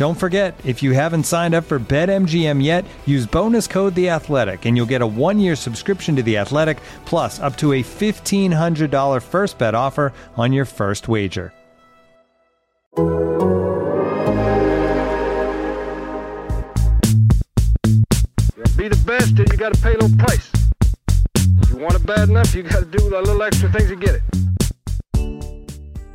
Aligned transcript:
Don't 0.00 0.14
forget, 0.14 0.58
if 0.64 0.82
you 0.82 0.92
haven't 0.92 1.24
signed 1.24 1.54
up 1.54 1.64
for 1.64 1.78
BetMGM 1.78 2.64
yet, 2.64 2.86
use 3.04 3.26
bonus 3.26 3.66
code 3.66 3.94
The 3.94 4.08
Athletic, 4.08 4.64
and 4.64 4.74
you'll 4.74 4.86
get 4.86 5.02
a 5.02 5.06
one-year 5.06 5.54
subscription 5.54 6.16
to 6.16 6.22
The 6.22 6.38
Athletic, 6.38 6.78
plus 7.04 7.38
up 7.38 7.54
to 7.58 7.74
a 7.74 7.82
fifteen 7.82 8.50
hundred 8.50 8.90
dollar 8.90 9.20
first 9.20 9.58
bet 9.58 9.74
offer 9.74 10.14
on 10.38 10.54
your 10.54 10.64
first 10.64 11.06
wager. 11.06 11.52
be 18.78 18.88
the 18.88 19.02
best, 19.04 19.36
then 19.36 19.44
you 19.50 19.58
got 19.58 19.74
to 19.74 19.82
pay 19.82 19.92
a 19.92 19.98
little 19.98 20.16
price. 20.16 20.50
If 21.60 21.68
you 21.68 21.76
want 21.76 21.96
it 21.96 22.06
bad 22.06 22.30
enough, 22.30 22.54
you 22.54 22.62
got 22.62 22.78
to 22.78 22.86
do 22.86 23.06
a 23.14 23.20
little 23.20 23.42
extra 23.42 23.70
things 23.70 23.90
to 23.90 23.96
get 23.96 24.14
it. 24.14 24.49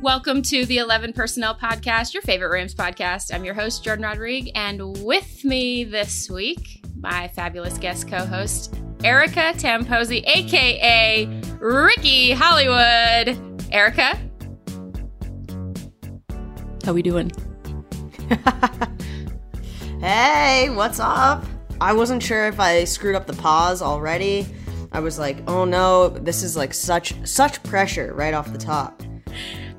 Welcome 0.06 0.42
to 0.42 0.64
the 0.66 0.78
11 0.78 1.14
Personnel 1.14 1.56
Podcast, 1.56 2.14
your 2.14 2.22
favorite 2.22 2.50
Rams 2.50 2.76
podcast. 2.76 3.34
I'm 3.34 3.44
your 3.44 3.54
host, 3.54 3.82
Jordan 3.82 4.04
Rodriguez, 4.04 4.52
and 4.54 5.02
with 5.02 5.44
me 5.44 5.82
this 5.82 6.30
week, 6.30 6.80
my 6.94 7.26
fabulous 7.26 7.76
guest 7.76 8.06
co 8.06 8.24
host, 8.24 8.80
Erica 9.02 9.52
Tamposi, 9.54 10.22
aka 10.24 11.26
Ricky 11.58 12.30
Hollywood. 12.30 13.36
Erica, 13.72 14.16
how 16.84 16.92
are 16.92 16.94
we 16.94 17.02
doing? 17.02 17.32
hey, 20.00 20.70
what's 20.70 21.00
up? 21.00 21.44
I 21.80 21.92
wasn't 21.92 22.22
sure 22.22 22.46
if 22.46 22.60
I 22.60 22.84
screwed 22.84 23.16
up 23.16 23.26
the 23.26 23.32
pause 23.32 23.82
already. 23.82 24.46
I 24.92 25.00
was 25.00 25.18
like, 25.18 25.38
oh 25.48 25.64
no, 25.64 26.10
this 26.10 26.44
is 26.44 26.56
like 26.56 26.74
such 26.74 27.12
such 27.26 27.60
pressure 27.64 28.14
right 28.14 28.34
off 28.34 28.52
the 28.52 28.58
top. 28.58 29.02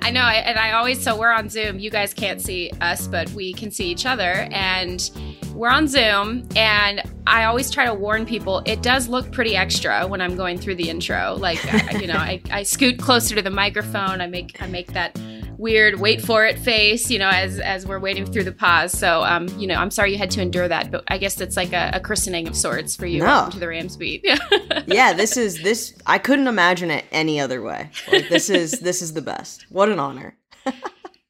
I 0.02 0.12
know, 0.12 0.22
and 0.22 0.58
I 0.58 0.72
always 0.72 1.02
so 1.02 1.18
we're 1.18 1.32
on 1.32 1.50
Zoom. 1.50 1.80
You 1.80 1.90
guys 1.90 2.14
can't 2.14 2.42
see 2.42 2.72
us, 2.82 3.08
but 3.08 3.30
we 3.32 3.54
can 3.54 3.72
see 3.72 3.90
each 3.90 4.06
other, 4.06 4.48
and 4.52 5.10
we're 5.54 5.70
on 5.70 5.88
Zoom. 5.88 6.48
And 6.56 7.02
I 7.26 7.46
always 7.46 7.70
try 7.70 7.86
to 7.86 7.94
warn 7.94 8.26
people 8.26 8.62
it 8.66 8.82
does 8.82 9.08
look 9.08 9.32
pretty 9.32 9.56
extra 9.56 10.08
when 10.08 10.22
I'm 10.22 10.36
going 10.36 10.58
through 10.58 10.76
the 10.76 10.90
intro. 10.90 11.36
Like 11.38 11.62
you 12.00 12.08
know, 12.08 12.16
I, 12.16 12.42
I 12.52 12.64
scoot 12.64 13.00
closer 13.00 13.36
to 13.36 13.42
the 13.42 13.50
microphone. 13.50 14.22
I 14.22 14.28
make 14.28 14.62
I 14.62 14.68
make 14.68 14.94
that 14.94 15.20
weird 15.58 16.00
wait 16.00 16.22
for 16.22 16.46
it 16.46 16.60
face, 16.60 17.10
you 17.10 17.20
know, 17.20 17.30
as 17.30 17.60
as 17.60 17.86
we're 17.86 18.00
waiting 18.00 18.26
through 18.26 18.44
the 18.44 18.52
pause. 18.52 18.92
So, 18.92 19.24
um, 19.24 19.48
you 19.58 19.68
know, 19.68 19.76
I'm 19.76 19.92
sorry 19.92 20.12
you 20.12 20.18
had 20.18 20.32
to 20.32 20.42
endure 20.42 20.68
that, 20.68 20.92
but 20.92 21.04
I 21.08 21.18
guess 21.18 21.40
it's 21.42 21.58
like 21.58 21.74
a, 21.74 21.92
a 21.94 22.00
christening 22.00 22.48
of 22.48 22.56
sorts 22.56 22.96
for 22.96 23.06
you. 23.06 23.20
No. 23.20 23.26
Welcome 23.26 23.52
to 23.54 23.60
the 23.60 23.68
Rams 23.68 23.98
beat. 23.98 24.26
yeah, 24.88 25.14
this 25.14 25.38
is 25.38 25.62
this. 25.64 25.96
I 26.06 26.18
couldn't 26.18 26.48
imagine 26.48 26.92
it 26.92 27.06
any 27.12 27.40
other 27.40 27.62
way. 27.62 27.90
Like, 28.12 28.30
this 28.30 28.50
is 28.50 28.80
this 28.80 29.02
is 29.02 29.14
the 29.14 29.22
best. 29.22 29.66
What 29.70 29.90
an 29.90 30.00
honor. 30.00 30.38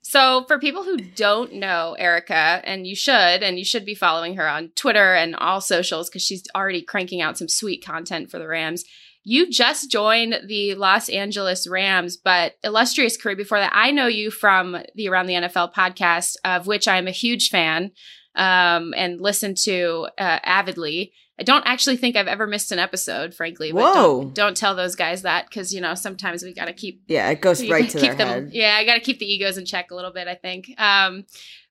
So, 0.09 0.45
for 0.47 0.57
people 0.57 0.85
who 0.85 0.95
don't 0.95 1.55
know 1.55 1.93
Erica, 1.99 2.61
and 2.63 2.87
you 2.87 2.95
should, 2.95 3.43
and 3.43 3.59
you 3.59 3.65
should 3.65 3.83
be 3.83 3.93
following 3.93 4.37
her 4.37 4.47
on 4.47 4.69
Twitter 4.69 5.13
and 5.13 5.35
all 5.35 5.59
socials 5.59 6.09
because 6.09 6.21
she's 6.21 6.43
already 6.55 6.81
cranking 6.81 7.21
out 7.21 7.37
some 7.37 7.49
sweet 7.49 7.83
content 7.83 8.31
for 8.31 8.39
the 8.39 8.47
Rams. 8.47 8.85
You 9.29 9.49
just 9.49 9.91
joined 9.91 10.39
the 10.47 10.75
Los 10.75 11.09
Angeles 11.09 11.67
Rams, 11.67 12.15
but 12.15 12.53
illustrious 12.63 13.17
career 13.17 13.35
before 13.35 13.59
that. 13.59 13.73
I 13.75 13.91
know 13.91 14.07
you 14.07 14.31
from 14.31 14.77
the 14.95 15.09
Around 15.09 15.25
the 15.25 15.33
NFL 15.33 15.73
podcast, 15.73 16.37
of 16.45 16.65
which 16.65 16.87
I 16.87 16.95
am 16.95 17.07
a 17.07 17.11
huge 17.11 17.49
fan 17.49 17.91
um, 18.35 18.93
and 18.95 19.19
listen 19.19 19.53
to 19.63 20.07
uh, 20.17 20.39
avidly. 20.43 21.11
I 21.37 21.43
don't 21.43 21.67
actually 21.67 21.97
think 21.97 22.15
I've 22.15 22.29
ever 22.29 22.47
missed 22.47 22.71
an 22.71 22.79
episode, 22.79 23.33
frankly. 23.33 23.73
Whoa. 23.73 23.93
Don't, 23.93 24.33
don't 24.33 24.55
tell 24.55 24.75
those 24.75 24.95
guys 24.95 25.23
that 25.23 25.49
because 25.49 25.73
you 25.73 25.81
know 25.81 25.93
sometimes 25.93 26.41
we 26.41 26.53
got 26.53 26.67
to 26.67 26.73
keep 26.73 27.03
Yeah, 27.07 27.29
it 27.29 27.41
goes 27.41 27.67
right 27.69 27.89
to 27.89 27.99
keep 27.99 28.11
their 28.11 28.15
them, 28.15 28.27
head. 28.45 28.49
Yeah, 28.53 28.77
I 28.79 28.85
got 28.85 28.93
to 28.93 29.01
keep 29.01 29.19
the 29.19 29.29
egos 29.29 29.57
in 29.57 29.65
check 29.65 29.91
a 29.91 29.95
little 29.95 30.13
bit. 30.13 30.29
I 30.29 30.35
think. 30.35 30.69
Um, 30.79 31.25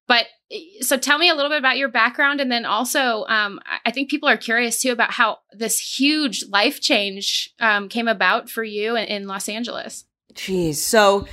but 0.08 0.26
so 0.80 0.96
tell 0.96 1.18
me 1.18 1.28
a 1.28 1.34
little 1.34 1.50
bit 1.50 1.58
about 1.58 1.76
your 1.76 1.88
background, 1.88 2.40
and 2.40 2.50
then 2.50 2.64
also, 2.64 3.24
um, 3.28 3.58
I- 3.84 3.90
think 3.90 4.10
people 4.10 4.28
are 4.28 4.36
curious 4.36 4.80
too 4.80 4.92
about 4.92 5.10
how 5.10 5.38
this 5.52 5.98
huge 5.98 6.44
life 6.48 6.80
change 6.80 7.54
um, 7.58 7.88
came 7.88 8.06
about 8.08 8.48
for 8.50 8.62
you 8.62 8.94
in, 8.94 9.04
in 9.06 9.26
Los 9.26 9.48
Angeles. 9.48 10.04
Jeez. 10.34 10.74
So, 10.76 11.26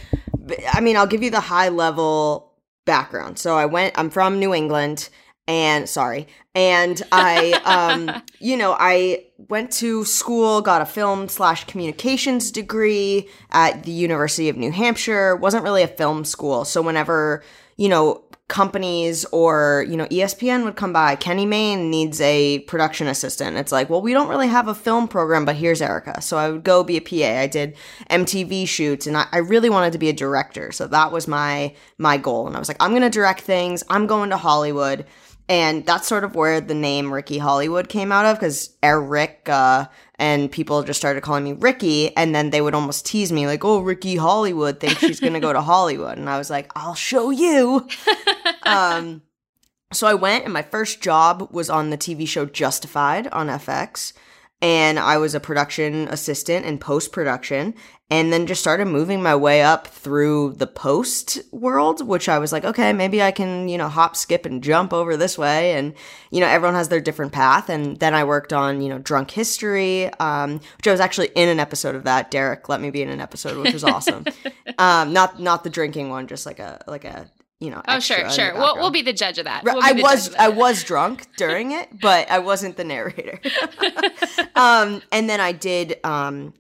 I 0.72 0.79
mean, 0.81 0.97
I'll 0.97 1.07
give 1.07 1.22
you 1.22 1.29
the 1.29 1.41
high 1.41 1.69
level 1.69 2.53
background. 2.85 3.38
So, 3.38 3.56
I 3.56 3.66
went, 3.66 3.94
I'm 3.97 4.09
from 4.09 4.39
New 4.39 4.53
England, 4.53 5.09
and 5.47 5.88
sorry, 5.90 6.28
and 6.55 7.01
I, 7.11 7.51
um, 7.66 8.23
you 8.40 8.55
know, 8.57 8.75
I 8.79 9.25
went 9.50 9.72
to 9.73 10.05
school, 10.05 10.61
got 10.61 10.81
a 10.81 10.85
film 10.85 11.28
slash 11.28 11.66
communications 11.66 12.50
degree 12.50 13.28
at 13.51 13.84
the 13.84 13.91
University 13.91 14.47
of 14.50 14.55
New 14.57 14.72
Hampshire. 14.72 15.35
wasn't 15.35 15.63
really 15.63 15.84
a 15.84 15.88
film 15.88 16.23
school. 16.23 16.63
So, 16.66 16.81
whenever, 16.81 17.44
you 17.75 17.90
know, 17.90 18.23
companies 18.53 19.25
or 19.31 19.84
you 19.90 19.97
know 19.97 20.06
ESPN 20.06 20.64
would 20.64 20.75
come 20.75 20.94
by. 20.94 21.16
Kenny 21.16 21.44
Mayne 21.44 21.90
needs 21.90 22.22
a 22.22 22.59
production 22.59 23.08
assistant. 23.08 23.58
It's 23.58 23.72
like 23.72 23.90
well 23.90 24.00
we 24.00 24.14
don't 24.14 24.30
really 24.30 24.47
have 24.47 24.68
a 24.68 24.75
film 24.75 25.08
program 25.08 25.44
but 25.44 25.56
here's 25.56 25.81
Erica. 25.81 26.22
So 26.22 26.38
I 26.38 26.52
would 26.52 26.64
go 26.64 26.84
be 26.84 26.97
a 26.97 27.02
PA 27.02 27.41
I 27.41 27.47
did 27.47 27.75
MTV 28.12 28.68
shoots 28.68 29.08
and 29.08 29.18
I, 29.18 29.25
I 29.31 29.40
really 29.40 29.72
wanted 29.72 29.94
to 29.94 29.97
be 29.97 30.08
a 30.08 30.14
director. 30.14 30.72
So 30.72 30.86
that 30.86 31.12
was 31.12 31.28
my 31.28 31.74
my 31.97 32.18
goal. 32.18 32.46
And 32.46 32.56
I 32.56 32.59
was 32.59 32.68
like 32.68 32.78
I'm 32.80 32.94
gonna 32.94 33.09
direct 33.09 33.41
things. 33.41 33.84
I'm 33.90 34.06
going 34.06 34.30
to 34.30 34.38
Hollywood. 34.38 35.08
And 35.50 35.84
that's 35.85 36.08
sort 36.08 36.24
of 36.24 36.35
where 36.35 36.62
the 36.62 36.75
name 36.75 37.12
Ricky 37.12 37.40
Hollywood 37.40 37.90
came 37.90 38.12
out 38.12 38.25
of 38.25 38.38
because 38.38 38.78
Eric 38.84 39.50
and 40.23 40.50
people 40.50 40.81
just 40.84 41.01
started 41.01 41.22
calling 41.22 41.44
me 41.44 41.51
Ricky, 41.51 42.16
and 42.16 42.34
then 42.34 42.50
they 42.50 42.61
would 42.61 42.73
almost 42.73 43.06
tease 43.06 43.29
me 43.29 43.45
like, 43.45 43.66
"Oh, 43.66 43.79
Ricky 43.81 44.16
Hollywood 44.16 44.79
thinks 44.79 45.01
she's 45.01 45.19
gonna 45.19 45.41
go 45.41 45.51
to 45.51 45.59
Hollywood," 45.73 46.17
and 46.17 46.29
I 46.29 46.38
was 46.38 46.50
like, 46.50 46.72
"I'll 46.78 46.95
show 46.95 47.29
you." 47.29 47.85
um, 48.63 49.22
so 49.91 50.07
I 50.07 50.13
went, 50.13 50.45
and 50.45 50.53
my 50.53 50.61
first 50.61 51.01
job 51.01 51.50
was 51.51 51.69
on 51.69 51.89
the 51.89 51.97
TV 51.97 52.25
show 52.25 52.45
Justified 52.45 53.28
on 53.28 53.47
FX, 53.47 54.13
and 54.63 54.97
I 54.97 55.18
was 55.18 55.35
a 55.35 55.41
production 55.41 56.07
assistant 56.07 56.66
in 56.66 56.78
post 56.78 57.12
production, 57.12 57.75
and 58.09 58.31
then 58.31 58.47
just 58.47 58.62
started 58.62 58.85
moving 58.85 59.22
my 59.22 59.35
way 59.35 59.62
up 59.62 59.88
through 59.88 60.53
the 60.53 60.68
post 60.68 61.41
world, 61.51 62.07
which 62.07 62.29
I 62.29 62.40
was 62.40 62.53
like, 62.53 62.63
okay, 62.63 62.94
maybe 62.94 63.22
I 63.22 63.31
can, 63.31 63.68
you 63.68 63.78
know, 63.78 63.90
hop, 63.90 64.16
skip, 64.16 64.46
and 64.46 64.64
jump 64.64 64.93
over 64.93 65.17
this 65.17 65.38
way, 65.38 65.73
and 65.73 65.93
you 66.32 66.40
know, 66.40 66.47
everyone 66.47 66.76
has 66.76 66.88
their 66.88 67.02
different 67.02 67.34
path. 67.34 67.70
And 67.70 67.99
then 67.99 68.16
I 68.16 68.23
worked 68.23 68.53
on, 68.53 68.82
you 68.82 68.88
know, 68.88 68.99
Drunk 68.99 69.32
History, 69.32 70.05
um, 70.14 70.61
which 70.78 70.88
I 70.88 70.91
was 70.91 71.02
actually 71.02 71.32
in 71.35 71.49
an 71.49 71.59
episode 71.59 71.96
of 71.96 72.05
that. 72.05 72.32
Derek 72.32 72.70
let 72.70 72.79
me 72.79 72.90
be 72.90 73.02
in 73.02 73.09
an 73.09 73.20
episode, 73.20 73.58
which 73.58 73.73
was 73.73 73.84
awesome. 73.84 74.23
um, 74.78 75.11
not 75.11 75.41
not 75.41 75.66
the 75.66 75.70
drinking 75.70 76.09
one, 76.09 76.28
just 76.28 76.46
like 76.46 76.59
a 76.59 76.82
like 76.88 77.03
a 77.03 77.29
you 77.64 77.70
know. 77.70 77.82
Oh, 77.88 78.00
sure, 78.00 78.30
sure. 78.30 78.54
We'll, 78.54 78.76
we'll 78.76 78.92
be 78.92 79.02
the 79.02 79.14
judge 79.14 79.38
of 79.38 79.46
that. 79.46 79.64
We'll 79.64 79.80
I 79.82 79.94
was 79.94 80.28
of 80.28 80.36
I 80.38 80.50
was 80.50 80.84
drunk 80.84 81.28
during 81.38 81.72
it, 81.72 82.00
but 82.00 82.30
I 82.30 82.40
wasn't 82.40 82.76
the 82.76 82.84
narrator. 82.84 83.40
um, 84.56 85.02
and 85.12 85.30
then 85.30 85.40
I 85.40 85.54
did 85.54 85.98
um, 86.04 86.54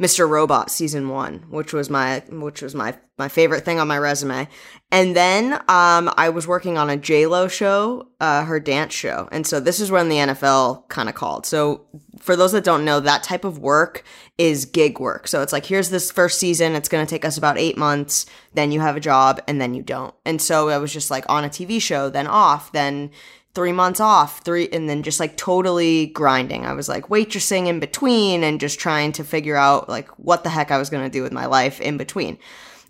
Mr. 0.00 0.26
Robot 0.26 0.70
season 0.70 1.10
one, 1.10 1.44
which 1.50 1.74
was 1.74 1.90
my 1.90 2.20
which 2.30 2.62
was 2.62 2.74
my 2.74 2.96
my 3.18 3.28
favorite 3.28 3.66
thing 3.66 3.78
on 3.78 3.86
my 3.86 3.98
resume. 3.98 4.48
And 4.90 5.14
then 5.14 5.52
um, 5.68 6.10
I 6.16 6.30
was 6.30 6.48
working 6.48 6.78
on 6.78 6.88
a 6.88 6.96
J 6.96 7.26
Lo 7.26 7.48
show, 7.48 8.08
uh, 8.18 8.44
her 8.44 8.58
dance 8.58 8.94
show, 8.94 9.28
and 9.30 9.46
so 9.46 9.60
this 9.60 9.78
is 9.78 9.90
when 9.90 10.08
the 10.08 10.16
NFL 10.16 10.88
kind 10.88 11.10
of 11.10 11.14
called. 11.14 11.44
So 11.44 11.84
for 12.18 12.34
those 12.34 12.52
that 12.52 12.64
don't 12.64 12.86
know, 12.86 12.98
that 13.00 13.22
type 13.22 13.44
of 13.44 13.58
work 13.58 14.02
is 14.38 14.64
gig 14.64 14.98
work. 14.98 15.28
So 15.28 15.42
it's 15.42 15.52
like 15.52 15.66
here's 15.66 15.90
this 15.90 16.10
first 16.10 16.40
season, 16.40 16.74
it's 16.74 16.88
going 16.88 17.04
to 17.04 17.10
take 17.10 17.26
us 17.26 17.36
about 17.36 17.58
eight 17.58 17.76
months. 17.76 18.24
Then 18.54 18.72
you 18.72 18.80
have 18.80 18.96
a 18.96 19.00
job, 19.00 19.42
and 19.46 19.60
then 19.60 19.74
you 19.74 19.82
don't. 19.82 20.14
And 20.24 20.40
so 20.40 20.70
I 20.70 20.78
was 20.78 20.92
just 20.92 21.10
like 21.10 21.26
on 21.28 21.44
a 21.44 21.50
TV 21.50 21.80
show, 21.80 22.08
then 22.08 22.26
off, 22.26 22.72
then 22.72 23.10
three 23.54 23.72
months 23.72 24.00
off, 24.00 24.44
three, 24.44 24.68
and 24.68 24.88
then 24.88 25.02
just 25.02 25.20
like 25.20 25.36
totally 25.36 26.06
grinding. 26.06 26.66
I 26.66 26.72
was 26.72 26.88
like 26.88 27.08
waitressing 27.08 27.66
in 27.66 27.80
between 27.80 28.44
and 28.44 28.60
just 28.60 28.78
trying 28.78 29.12
to 29.12 29.24
figure 29.24 29.56
out 29.56 29.88
like 29.88 30.08
what 30.18 30.44
the 30.44 30.50
heck 30.50 30.70
I 30.70 30.78
was 30.78 30.90
going 30.90 31.04
to 31.04 31.10
do 31.10 31.22
with 31.22 31.32
my 31.32 31.46
life 31.46 31.80
in 31.80 31.96
between. 31.96 32.38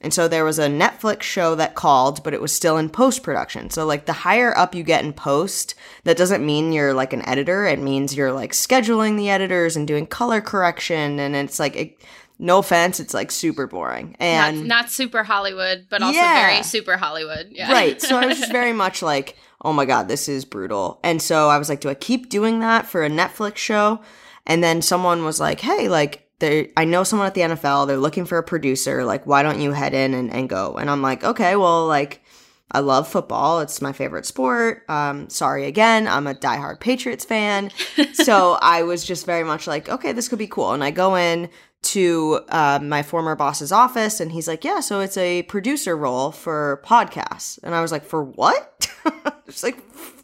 And 0.03 0.15
so 0.15 0.29
there 0.29 0.45
was 0.45 0.59
a 0.59 0.67
Netflix 0.67 1.23
show 1.23 1.55
that 1.57 1.75
called, 1.75 2.25
but 2.25 2.33
it 2.33 2.41
was 2.41 2.55
still 2.55 2.79
in 2.79 2.89
post 2.89 3.23
production. 3.23 3.69
So, 3.69 3.85
like, 3.85 4.07
the 4.07 4.15
higher 4.15 4.57
up 4.57 4.75
you 4.75 4.83
get 4.83 5.05
in 5.05 5.12
post, 5.12 5.75
that 6.05 6.17
doesn't 6.17 6.45
mean 6.45 6.73
you're 6.73 6.95
like 6.95 7.12
an 7.12 7.27
editor. 7.29 7.67
It 7.67 7.79
means 7.79 8.17
you're 8.17 8.33
like 8.33 8.53
scheduling 8.53 9.19
the 9.19 9.29
editors 9.29 9.77
and 9.77 9.87
doing 9.87 10.07
color 10.07 10.41
correction. 10.41 11.19
And 11.19 11.37
it's 11.37 11.61
like, 11.61 11.77
it, 11.77 12.01
no 12.40 12.58
offense, 12.58 12.98
it's 13.00 13.14
like 13.14 13.31
super 13.31 13.66
boring. 13.66 14.16
And 14.19 14.60
not, 14.60 14.66
not 14.66 14.90
super 14.90 15.22
Hollywood, 15.22 15.87
but 15.90 16.02
also 16.02 16.19
Yeah. 16.19 16.48
very 16.50 16.62
super 16.62 16.96
Hollywood. 16.96 17.48
Yeah. 17.50 17.70
Right. 17.70 18.00
So 18.00 18.16
I 18.19 18.26
was 18.26 18.38
just 18.38 18.50
very 18.60 18.72
much 18.72 19.02
like, 19.02 19.37
oh 19.62 19.72
my 19.72 19.84
God, 19.84 20.08
this 20.08 20.28
is 20.28 20.44
brutal. 20.44 21.00
And 21.04 21.20
so 21.20 21.48
I 21.48 21.58
was 21.58 21.69
like, 21.69 21.81
do 21.81 21.90
I 21.90 21.94
keep 21.94 22.31
doing 22.31 22.60
that 22.60 22.87
for 22.87 23.04
a 23.04 23.10
Netflix 23.10 23.58
show? 23.58 24.00
And 24.46 24.64
then 24.64 24.81
someone 24.82 25.25
was 25.25 25.38
like, 25.38 25.60
hey, 25.60 25.88
like, 25.88 26.26
I 26.42 26.87
know 26.87 27.04
someone 27.04 27.26
at 27.26 27.34
the 27.34 27.42
NFL, 27.42 27.87
they're 27.87 27.98
looking 27.98 28.25
for 28.25 28.38
a 28.38 28.42
producer. 28.42 29.04
Like, 29.04 29.26
why 29.26 29.42
don't 29.42 29.60
you 29.60 29.72
head 29.72 29.92
in 29.92 30.14
and, 30.14 30.32
and 30.32 30.48
go? 30.48 30.76
And 30.76 30.88
I'm 30.88 31.02
like, 31.02 31.22
okay, 31.22 31.54
well, 31.56 31.87
like, 31.87 32.22
I 32.72 32.78
love 32.78 33.06
football. 33.06 33.60
It's 33.60 33.82
my 33.82 33.92
favorite 33.92 34.25
sport. 34.25 34.84
Um, 34.88 35.28
sorry 35.28 35.66
again, 35.66 36.08
I'm 36.08 36.26
a 36.26 36.34
diehard 36.34 36.81
Patriots 36.81 37.25
fan. 37.26 37.70
so 38.14 38.56
I 38.62 38.84
was 38.84 39.04
just 39.04 39.26
very 39.26 39.44
much 39.44 39.66
like, 39.66 39.90
okay, 39.90 40.12
this 40.12 40.28
could 40.28 40.38
be 40.38 40.46
cool. 40.46 40.72
And 40.72 40.82
I 40.82 40.90
go 40.90 41.16
in 41.16 41.50
to 41.82 42.41
uh, 42.49 42.79
my 42.82 43.03
former 43.03 43.35
boss's 43.35 43.73
office, 43.73 44.21
and 44.21 44.32
he's 44.32 44.47
like, 44.47 44.65
yeah, 44.65 44.81
so 44.81 45.00
it's 45.00 45.17
a 45.17 45.43
producer 45.44 45.97
role 45.97 46.31
for 46.31 46.82
podcasts. 46.85 47.59
And 47.62 47.75
I 47.75 47.81
was 47.81 47.93
like, 47.93 48.05
for 48.05 48.23
what? 48.23 48.88
It's 49.47 49.65
like, 49.65 49.82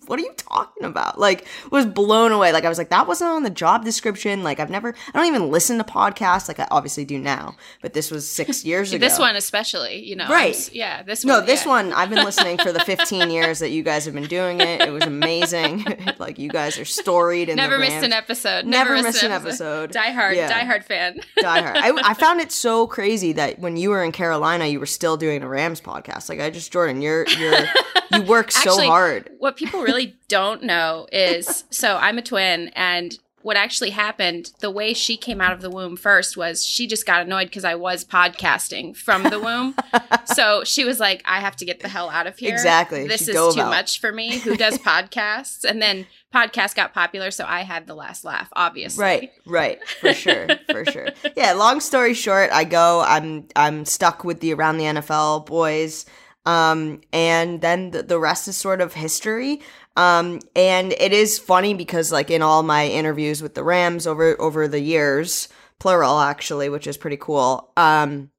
what 0.08 0.19
are 0.19 0.23
you 0.23 0.32
talking 0.37 0.85
about? 0.85 1.19
Like, 1.19 1.47
was 1.70 1.87
blown 1.87 2.32
away. 2.32 2.53
Like, 2.53 2.64
I 2.64 2.69
was 2.69 2.79
like, 2.79 2.91
that 2.91 3.06
wasn't 3.06 3.31
on 3.31 3.43
the 3.43 3.50
job 3.50 3.85
description. 3.85 4.43
Like, 4.43 4.61
I've 4.61 4.70
never, 4.70 4.94
I 5.12 5.19
don't 5.19 5.26
even 5.26 5.50
listen 5.50 5.79
to 5.79 5.85
podcasts. 5.85 6.49
Like, 6.49 6.61
I 6.61 6.67
obviously 6.70 7.05
do 7.05 7.19
now, 7.19 7.56
but 7.82 7.93
this 7.93 8.11
was 8.11 8.29
six 8.29 8.64
years 8.64 8.93
ago. 8.93 9.06
This 9.06 9.19
one 9.19 9.37
especially, 9.37 10.05
you 10.05 10.17
know. 10.17 10.29
Right. 10.29 10.55
s- 10.55 10.73
yeah. 10.73 11.03
This 11.03 11.25
one. 11.25 11.29
No, 11.41 11.44
this 11.47 11.64
yeah. 11.64 11.70
one 11.70 11.93
I've 11.93 12.11
been 12.11 12.25
listening 12.25 12.58
for 12.58 12.73
the 12.73 12.81
15 12.81 13.31
years 13.31 13.58
that 13.61 13.70
you 13.70 13.82
guys 13.82 14.05
have 14.05 14.14
been 14.14 14.26
doing 14.29 14.61
it. 14.61 14.81
It 14.82 14.91
was 14.91 15.05
amazing. 15.05 15.85
like 16.19 16.38
you 16.38 16.49
guys 16.50 16.79
are 16.79 16.85
storied 16.85 17.49
and 17.49 17.56
Never 17.56 17.79
missed 17.79 18.05
an 18.05 18.12
episode. 18.12 18.67
Never 18.67 19.00
missed 19.02 19.23
an 19.23 19.32
episode. 19.32 19.93
Die 19.93 20.11
hard, 20.12 20.37
Yeah. 20.37 20.49
die 20.49 20.64
hard 20.64 20.85
fan. 20.85 21.19
Die 21.41 21.61
hard. 21.61 21.76
I, 21.76 22.11
I 22.11 22.14
found 22.14 22.41
it 22.41 22.52
so 22.52 22.87
crazy 22.87 23.32
that 23.35 23.59
when 23.59 23.76
you 23.76 23.91
were 23.91 24.02
in 24.05 24.12
Carolina, 24.12 24.67
you 24.67 24.81
were 24.81 24.87
still 24.87 25.17
doing 25.17 25.43
a 25.43 25.49
Rams 25.49 25.81
podcast. 25.81 26.29
Like 26.29 26.41
I 26.41 26.50
just 26.50 26.73
Jordan, 26.73 27.02
you're 27.02 27.26
you're 27.29 27.64
you 28.12 28.23
work 28.23 28.50
so 28.50 28.70
Actually, 28.70 28.87
hard. 28.87 29.31
What 29.38 29.56
people 29.56 29.82
really 29.82 30.17
don't 30.29 30.62
know 30.62 31.06
is 31.12 31.64
so 31.70 31.97
I'm 31.97 32.19
a 32.19 32.23
twin 32.23 32.69
and 32.75 33.19
what 33.47 33.56
actually 33.56 33.91
happened, 33.91 34.50
the 34.58 34.73
way 34.73 34.93
she 34.93 35.17
came 35.17 35.41
out 35.41 35.53
of 35.53 35.61
the 35.61 35.70
womb 35.70 35.97
first 35.97 36.37
was 36.37 36.67
she 36.67 36.88
just 36.88 37.06
got 37.06 37.23
annoyed 37.23 37.44
because 37.44 37.64
I 37.64 37.76
was 37.76 38.05
podcasting 38.05 38.97
from 38.97 39.23
the 39.23 39.38
womb. 39.38 39.76
so 40.25 40.64
she 40.64 40.85
was 40.85 40.99
like, 40.99 41.23
I 41.25 41.38
have 41.38 41.55
to 41.58 41.64
get 41.64 41.79
the 41.79 41.87
hell 41.88 42.11
out 42.11 42.26
of 42.26 42.37
here. 42.37 42.53
Exactly. 42.53 43.06
This 43.06 43.26
She 43.26 43.31
is 43.31 43.55
too 43.55 43.61
out. 43.61 43.70
much 43.70 44.00
for 44.00 44.11
me. 44.11 44.38
Who 44.38 44.56
does 44.56 44.79
podcasts? 44.79 45.62
And 45.62 45.81
then 45.81 46.09
podcasts 46.35 46.75
got 46.75 46.93
popular, 46.93 47.31
so 47.31 47.44
I 47.47 47.61
had 47.61 47.87
the 47.87 47.94
last 47.94 48.25
laugh, 48.25 48.49
obviously. 48.55 49.00
Right, 49.00 49.31
right, 49.47 49.88
for 50.00 50.12
sure, 50.12 50.49
for 50.69 50.85
sure. 50.85 51.11
Yeah. 51.37 51.52
Long 51.52 51.79
story 51.79 52.14
short, 52.14 52.50
I 52.50 52.64
go. 52.64 53.05
I'm 53.06 53.47
I'm 53.55 53.85
stuck 53.85 54.25
with 54.25 54.41
the 54.41 54.55
around 54.55 54.79
the 54.79 54.87
NFL 54.87 55.47
boys, 55.47 56.05
um, 56.46 57.00
and 57.12 57.60
then 57.60 57.90
the, 57.90 58.02
the 58.04 58.19
rest 58.19 58.48
is 58.48 58.56
sort 58.56 58.81
of 58.81 58.94
history. 58.94 59.60
Um, 59.96 60.40
and 60.54 60.93
it 60.93 61.12
is 61.12 61.38
funny 61.38 61.75
because 61.75 62.12
like 62.12 62.31
in 62.31 62.40
all 62.43 62.62
my 62.62 62.87
interviews 62.87 63.43
with 63.43 63.54
the 63.54 63.64
Rams 63.64 64.06
over 64.06 64.40
over 64.40 64.69
the 64.69 64.81
years, 64.81 65.48
plural 65.78 66.20
actually, 66.20 66.69
which 66.69 66.87
is 66.87 66.96
pretty 66.96 67.16
cool. 67.16 67.72
Um, 67.76 68.31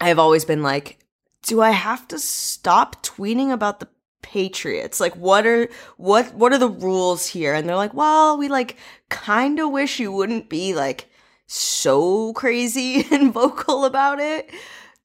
I 0.00 0.08
have 0.08 0.18
always 0.18 0.44
been 0.44 0.62
like, 0.62 0.98
do 1.42 1.60
I 1.60 1.70
have 1.70 2.08
to 2.08 2.18
stop 2.18 3.02
tweeting 3.04 3.52
about 3.52 3.80
the 3.80 3.88
Patriots? 4.22 4.98
Like 5.00 5.14
what 5.14 5.46
are 5.46 5.68
what 5.96 6.34
what 6.34 6.52
are 6.52 6.58
the 6.58 6.68
rules 6.68 7.26
here? 7.28 7.54
And 7.54 7.68
they're 7.68 7.76
like, 7.76 7.94
"Well, 7.94 8.36
we 8.36 8.48
like 8.48 8.76
kind 9.08 9.60
of 9.60 9.70
wish 9.70 10.00
you 10.00 10.10
wouldn't 10.10 10.48
be 10.48 10.74
like 10.74 11.08
so 11.46 12.32
crazy 12.32 13.06
and 13.12 13.32
vocal 13.32 13.84
about 13.84 14.18
it." 14.18 14.50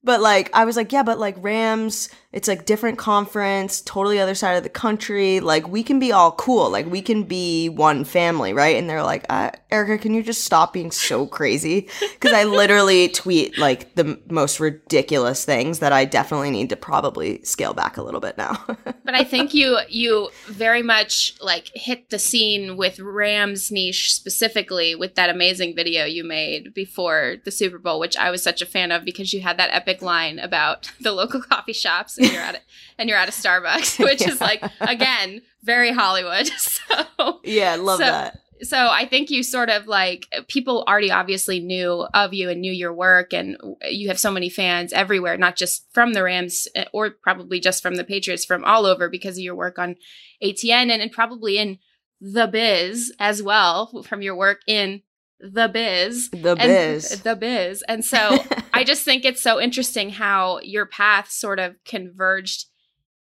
But 0.04 0.20
like 0.20 0.50
I 0.52 0.64
was 0.64 0.76
like, 0.76 0.92
"Yeah, 0.92 1.02
but 1.02 1.18
like 1.18 1.34
Rams, 1.38 2.10
it's 2.32 2.46
like 2.46 2.66
different 2.66 2.98
conference, 2.98 3.80
totally 3.80 4.20
other 4.20 4.34
side 4.34 4.54
of 4.56 4.62
the 4.62 4.68
country. 4.68 5.40
Like 5.40 5.66
we 5.66 5.82
can 5.82 5.98
be 5.98 6.12
all 6.12 6.32
cool. 6.32 6.70
Like 6.70 6.86
we 6.86 7.00
can 7.00 7.22
be 7.22 7.68
one 7.70 8.04
family, 8.04 8.52
right?" 8.52 8.76
And 8.76 8.88
they're 8.88 9.02
like, 9.02 9.24
uh, 9.30 9.50
"Erica, 9.70 9.98
can 9.98 10.14
you 10.14 10.22
just 10.22 10.44
stop 10.44 10.72
being 10.72 10.90
so 10.90 11.26
crazy?" 11.26 11.88
Cuz 12.20 12.32
I 12.32 12.44
literally 12.44 13.08
tweet 13.22 13.56
like 13.58 13.94
the 13.94 14.20
most 14.28 14.60
ridiculous 14.60 15.44
things 15.44 15.78
that 15.78 15.92
I 15.92 16.04
definitely 16.04 16.50
need 16.50 16.68
to 16.68 16.76
probably 16.76 17.42
scale 17.42 17.72
back 17.72 17.96
a 17.96 18.02
little 18.02 18.20
bit 18.20 18.36
now. 18.36 18.64
But 19.04 19.14
I 19.14 19.24
think 19.24 19.52
you 19.52 19.78
you 19.90 20.30
very 20.46 20.82
much 20.82 21.34
like 21.42 21.70
hit 21.74 22.08
the 22.08 22.18
scene 22.18 22.78
with 22.78 22.98
Rams 22.98 23.70
niche 23.70 24.14
specifically 24.14 24.94
with 24.94 25.14
that 25.16 25.28
amazing 25.28 25.76
video 25.76 26.06
you 26.06 26.24
made 26.24 26.72
before 26.72 27.36
the 27.44 27.50
Super 27.50 27.78
Bowl, 27.78 28.00
which 28.00 28.16
I 28.16 28.30
was 28.30 28.42
such 28.42 28.62
a 28.62 28.66
fan 28.66 28.90
of 28.92 29.04
because 29.04 29.34
you 29.34 29.42
had 29.42 29.58
that 29.58 29.68
epic 29.72 29.93
line 30.02 30.38
about 30.38 30.90
the 31.00 31.12
local 31.12 31.40
coffee 31.42 31.72
shops 31.72 32.18
and 32.18 32.30
you're 32.30 32.42
at 32.42 32.56
a, 32.56 32.60
and 32.98 33.08
you're 33.08 33.18
at 33.18 33.28
a 33.28 33.32
Starbucks, 33.32 33.98
which 34.04 34.26
is 34.26 34.40
like 34.40 34.62
again 34.80 35.42
very 35.62 35.92
Hollywood. 35.92 36.46
So 36.48 37.40
yeah, 37.44 37.76
love 37.76 37.98
So- 37.98 38.04
that. 38.04 38.38
so 38.62 38.76
I 38.90 39.06
think 39.06 39.30
you 39.30 39.42
sort 39.42 39.70
of 39.70 39.86
like 39.86 40.26
people 40.48 40.84
already 40.86 41.10
obviously 41.10 41.60
knew 41.60 42.06
of 42.14 42.32
you 42.34 42.50
and 42.50 42.60
knew 42.60 42.72
your 42.72 42.92
work, 42.92 43.32
and 43.32 43.56
you 43.90 44.08
have 44.08 44.18
so 44.20 44.30
many 44.30 44.48
fans 44.50 44.92
everywhere, 44.92 45.36
not 45.36 45.56
just 45.56 45.86
from 45.92 46.12
the 46.12 46.22
Rams 46.22 46.68
eh, 46.74 46.84
or 46.92 47.10
probably 47.10 47.60
just 47.60 47.82
from 47.82 47.94
the 47.96 48.04
Patriots, 48.04 48.44
from 48.44 48.64
all 48.64 48.86
over 48.86 49.08
because 49.08 49.36
of 49.38 49.42
your 49.44 49.54
work 49.56 49.78
on 49.78 49.96
ATN 50.42 50.90
and, 50.90 51.02
and 51.02 51.10
probably 51.12 51.58
in 51.58 51.78
the 52.20 52.46
biz 52.46 53.12
as 53.18 53.42
well 53.42 54.02
from 54.06 54.22
your 54.22 54.36
work 54.36 54.60
in 54.66 55.02
the 55.40 55.68
biz. 55.68 56.30
The 56.30 56.56
biz. 56.56 57.22
the 57.22 57.36
biz. 57.36 57.82
And 57.88 58.04
so 58.04 58.38
I 58.74 58.84
just 58.84 59.04
think 59.04 59.24
it's 59.24 59.42
so 59.42 59.60
interesting 59.60 60.10
how 60.10 60.60
your 60.60 60.86
path 60.86 61.30
sort 61.30 61.58
of 61.58 61.76
converged 61.84 62.66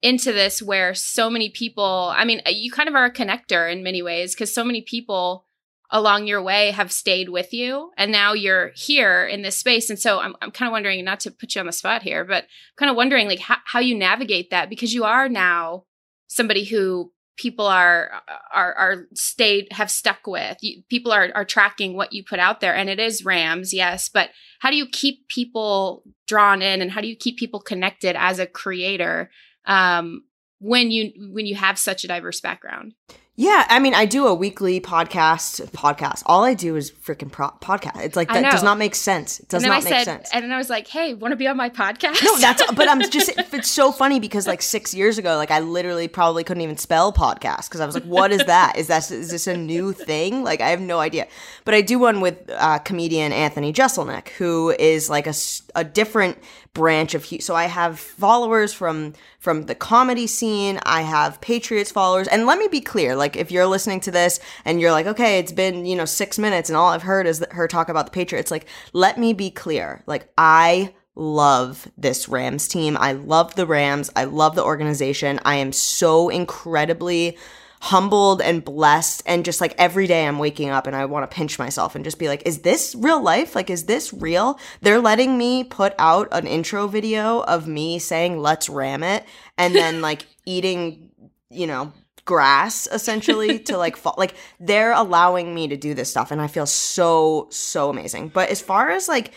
into 0.01 0.31
this 0.31 0.61
where 0.61 0.93
so 0.93 1.29
many 1.29 1.49
people, 1.49 2.11
I 2.15 2.25
mean, 2.25 2.41
you 2.47 2.71
kind 2.71 2.89
of 2.89 2.95
are 2.95 3.05
a 3.05 3.13
connector 3.13 3.71
in 3.71 3.83
many 3.83 4.01
ways 4.01 4.33
because 4.33 4.53
so 4.53 4.63
many 4.63 4.81
people 4.81 5.45
along 5.91 6.25
your 6.25 6.41
way 6.41 6.71
have 6.71 6.91
stayed 6.91 7.29
with 7.29 7.53
you 7.53 7.91
and 7.97 8.12
now 8.12 8.33
you're 8.33 8.71
here 8.75 9.25
in 9.27 9.41
this 9.41 9.57
space. 9.57 9.89
And 9.89 10.00
so 10.00 10.19
I'm, 10.19 10.36
I'm 10.41 10.51
kind 10.51 10.67
of 10.67 10.71
wondering, 10.71 11.03
not 11.03 11.19
to 11.21 11.31
put 11.31 11.53
you 11.53 11.59
on 11.59 11.67
the 11.67 11.74
spot 11.74 12.01
here, 12.01 12.24
but 12.24 12.43
I'm 12.45 12.77
kind 12.77 12.89
of 12.89 12.95
wondering 12.95 13.27
like 13.27 13.39
how, 13.39 13.57
how 13.65 13.79
you 13.79 13.95
navigate 13.95 14.50
that 14.51 14.69
because 14.69 14.93
you 14.93 15.03
are 15.03 15.27
now 15.27 15.83
somebody 16.27 16.63
who 16.63 17.12
people 17.38 17.65
are 17.65 18.21
are 18.53 18.73
are 18.73 19.07
stayed 19.13 19.67
have 19.71 19.89
stuck 19.89 20.27
with. 20.27 20.57
You, 20.61 20.83
people 20.89 21.11
are 21.11 21.29
are 21.33 21.45
tracking 21.45 21.95
what 21.95 22.13
you 22.13 22.23
put 22.23 22.39
out 22.39 22.59
there 22.59 22.75
and 22.75 22.89
it 22.89 23.00
is 23.00 23.25
rams 23.25 23.73
yes 23.73 24.09
but 24.09 24.29
how 24.59 24.69
do 24.69 24.75
you 24.75 24.88
keep 24.91 25.27
people 25.27 26.03
drawn 26.27 26.61
in 26.61 26.81
and 26.81 26.91
how 26.91 27.01
do 27.01 27.07
you 27.07 27.15
keep 27.15 27.38
people 27.38 27.59
connected 27.59 28.15
as 28.15 28.39
a 28.39 28.45
creator 28.45 29.31
um 29.65 30.23
when 30.59 30.91
you 30.91 31.11
when 31.31 31.45
you 31.45 31.55
have 31.55 31.77
such 31.77 32.03
a 32.03 32.07
diverse 32.07 32.39
background 32.39 32.93
Yeah, 33.35 33.65
I 33.69 33.79
mean, 33.79 33.93
I 33.93 34.05
do 34.05 34.27
a 34.27 34.33
weekly 34.33 34.81
podcast. 34.81 35.71
Podcast. 35.71 36.21
All 36.25 36.43
I 36.43 36.53
do 36.53 36.75
is 36.75 36.91
freaking 36.91 37.31
pro- 37.31 37.55
podcast. 37.61 38.03
It's 38.03 38.15
like 38.15 38.27
that 38.27 38.51
does 38.51 38.61
not 38.61 38.77
make 38.77 38.93
sense. 38.93 39.39
It 39.39 39.47
does 39.47 39.63
not 39.63 39.71
i 39.71 39.75
make 39.75 39.88
said 39.88 40.03
sense. 40.03 40.29
and 40.33 40.43
then 40.43 40.51
i 40.51 40.57
was 40.57 40.69
like 40.69 40.88
hey 40.88 41.13
want 41.13 41.31
to 41.31 41.35
be 41.35 41.47
on 41.47 41.55
my 41.55 41.69
podcast 41.69 42.23
no, 42.23 42.38
that's 42.38 42.61
but 42.73 42.89
I'm 42.89 43.01
just 43.09 43.31
it's 43.38 43.69
so 43.69 43.91
funny 43.91 44.19
because 44.19 44.47
like 44.47 44.61
six 44.61 44.93
years 44.93 45.17
ago, 45.17 45.38
like 45.38 45.51
I 45.51 45.59
literally 45.59 46.07
probably 46.07 46.43
couldn't 46.43 46.61
even 46.61 46.77
spell 46.77 47.13
podcast 47.13 47.69
because 47.69 47.79
I 47.79 47.85
was 47.85 47.95
like, 47.95 48.03
what 48.03 48.31
is 48.31 48.43
that? 48.45 48.77
Is 48.77 48.88
that 48.88 49.09
is 49.11 49.29
this 49.31 49.47
a 49.47 49.55
new 49.55 49.93
thing? 49.93 50.43
Like 50.43 50.61
I 50.61 50.69
have 50.69 50.81
no 50.81 51.00
idea. 51.00 51.27
But 51.63 51.73
I 51.73 51.81
do 51.81 52.00
one 52.00 52.21
with 52.21 52.38
uh, 52.50 52.79
comedian 52.79 53.31
Anthony 53.31 53.71
Jeselnik, 53.71 54.29
who 54.29 54.71
is 54.77 55.09
like 55.09 55.27
a, 55.27 55.33
a 55.75 55.83
different 55.83 56.38
branch 56.73 57.13
of 57.13 57.25
so 57.25 57.55
I 57.55 57.65
have 57.65 57.99
followers 57.99 58.73
from 58.73 59.13
from 59.39 59.63
the 59.63 59.75
comedy 59.75 60.27
scene. 60.27 60.79
I 60.83 61.01
have 61.01 61.41
Patriots 61.41 61.91
followers, 61.91 62.27
and 62.27 62.45
let 62.45 62.59
me 62.59 62.67
be 62.67 62.81
clear, 62.81 63.15
Like 63.15 63.35
if 63.35 63.51
you're 63.51 63.67
listening 63.67 63.99
to 64.01 64.11
this 64.11 64.39
and 64.65 64.79
you're 64.79 64.91
like, 64.91 65.05
okay, 65.05 65.39
it's 65.39 65.51
been, 65.51 65.85
you 65.85 65.95
know, 65.95 66.05
six 66.05 66.39
minutes 66.39 66.69
and 66.69 66.77
all 66.77 66.89
I've 66.89 67.03
heard 67.03 67.27
is 67.27 67.45
her 67.51 67.67
talk 67.67 67.89
about 67.89 68.05
the 68.05 68.11
Patriots. 68.11 68.51
Like, 68.51 68.67
let 68.93 69.17
me 69.17 69.33
be 69.33 69.51
clear. 69.51 70.03
Like, 70.05 70.31
I 70.37 70.93
love 71.15 71.91
this 71.97 72.29
Rams 72.29 72.67
team. 72.67 72.97
I 72.99 73.13
love 73.13 73.55
the 73.55 73.65
Rams. 73.65 74.09
I 74.15 74.23
love 74.23 74.55
the 74.55 74.63
organization. 74.63 75.39
I 75.43 75.55
am 75.55 75.73
so 75.73 76.29
incredibly 76.29 77.37
humbled 77.81 78.43
and 78.43 78.63
blessed 78.63 79.23
and 79.25 79.43
just 79.43 79.59
like 79.59 79.73
every 79.79 80.05
day 80.05 80.27
I'm 80.27 80.38
waking 80.38 80.69
up 80.69 80.85
and 80.85 80.95
I 80.95 81.05
want 81.05 81.29
to 81.29 81.35
pinch 81.35 81.57
myself 81.57 81.95
and 81.95 82.05
just 82.05 82.19
be 82.19 82.27
like, 82.27 82.43
is 82.45 82.59
this 82.59 82.93
real 82.93 83.19
life? 83.21 83.55
Like, 83.55 83.71
is 83.71 83.85
this 83.85 84.13
real? 84.13 84.59
They're 84.81 85.00
letting 85.00 85.35
me 85.35 85.63
put 85.63 85.95
out 85.97 86.27
an 86.31 86.45
intro 86.45 86.88
video 86.88 87.41
of 87.41 87.67
me 87.67 87.97
saying, 87.97 88.38
let's 88.38 88.69
ram 88.69 89.01
it. 89.01 89.25
And 89.57 89.73
then 89.73 90.00
like 90.09 90.27
eating, 90.45 91.09
you 91.50 91.65
know, 91.65 91.91
grass 92.23 92.88
essentially 92.91 93.57
to 93.57 93.77
like 93.77 93.97
fall. 93.97 94.13
Like 94.15 94.35
they're 94.59 94.93
allowing 94.93 95.55
me 95.55 95.67
to 95.69 95.75
do 95.75 95.95
this 95.95 96.11
stuff. 96.11 96.29
And 96.29 96.39
I 96.39 96.45
feel 96.45 96.67
so, 96.67 97.47
so 97.50 97.89
amazing. 97.89 98.27
But 98.29 98.50
as 98.50 98.61
far 98.61 98.91
as 98.91 99.07
like, 99.07 99.31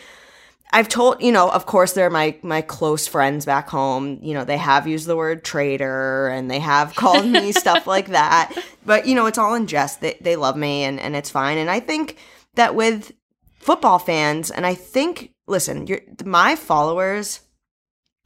I've 0.75 0.89
told, 0.89 1.23
you 1.23 1.31
know, 1.31 1.49
of 1.49 1.67
course 1.67 1.93
they're 1.93 2.11
my 2.11 2.37
my 2.43 2.61
close 2.61 3.07
friends 3.07 3.47
back 3.47 3.71
home. 3.71 4.19
You 4.21 4.35
know, 4.35 4.45
they 4.45 4.57
have 4.57 4.89
used 4.89 5.07
the 5.07 5.15
word 5.15 5.45
traitor 5.45 6.27
and 6.27 6.51
they 6.51 6.59
have 6.59 6.97
called 6.97 7.27
me 7.27 7.53
stuff 7.65 7.87
like 7.87 8.09
that. 8.09 8.53
But, 8.85 9.07
you 9.07 9.15
know, 9.15 9.27
it's 9.27 9.39
all 9.39 9.55
in 9.55 9.69
jest. 9.69 10.01
They 10.01 10.19
they 10.21 10.35
love 10.35 10.57
me 10.57 10.83
and 10.83 10.99
and 10.99 11.15
it's 11.15 11.31
fine. 11.31 11.59
And 11.59 11.71
I 11.71 11.79
think 11.79 12.17
that 12.57 12.75
with 12.75 13.13
football 13.61 14.01
fans 14.01 14.51
and 14.51 14.67
I 14.67 14.75
think 14.75 15.31
listen, 15.47 15.87
my 16.25 16.57
followers 16.57 17.43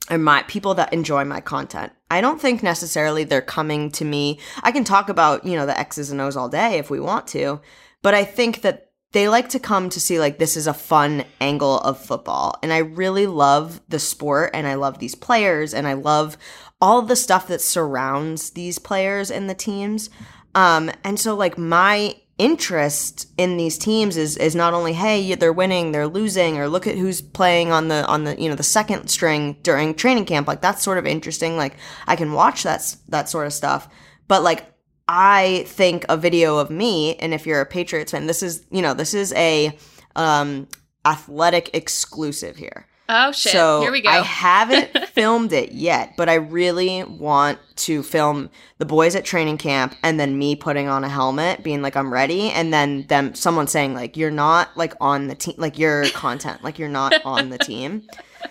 are 0.08 0.16
my 0.16 0.42
people 0.44 0.72
that 0.74 0.94
enjoy 0.94 1.24
my 1.24 1.42
content. 1.42 1.92
I 2.10 2.22
don't 2.22 2.40
think 2.40 2.62
necessarily 2.62 3.24
they're 3.24 3.42
coming 3.42 3.90
to 3.90 4.06
me. 4.06 4.38
I 4.62 4.72
can 4.72 4.84
talk 4.84 5.10
about, 5.10 5.44
you 5.44 5.54
know, 5.54 5.66
the 5.66 5.78
X's 5.78 6.10
and 6.10 6.20
O's 6.22 6.34
all 6.34 6.48
day 6.48 6.78
if 6.78 6.88
we 6.88 6.98
want 6.98 7.26
to, 7.28 7.60
but 8.02 8.14
I 8.14 8.24
think 8.24 8.62
that 8.62 8.87
they 9.12 9.28
like 9.28 9.48
to 9.50 9.58
come 9.58 9.88
to 9.88 10.00
see 10.00 10.18
like 10.18 10.38
this 10.38 10.56
is 10.56 10.66
a 10.66 10.74
fun 10.74 11.24
angle 11.40 11.78
of 11.80 11.98
football. 11.98 12.58
And 12.62 12.72
i 12.72 12.78
really 12.78 13.26
love 13.26 13.80
the 13.88 13.98
sport 13.98 14.50
and 14.54 14.66
i 14.66 14.74
love 14.74 14.98
these 14.98 15.14
players 15.14 15.72
and 15.72 15.86
i 15.86 15.94
love 15.94 16.36
all 16.80 17.02
the 17.02 17.16
stuff 17.16 17.48
that 17.48 17.60
surrounds 17.60 18.50
these 18.50 18.78
players 18.78 19.30
and 19.30 19.48
the 19.48 19.54
teams. 19.54 20.10
Um 20.54 20.90
and 21.04 21.18
so 21.18 21.34
like 21.34 21.58
my 21.58 22.16
interest 22.36 23.26
in 23.36 23.56
these 23.56 23.76
teams 23.78 24.16
is 24.16 24.36
is 24.36 24.54
not 24.54 24.72
only 24.72 24.92
hey 24.92 25.34
they're 25.34 25.52
winning 25.52 25.90
they're 25.90 26.06
losing 26.06 26.56
or 26.56 26.68
look 26.68 26.86
at 26.86 26.96
who's 26.96 27.20
playing 27.20 27.72
on 27.72 27.88
the 27.88 28.06
on 28.06 28.22
the 28.22 28.40
you 28.40 28.48
know 28.48 28.54
the 28.54 28.62
second 28.62 29.08
string 29.08 29.56
during 29.62 29.94
training 29.94 30.26
camp. 30.26 30.46
Like 30.46 30.60
that's 30.60 30.82
sort 30.82 30.98
of 30.98 31.06
interesting. 31.06 31.56
Like 31.56 31.76
i 32.06 32.14
can 32.14 32.32
watch 32.32 32.62
that 32.62 32.94
that 33.08 33.28
sort 33.28 33.46
of 33.46 33.52
stuff. 33.54 33.88
But 34.28 34.42
like 34.42 34.66
I 35.08 35.64
think 35.66 36.04
a 36.08 36.16
video 36.16 36.58
of 36.58 36.70
me, 36.70 37.16
and 37.16 37.32
if 37.32 37.46
you're 37.46 37.62
a 37.62 37.66
Patriots 37.66 38.12
fan, 38.12 38.26
this 38.26 38.42
is, 38.42 38.64
you 38.70 38.82
know, 38.82 38.92
this 38.92 39.14
is 39.14 39.32
a 39.32 39.76
um, 40.14 40.68
athletic 41.06 41.70
exclusive 41.74 42.56
here. 42.56 42.86
Oh 43.10 43.32
shit! 43.32 43.52
So 43.52 43.80
Here 43.80 43.90
we 43.90 44.02
go. 44.02 44.10
I 44.10 44.18
haven't 44.18 45.08
filmed 45.14 45.54
it 45.54 45.72
yet, 45.72 46.12
but 46.18 46.28
I 46.28 46.34
really 46.34 47.04
want 47.04 47.58
to 47.76 48.02
film 48.02 48.50
the 48.76 48.84
boys 48.84 49.14
at 49.14 49.24
training 49.24 49.56
camp 49.56 49.94
and 50.02 50.20
then 50.20 50.36
me 50.36 50.54
putting 50.54 50.88
on 50.88 51.04
a 51.04 51.08
helmet, 51.08 51.62
being 51.62 51.80
like 51.80 51.96
I'm 51.96 52.12
ready, 52.12 52.50
and 52.50 52.70
then 52.70 53.06
them 53.06 53.34
someone 53.34 53.66
saying 53.66 53.94
like 53.94 54.18
you're 54.18 54.30
not 54.30 54.76
like 54.76 54.92
on 55.00 55.28
the 55.28 55.34
team, 55.34 55.54
like 55.56 55.78
your 55.78 56.10
content, 56.10 56.62
like 56.62 56.78
you're 56.78 56.90
not 56.90 57.14
on 57.24 57.48
the 57.48 57.56
team. 57.56 58.06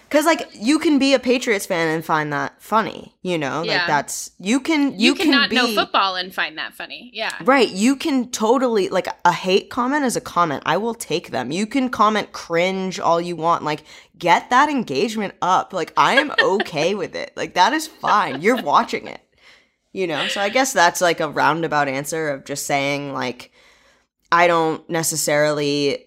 Cause 0.10 0.26
like 0.26 0.48
you 0.54 0.80
can 0.80 1.00
be 1.00 1.14
a 1.14 1.20
Patriots 1.20 1.66
fan 1.66 1.88
and 1.90 2.04
find 2.04 2.32
that 2.32 2.62
funny, 2.62 3.14
you 3.22 3.38
know, 3.38 3.64
Yeah. 3.64 3.78
like 3.78 3.88
that's 3.88 4.32
you 4.40 4.60
can 4.60 4.94
you, 5.00 5.08
you, 5.08 5.16
can 5.16 5.26
cannot 5.26 5.50
be 5.50 5.56
know 5.56 5.74
football 5.74 6.16
and 6.16 6.34
find 6.34 6.58
that 6.58 6.74
funny. 6.74 7.12
Yeah. 7.14 7.34
Right. 7.44 7.70
You 7.70 7.96
can 7.96 8.32
totally 8.32 8.90
like 8.90 9.08
a 9.26 9.32
hate 9.34 9.70
comment 9.70 10.06
is 10.06 10.16
a 10.16 10.22
comment. 10.22 10.64
I 10.66 10.78
will 10.78 10.94
take 10.94 11.32
them. 11.32 11.52
You 11.52 11.68
can 11.68 11.90
comment 11.90 12.32
cringe 12.32 13.00
all 13.00 13.20
you 13.20 13.36
want. 13.36 13.64
Like 13.64 13.84
get 14.18 14.50
that 14.50 14.70
engagement 14.70 15.34
up. 15.42 15.74
Like 15.74 15.94
I 15.98 16.16
am 16.16 16.32
okay 16.42 16.96
with 16.96 17.16
it. 17.16 17.34
Like 17.36 17.56
that 17.56 17.74
is 17.74 17.88
fine. 17.88 18.42
You're 18.42 18.62
watching 18.62 19.08
it. 19.08 19.22
You 19.92 20.08
know? 20.08 20.28
So 20.28 20.40
I 20.42 20.50
guess 20.50 20.74
that's 20.74 21.02
like 21.02 21.20
a 21.20 21.30
roundabout 21.30 21.88
answer 21.88 22.30
of 22.30 22.46
just 22.46 22.66
saying 22.66 23.14
like 23.14 23.52
I 24.32 24.48
don't 24.48 24.88
necessarily 24.90 26.06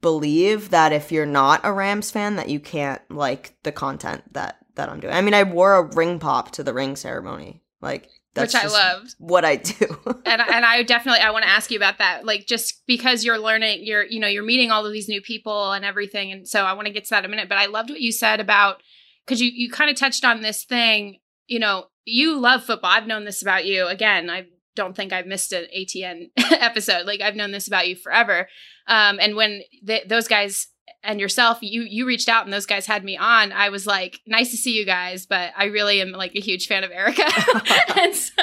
believe 0.00 0.70
that 0.70 0.92
if 0.92 1.10
you're 1.10 1.26
not 1.26 1.60
a 1.64 1.72
Rams 1.72 2.10
fan 2.10 2.36
that 2.36 2.48
you 2.48 2.60
can't 2.60 3.02
like 3.10 3.54
the 3.62 3.72
content 3.72 4.32
that 4.34 4.58
that 4.74 4.88
I'm 4.88 5.00
doing. 5.00 5.12
I 5.12 5.20
mean, 5.20 5.34
I 5.34 5.42
wore 5.42 5.74
a 5.74 5.82
ring 5.82 6.18
pop 6.18 6.52
to 6.52 6.62
the 6.62 6.72
ring 6.72 6.96
ceremony. 6.96 7.62
Like 7.80 8.08
that's 8.34 8.54
Which 8.54 8.64
I 8.64 8.66
loved. 8.68 9.14
what 9.18 9.44
I 9.44 9.56
do. 9.56 9.98
and 10.24 10.40
and 10.40 10.64
I 10.64 10.82
definitely 10.84 11.20
I 11.20 11.30
want 11.30 11.44
to 11.44 11.50
ask 11.50 11.70
you 11.70 11.76
about 11.76 11.98
that. 11.98 12.24
Like 12.24 12.46
just 12.46 12.86
because 12.86 13.24
you're 13.24 13.38
learning, 13.38 13.80
you're 13.82 14.04
you 14.04 14.20
know 14.20 14.28
you're 14.28 14.44
meeting 14.44 14.70
all 14.70 14.86
of 14.86 14.92
these 14.92 15.08
new 15.08 15.20
people 15.20 15.72
and 15.72 15.84
everything, 15.84 16.32
and 16.32 16.48
so 16.48 16.64
I 16.64 16.72
want 16.72 16.86
to 16.86 16.92
get 16.92 17.04
to 17.04 17.10
that 17.10 17.24
in 17.24 17.26
a 17.26 17.28
minute. 17.28 17.48
But 17.48 17.58
I 17.58 17.66
loved 17.66 17.90
what 17.90 18.00
you 18.00 18.12
said 18.12 18.40
about 18.40 18.82
because 19.26 19.40
you 19.40 19.50
you 19.52 19.70
kind 19.70 19.90
of 19.90 19.96
touched 19.96 20.24
on 20.24 20.40
this 20.40 20.64
thing. 20.64 21.18
You 21.46 21.58
know, 21.58 21.86
you 22.04 22.38
love 22.38 22.64
football. 22.64 22.90
I've 22.90 23.06
known 23.06 23.24
this 23.24 23.42
about 23.42 23.66
you. 23.66 23.86
Again, 23.86 24.30
I 24.30 24.46
don't 24.78 24.96
think 24.96 25.12
I've 25.12 25.26
missed 25.26 25.52
an 25.52 25.66
ATN 25.76 26.30
episode. 26.52 27.04
Like 27.06 27.20
I've 27.20 27.36
known 27.36 27.52
this 27.52 27.66
about 27.68 27.88
you 27.88 27.96
forever. 27.96 28.48
Um, 28.86 29.18
and 29.20 29.36
when 29.36 29.62
th- 29.86 30.08
those 30.08 30.28
guys 30.28 30.68
and 31.02 31.20
yourself, 31.20 31.58
you 31.60 31.82
you 31.82 32.06
reached 32.06 32.28
out 32.28 32.44
and 32.44 32.52
those 32.52 32.64
guys 32.66 32.86
had 32.86 33.04
me 33.04 33.16
on. 33.16 33.52
I 33.52 33.68
was 33.68 33.86
like, 33.86 34.20
nice 34.26 34.50
to 34.52 34.56
see 34.56 34.72
you 34.78 34.86
guys, 34.86 35.26
but 35.26 35.52
I 35.56 35.64
really 35.66 36.00
am 36.00 36.12
like 36.12 36.34
a 36.34 36.40
huge 36.40 36.66
fan 36.66 36.84
of 36.84 36.90
Erica. 36.90 37.24
and 37.96 38.14
so 38.14 38.42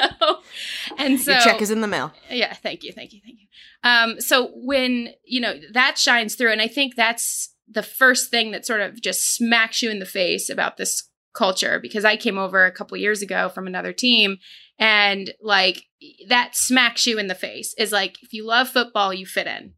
and 0.98 1.20
so 1.20 1.32
Your 1.32 1.40
check 1.40 1.60
is 1.62 1.70
in 1.70 1.80
the 1.80 1.88
mail. 1.88 2.12
yeah 2.30 2.54
thank 2.54 2.84
you 2.84 2.92
thank 2.92 3.12
you 3.12 3.20
thank 3.24 3.38
you 3.40 3.46
um 3.82 4.20
so 4.20 4.50
when 4.54 5.10
you 5.24 5.40
know 5.40 5.54
that 5.72 5.98
shines 5.98 6.34
through 6.34 6.50
and 6.52 6.62
i 6.62 6.68
think 6.68 6.94
that's 6.96 7.54
the 7.68 7.82
first 7.82 8.30
thing 8.30 8.52
that 8.52 8.64
sort 8.64 8.80
of 8.80 9.00
just 9.02 9.34
smacks 9.36 9.82
you 9.82 9.90
in 9.90 9.98
the 9.98 10.06
face 10.06 10.48
about 10.48 10.76
this 10.76 11.08
culture 11.36 11.78
because 11.80 12.04
i 12.04 12.16
came 12.16 12.38
over 12.38 12.64
a 12.64 12.72
couple 12.72 12.96
years 12.96 13.22
ago 13.22 13.48
from 13.48 13.66
another 13.66 13.92
team 13.92 14.38
and 14.78 15.32
like 15.40 15.84
that 16.28 16.54
smacks 16.54 17.06
you 17.06 17.18
in 17.18 17.28
the 17.28 17.34
face 17.34 17.74
is 17.78 17.92
like 17.92 18.16
if 18.22 18.32
you 18.32 18.46
love 18.46 18.68
football 18.68 19.12
you 19.12 19.26
fit 19.26 19.46
in. 19.46 19.72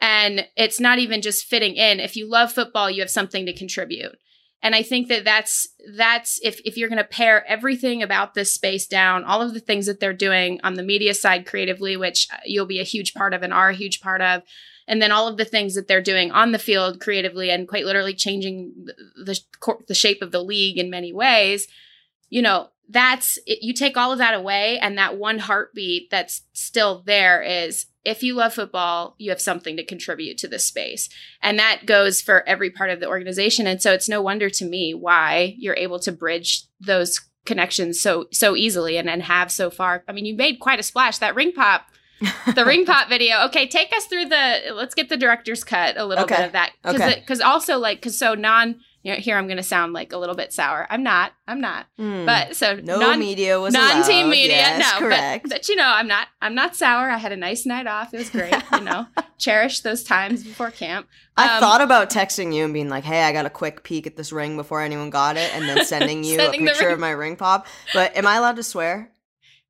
And 0.00 0.46
it's 0.56 0.78
not 0.78 0.98
even 0.98 1.22
just 1.22 1.46
fitting 1.46 1.74
in. 1.74 2.00
If 2.00 2.16
you 2.16 2.30
love 2.30 2.52
football 2.52 2.90
you 2.90 3.00
have 3.00 3.10
something 3.10 3.46
to 3.46 3.56
contribute. 3.56 4.16
And 4.62 4.74
i 4.74 4.82
think 4.82 5.08
that 5.08 5.24
that's 5.24 5.68
that's 5.96 6.40
if, 6.42 6.60
if 6.64 6.76
you're 6.76 6.88
going 6.88 6.98
to 6.98 7.04
pare 7.04 7.46
everything 7.46 8.02
about 8.02 8.34
this 8.34 8.54
space 8.54 8.86
down 8.86 9.24
all 9.24 9.42
of 9.42 9.54
the 9.54 9.60
things 9.60 9.86
that 9.86 10.00
they're 10.00 10.12
doing 10.12 10.60
on 10.64 10.74
the 10.74 10.82
media 10.82 11.14
side 11.14 11.46
creatively 11.46 11.96
which 11.96 12.26
uh, 12.32 12.38
you'll 12.44 12.66
be 12.66 12.80
a 12.80 12.84
huge 12.84 13.14
part 13.14 13.34
of 13.34 13.42
and 13.42 13.52
are 13.52 13.68
a 13.68 13.74
huge 13.74 14.00
part 14.00 14.20
of 14.20 14.42
and 14.88 15.02
then 15.02 15.12
all 15.12 15.28
of 15.28 15.36
the 15.36 15.44
things 15.44 15.74
that 15.74 15.88
they're 15.88 16.02
doing 16.02 16.30
on 16.30 16.52
the 16.52 16.58
field 16.58 17.00
creatively 17.00 17.50
and 17.50 17.68
quite 17.68 17.84
literally 17.84 18.14
changing 18.14 18.72
the 18.84 18.94
the, 19.24 19.76
the 19.88 19.94
shape 19.94 20.22
of 20.22 20.32
the 20.32 20.42
league 20.42 20.78
in 20.78 20.90
many 20.90 21.12
ways 21.12 21.68
you 22.28 22.42
know 22.42 22.68
that's 22.88 23.38
it, 23.46 23.62
you 23.62 23.72
take 23.72 23.96
all 23.96 24.12
of 24.12 24.18
that 24.18 24.34
away 24.34 24.78
and 24.78 24.96
that 24.96 25.16
one 25.16 25.38
heartbeat 25.38 26.10
that's 26.10 26.42
still 26.52 27.02
there 27.04 27.42
is 27.42 27.86
if 28.04 28.22
you 28.22 28.34
love 28.34 28.54
football 28.54 29.16
you 29.18 29.30
have 29.30 29.40
something 29.40 29.76
to 29.76 29.84
contribute 29.84 30.38
to 30.38 30.48
this 30.48 30.66
space. 30.66 31.08
And 31.42 31.58
that 31.58 31.86
goes 31.86 32.20
for 32.20 32.48
every 32.48 32.70
part 32.70 32.90
of 32.90 33.00
the 33.00 33.08
organization. 33.08 33.66
And 33.66 33.82
so 33.82 33.92
it's 33.92 34.08
no 34.08 34.22
wonder 34.22 34.48
to 34.50 34.64
me 34.64 34.94
why 34.94 35.54
you're 35.58 35.76
able 35.76 35.98
to 36.00 36.12
bridge 36.12 36.64
those 36.80 37.20
connections 37.44 38.00
so 38.00 38.26
so 38.32 38.56
easily 38.56 38.96
and 38.96 39.08
and 39.08 39.22
have 39.22 39.50
so 39.50 39.70
far. 39.70 40.04
I 40.08 40.12
mean 40.12 40.26
you 40.26 40.36
made 40.36 40.60
quite 40.60 40.80
a 40.80 40.84
splash. 40.84 41.18
That 41.18 41.34
ring 41.34 41.52
pop 41.52 41.86
the 42.54 42.64
ring 42.64 42.86
pop 42.86 43.08
video 43.08 43.44
okay 43.44 43.66
take 43.66 43.92
us 43.94 44.06
through 44.06 44.24
the 44.26 44.60
let's 44.72 44.94
get 44.94 45.08
the 45.08 45.16
director's 45.16 45.62
cut 45.64 45.96
a 45.98 46.04
little 46.04 46.24
Okay. 46.24 46.36
bit 46.36 46.46
of 46.46 46.52
that 46.52 46.72
because 46.82 47.00
Okay. 47.00 47.20
because 47.20 47.40
also 47.40 47.78
like 47.78 47.98
because 47.98 48.18
so 48.18 48.34
non 48.34 48.76
you 49.02 49.12
know, 49.12 49.18
here 49.18 49.36
i'm 49.36 49.46
gonna 49.46 49.62
sound 49.62 49.92
like 49.92 50.12
a 50.12 50.18
little 50.18 50.34
bit 50.34 50.52
sour 50.52 50.86
i'm 50.90 51.02
not 51.02 51.32
i'm 51.46 51.60
not 51.60 51.86
Hmm. 51.98 52.24
but 52.26 52.56
so 52.56 52.76
no 52.76 52.98
non 52.98 53.18
media 53.18 53.60
was 53.60 53.72
non-team 53.74 54.26
allowed. 54.26 54.30
media 54.30 54.56
Yes, 54.56 54.92
no 54.94 54.98
correct. 54.98 55.42
But, 55.44 55.50
but 55.52 55.68
you 55.68 55.76
know 55.76 55.84
i'm 55.86 56.08
not 56.08 56.28
i'm 56.40 56.54
not 56.54 56.74
sour 56.74 57.10
i 57.10 57.16
had 57.18 57.32
a 57.32 57.36
nice 57.36 57.66
night 57.66 57.86
off 57.86 58.12
it 58.14 58.18
was 58.18 58.30
great 58.30 58.54
you 58.72 58.80
know 58.80 59.06
cherish 59.38 59.80
those 59.80 60.02
times 60.02 60.42
before 60.42 60.70
camp 60.70 61.06
I 61.38 61.56
Um, 61.56 61.60
thought 61.60 61.82
about 61.82 62.08
texting 62.08 62.54
you 62.54 62.64
and 62.64 62.72
being 62.72 62.88
like, 62.88 63.04
"Hey, 63.04 63.22
I 63.22 63.30
got 63.30 63.44
a 63.44 63.50
quick 63.50 63.82
peek 63.82 64.06
at 64.06 64.16
this 64.16 64.32
ring 64.32 64.56
before 64.56 64.80
anyone 64.80 65.10
got 65.10 65.36
it," 65.36 65.50
and 65.54 65.68
then 65.68 65.84
sending 65.84 66.24
you 66.28 66.36
Sending 66.36 66.62
a 66.66 66.70
picture 66.70 66.88
of 66.88 66.98
my 66.98 67.10
ring 67.10 67.36
pop. 67.36 67.66
But 67.92 68.16
am 68.16 68.26
I 68.26 68.36
allowed 68.36 68.56
to 68.56 68.62
swear? 68.62 69.12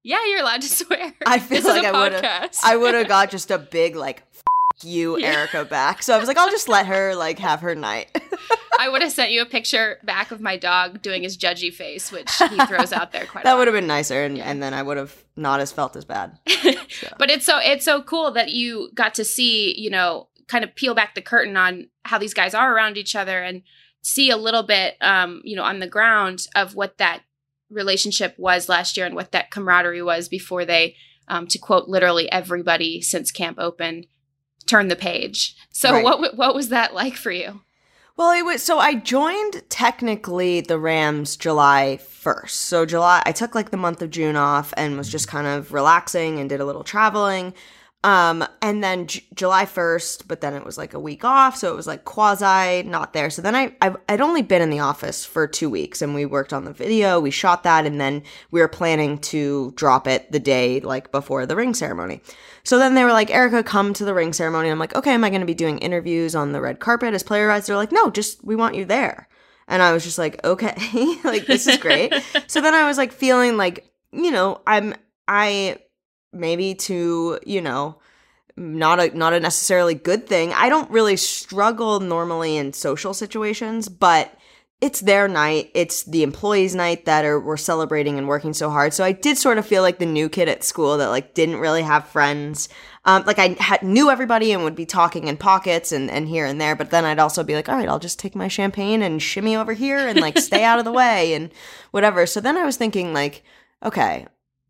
Yeah 0.07 0.25
you're 0.27 0.41
allowed 0.41 0.63
to 0.63 0.69
swear 0.81 1.13
I 1.27 1.39
feel 1.39 1.63
this 1.63 1.67
like 1.67 1.85
I 1.85 1.93
would've- 1.93 2.59
I 2.65 2.77
would 2.77 2.95
have 2.95 3.09
got 3.09 3.31
just 3.31 3.51
a 3.51 3.59
big 3.59 3.97
like 3.97 4.23
"F- 4.33 4.43
you, 4.83 5.19
Yeah. 5.21 5.29
Erica, 5.33 5.65
back. 5.65 6.03
So 6.03 6.15
I 6.15 6.19
was 6.19 6.29
like, 6.29 6.37
I'll 6.37 6.51
just 6.51 6.69
let 6.69 6.85
her 6.87 7.15
like 7.15 7.39
have 7.39 7.61
her 7.61 7.75
night. 7.75 8.09
I 8.79 8.91
would 8.91 9.01
have 9.03 9.11
sent 9.11 9.31
you 9.33 9.41
a 9.41 9.47
picture 9.47 9.99
back 10.05 10.31
of 10.33 10.41
my 10.43 10.59
dog 10.59 11.01
doing 11.01 11.23
his 11.23 11.39
judgy 11.39 11.73
face, 11.73 12.13
which 12.13 12.31
he 12.51 12.59
throws 12.67 12.93
out 12.93 13.11
there 13.11 13.25
quite 13.25 13.45
that 13.45 13.57
would 13.57 13.67
have 13.69 13.75
been 13.75 13.87
nicer, 13.87 14.23
and, 14.23 14.37
Yeah. 14.37 14.45
and 14.51 14.63
then 14.63 14.75
I 14.75 14.83
would 14.83 14.99
have 14.99 15.15
not 15.35 15.61
as 15.61 15.73
felt 15.73 15.97
as 15.97 16.05
bad. 16.05 16.39
So. 16.91 17.09
but 17.19 17.31
it's 17.31 17.47
so 17.47 17.59
it's 17.59 17.85
so 17.87 18.03
cool 18.03 18.31
that 18.33 18.51
you 18.51 18.91
got 18.95 19.15
to 19.15 19.25
see, 19.25 19.75
you 19.81 19.89
know, 19.89 20.29
kind 20.47 20.63
of 20.63 20.75
peel 20.75 20.95
back 20.95 21.15
the 21.15 21.23
curtain 21.23 21.57
on 21.57 21.89
how 22.05 22.19
these 22.19 22.35
guys 22.35 22.55
are 22.55 22.75
around 22.75 22.99
each 22.99 23.17
other 23.17 23.43
and 23.43 23.63
see 24.03 24.29
a 24.31 24.37
little 24.37 24.63
bit 24.63 24.97
um, 25.01 25.41
you 25.43 25.57
know, 25.57 25.65
on 25.65 25.81
the 25.81 25.89
ground 25.89 26.47
of 26.55 26.75
what 26.75 26.99
that 26.99 27.23
relationship 27.71 28.35
was 28.39 28.69
last 28.69 28.97
year 28.97 29.07
and 29.07 29.15
what 29.15 29.33
that 29.33 29.51
camaraderie 29.51 30.03
was 30.03 30.29
before 30.29 30.65
they 30.65 30.97
um, 31.29 31.47
to 31.49 31.59
quote 31.59 31.89
literally 31.89 32.31
everybody 32.31 33.01
since 33.01 33.31
camp 33.31 33.59
opened, 33.59 34.07
turn 34.67 34.89
the 34.89 34.97
page. 34.97 35.57
So 35.71 35.93
Right. 35.93 36.05
what 36.05 36.37
what 36.37 36.55
was 36.55 36.69
that 36.69 36.95
like 36.95 37.17
for 37.17 37.31
you? 37.31 37.63
Well, 38.17 38.33
it 38.33 38.45
was 38.45 38.63
so 38.63 38.79
I 38.79 38.95
joined 38.95 39.63
technically 39.69 40.63
the 40.63 40.79
Rams 40.79 41.37
July 41.37 41.99
1st. 42.01 42.51
So 42.51 42.87
July 42.87 43.23
I 43.27 43.33
took 43.33 43.55
like 43.55 43.71
the 43.71 43.77
month 43.77 44.01
of 44.01 44.11
June 44.11 44.37
off 44.37 44.73
and 44.77 44.97
was 44.97 45.11
just 45.11 45.29
kind 45.29 45.47
of 45.47 45.73
relaxing 45.73 46.39
and 46.39 46.49
did 46.49 46.61
a 46.61 46.65
little 46.65 46.85
traveling. 46.85 47.53
Um 48.07 48.47
and 48.63 48.85
then 48.85 49.09
J- 49.09 49.25
July 49.35 49.65
1st, 49.65 50.29
but 50.29 50.41
then 50.41 50.55
it 50.55 50.65
was 50.65 50.79
like 50.79 50.95
a 50.95 51.01
week 51.01 51.25
off, 51.25 51.57
so 51.57 51.73
it 51.73 51.77
was 51.77 51.89
like 51.89 52.05
quasi 52.05 52.85
not 52.85 53.13
there. 53.13 53.31
So 53.31 53.43
then 53.43 53.57
I 53.57 53.75
I've, 53.83 53.97
I'd 54.09 54.21
only 54.21 54.43
been 54.43 54.63
in 54.63 54.71
the 54.71 54.79
office 54.79 55.25
for 55.25 55.49
2 55.49 55.69
weeks 55.69 56.01
and 56.01 56.15
we 56.15 56.25
worked 56.25 56.53
on 56.53 56.65
the 56.65 56.73
video, 56.73 57.19
we 57.19 57.33
shot 57.33 57.65
that 57.65 57.85
and 57.85 58.01
then 58.01 58.23
we 58.53 58.61
were 58.61 58.69
planning 58.69 59.19
to 59.19 59.73
drop 59.75 60.07
it 60.07 60.31
the 60.31 60.39
day 60.39 60.79
like 60.79 61.11
before 61.11 61.47
the 61.47 61.57
ring 61.57 61.75
ceremony. 61.75 62.23
So 62.63 62.79
then 62.79 62.95
they 62.95 63.03
were 63.03 63.13
like, 63.13 63.31
Erica, 63.31 63.65
come 63.65 63.93
to 63.95 64.05
the 64.05 64.15
ring 64.15 64.33
ceremony. 64.33 64.71
I'm 64.71 64.79
like, 64.79 64.95
okay, 64.95 65.13
am 65.13 65.25
I 65.25 65.31
going 65.31 65.41
to 65.41 65.47
be 65.47 65.55
doing 65.55 65.79
interviews 65.79 66.37
on 66.37 66.53
the 66.53 66.61
red 66.61 66.79
carpet 66.79 67.13
as 67.13 67.25
player 67.25 67.49
rights? 67.49 67.67
They're 67.67 67.77
like, 67.77 67.93
no, 67.93 68.11
just 68.11 68.45
we 68.45 68.55
want 68.55 68.77
you 68.77 68.85
there. 68.85 69.29
And 69.69 69.83
I 69.83 69.93
was 69.93 70.05
just 70.05 70.19
like, 70.19 70.45
okay, 70.45 70.75
like 71.25 71.47
this 71.47 71.67
is 71.67 71.77
great. 71.79 72.15
so 72.47 72.61
then 72.61 72.75
I 72.75 72.87
was 72.87 72.99
like 72.99 73.13
feeling 73.13 73.57
like, 73.57 73.93
you 74.13 74.31
know, 74.31 74.63
I'm 74.65 74.95
I 75.27 75.79
maybe 76.33 76.75
to, 76.75 77.39
you 77.45 77.61
know, 77.61 77.99
not 78.57 79.01
a 79.01 79.17
not 79.17 79.33
a 79.33 79.41
necessarily 79.41 79.95
good 79.95 80.27
thing. 80.27 80.53
I 80.53 80.69
don't 80.69 80.91
really 80.91 81.17
struggle 81.17 82.01
normally 82.01 82.57
in 82.57 82.73
social 82.73 83.13
situations, 83.13 83.89
but 83.89 84.33
it's 84.81 85.01
their 85.01 85.27
night. 85.27 85.71
It's 85.75 86.05
the 86.05 86.23
employees' 86.23 86.75
night 86.75 87.07
that 87.07 87.25
are 87.25 87.41
we're 87.41 87.57
celebrating 87.57 88.19
and 88.19 88.29
working 88.29 88.53
so 88.53 88.69
hard. 88.69 88.93
So 88.93 89.05
I 89.05 89.13
did 89.13 89.39
sort 89.39 89.57
of 89.57 89.67
feel 89.67 89.83
like 89.83 89.99
the 89.99 90.07
new 90.07 90.29
kid 90.29 90.49
at 90.49 90.65
school 90.65 90.99
that 90.99 91.09
like 91.09 91.33
didn't 91.35 91.61
really 91.61 91.83
have 91.83 92.09
friends. 92.09 92.69
Um, 93.07 93.25
like 93.25 93.39
I 93.39 93.57
had 93.59 93.83
knew 93.83 94.11
everybody 94.11 94.53
and 94.53 94.65
would 94.65 94.75
be 94.75 94.85
talking 94.85 95.29
in 95.29 95.39
pockets 95.39 95.93
and, 95.93 96.11
and 96.11 96.29
here 96.29 96.45
and 96.45 96.61
there, 96.61 96.77
but 96.77 96.91
then 96.91 97.05
I'd 97.05 97.19
also 97.19 97.43
be 97.43 97.55
like, 97.55 97.69
all 97.69 97.77
right, 97.77 97.89
I'll 97.89 97.99
just 97.99 98.19
take 98.19 98.35
my 98.35 98.49
champagne 98.49 99.01
and 99.01 99.23
shimmy 99.23 99.57
over 99.57 99.73
here 99.73 99.97
and 99.97 100.21
like 100.21 100.39
stay 100.39 100.65
out 100.65 100.79
of 100.79 100.85
the 100.85 100.93
way 100.93 101.33
and 101.33 101.53
whatever. 101.91 102.27
So 102.27 102.41
then 102.41 102.59
I 102.59 102.65
was 102.65 102.77
thinking 102.77 103.15
like, 103.15 103.45
okay, 103.83 104.27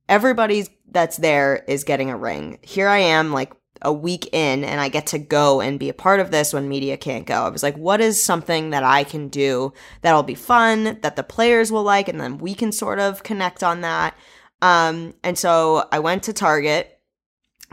everybody's 0.08 0.68
that's 0.90 1.16
there 1.16 1.64
is 1.68 1.84
getting 1.84 2.10
a 2.10 2.16
ring. 2.16 2.58
Here 2.62 2.88
I 2.88 2.98
am, 2.98 3.32
like 3.32 3.52
a 3.82 3.92
week 3.92 4.28
in, 4.32 4.64
and 4.64 4.80
I 4.80 4.88
get 4.88 5.08
to 5.08 5.18
go 5.18 5.60
and 5.60 5.78
be 5.78 5.88
a 5.88 5.94
part 5.94 6.20
of 6.20 6.30
this 6.30 6.52
when 6.52 6.68
media 6.68 6.96
can't 6.96 7.26
go. 7.26 7.42
I 7.42 7.50
was 7.50 7.62
like, 7.62 7.76
what 7.76 8.00
is 8.00 8.22
something 8.22 8.70
that 8.70 8.84
I 8.84 9.04
can 9.04 9.28
do 9.28 9.72
that'll 10.00 10.22
be 10.22 10.34
fun, 10.34 10.98
that 11.02 11.16
the 11.16 11.22
players 11.22 11.70
will 11.70 11.82
like, 11.82 12.08
and 12.08 12.20
then 12.20 12.38
we 12.38 12.54
can 12.54 12.72
sort 12.72 12.98
of 12.98 13.22
connect 13.22 13.62
on 13.62 13.82
that. 13.82 14.16
Um, 14.62 15.14
and 15.22 15.38
so 15.38 15.86
I 15.92 15.98
went 15.98 16.22
to 16.24 16.32
Target, 16.32 16.95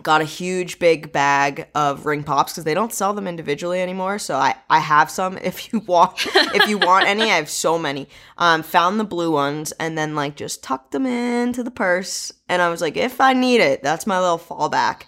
got 0.01 0.21
a 0.21 0.25
huge 0.25 0.79
big 0.79 1.11
bag 1.11 1.67
of 1.75 2.05
ring 2.05 2.23
pops 2.23 2.53
because 2.53 2.63
they 2.63 2.73
don't 2.73 2.93
sell 2.93 3.13
them 3.13 3.27
individually 3.27 3.81
anymore. 3.81 4.19
So 4.19 4.35
I, 4.35 4.55
I 4.69 4.79
have 4.79 5.09
some 5.09 5.37
if 5.37 5.71
you 5.71 5.79
want 5.87 6.13
if 6.35 6.67
you 6.67 6.77
want 6.77 7.07
any. 7.07 7.23
I 7.23 7.37
have 7.37 7.49
so 7.49 7.77
many. 7.77 8.07
Um, 8.37 8.63
found 8.63 8.99
the 8.99 9.05
blue 9.05 9.31
ones 9.31 9.71
and 9.73 9.97
then 9.97 10.15
like 10.15 10.35
just 10.35 10.63
tucked 10.63 10.91
them 10.91 11.05
into 11.05 11.63
the 11.63 11.71
purse. 11.71 12.33
And 12.49 12.61
I 12.61 12.69
was 12.69 12.81
like, 12.81 12.97
if 12.97 13.21
I 13.21 13.33
need 13.33 13.61
it, 13.61 13.83
that's 13.83 14.07
my 14.07 14.19
little 14.19 14.39
fallback. 14.39 15.03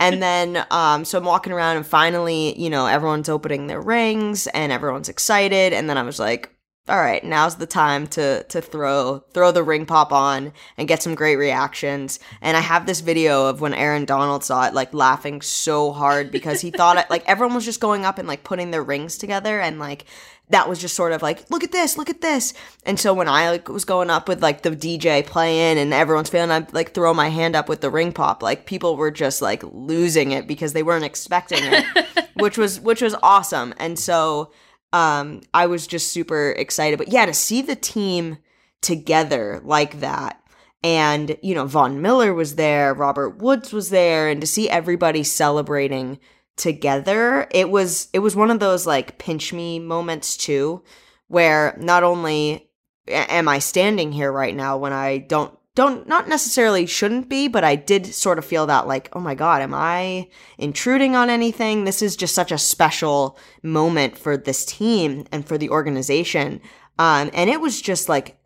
and 0.00 0.22
then 0.22 0.66
um, 0.70 1.04
so 1.04 1.18
I'm 1.18 1.24
walking 1.24 1.52
around 1.52 1.76
and 1.78 1.86
finally, 1.86 2.58
you 2.60 2.70
know, 2.70 2.86
everyone's 2.86 3.28
opening 3.28 3.66
their 3.66 3.80
rings 3.80 4.46
and 4.48 4.70
everyone's 4.70 5.08
excited. 5.08 5.72
And 5.72 5.88
then 5.88 5.96
I 5.96 6.02
was 6.02 6.18
like, 6.18 6.54
all 6.88 6.98
right, 6.98 7.22
now's 7.22 7.56
the 7.56 7.66
time 7.66 8.06
to 8.08 8.42
to 8.44 8.60
throw 8.60 9.24
throw 9.32 9.52
the 9.52 9.62
ring 9.62 9.86
pop 9.86 10.12
on 10.12 10.52
and 10.76 10.88
get 10.88 11.02
some 11.02 11.14
great 11.14 11.36
reactions. 11.36 12.18
And 12.40 12.56
I 12.56 12.60
have 12.60 12.86
this 12.86 13.00
video 13.00 13.46
of 13.46 13.60
when 13.60 13.74
Aaron 13.74 14.04
Donald 14.04 14.44
saw 14.44 14.66
it, 14.66 14.74
like 14.74 14.94
laughing 14.94 15.42
so 15.42 15.92
hard 15.92 16.30
because 16.30 16.60
he 16.60 16.70
thought 16.70 16.96
it 16.96 17.10
like 17.10 17.28
everyone 17.28 17.54
was 17.54 17.64
just 17.64 17.80
going 17.80 18.04
up 18.04 18.18
and 18.18 18.26
like 18.26 18.44
putting 18.44 18.70
their 18.70 18.82
rings 18.82 19.18
together 19.18 19.60
and 19.60 19.78
like 19.78 20.04
that 20.50 20.68
was 20.68 20.80
just 20.80 20.96
sort 20.96 21.12
of 21.12 21.22
like 21.22 21.50
look 21.50 21.62
at 21.62 21.72
this 21.72 21.98
look 21.98 22.08
at 22.08 22.20
this 22.20 22.54
and 22.84 22.98
so 22.98 23.12
when 23.12 23.28
i 23.28 23.50
like 23.50 23.68
was 23.68 23.84
going 23.84 24.10
up 24.10 24.28
with 24.28 24.42
like 24.42 24.62
the 24.62 24.70
dj 24.70 25.24
playing 25.26 25.78
and 25.78 25.92
everyone's 25.92 26.30
feeling 26.30 26.50
i 26.50 26.66
like 26.72 26.94
throw 26.94 27.12
my 27.12 27.28
hand 27.28 27.54
up 27.54 27.68
with 27.68 27.80
the 27.80 27.90
ring 27.90 28.12
pop 28.12 28.42
like 28.42 28.66
people 28.66 28.96
were 28.96 29.10
just 29.10 29.42
like 29.42 29.62
losing 29.72 30.30
it 30.30 30.46
because 30.46 30.72
they 30.72 30.82
weren't 30.82 31.04
expecting 31.04 31.60
it 31.62 32.28
which 32.36 32.56
was 32.56 32.80
which 32.80 33.02
was 33.02 33.14
awesome 33.22 33.74
and 33.78 33.98
so 33.98 34.50
um 34.92 35.40
i 35.52 35.66
was 35.66 35.86
just 35.86 36.12
super 36.12 36.50
excited. 36.52 36.98
But 36.98 37.08
yeah 37.08 37.26
to 37.26 37.34
see 37.34 37.62
the 37.62 37.76
team 37.76 38.38
together 38.80 39.60
like 39.64 40.00
that 40.00 40.40
and 40.82 41.36
you 41.42 41.54
know 41.54 41.66
von 41.66 42.00
miller 42.00 42.32
was 42.32 42.54
there 42.54 42.94
robert 42.94 43.38
woods 43.38 43.72
was 43.72 43.90
there 43.90 44.28
and 44.28 44.40
to 44.40 44.46
see 44.46 44.70
everybody 44.70 45.24
celebrating 45.24 46.18
together 46.56 47.48
it 47.50 47.70
was 47.70 48.08
it 48.12 48.20
was 48.20 48.36
one 48.36 48.50
of 48.50 48.60
those 48.60 48.86
like 48.86 49.18
pinch 49.18 49.52
me 49.52 49.78
moments 49.78 50.36
too 50.36 50.82
where 51.26 51.76
not 51.80 52.04
only 52.04 52.70
am 53.08 53.48
i 53.48 53.58
standing 53.58 54.12
here 54.12 54.30
right 54.30 54.54
now 54.54 54.76
when 54.76 54.92
i 54.92 55.18
don't 55.18 55.57
don't 55.78 56.08
not 56.08 56.28
necessarily 56.28 56.86
shouldn't 56.86 57.28
be 57.28 57.46
but 57.46 57.62
i 57.62 57.76
did 57.76 58.04
sort 58.06 58.38
of 58.38 58.44
feel 58.44 58.66
that 58.66 58.86
like 58.86 59.08
oh 59.12 59.20
my 59.20 59.34
god 59.34 59.62
am 59.62 59.72
i 59.72 60.28
intruding 60.58 61.14
on 61.14 61.30
anything? 61.30 61.84
This 61.84 62.02
is 62.02 62.16
just 62.16 62.34
such 62.34 62.52
a 62.52 62.58
special 62.58 63.38
moment 63.62 64.18
for 64.18 64.36
this 64.36 64.64
team 64.64 65.26
and 65.32 65.46
for 65.46 65.56
the 65.56 65.70
organization. 65.70 66.60
Um 66.98 67.30
and 67.32 67.48
it 67.48 67.60
was 67.60 67.80
just 67.80 68.08
like 68.08 68.36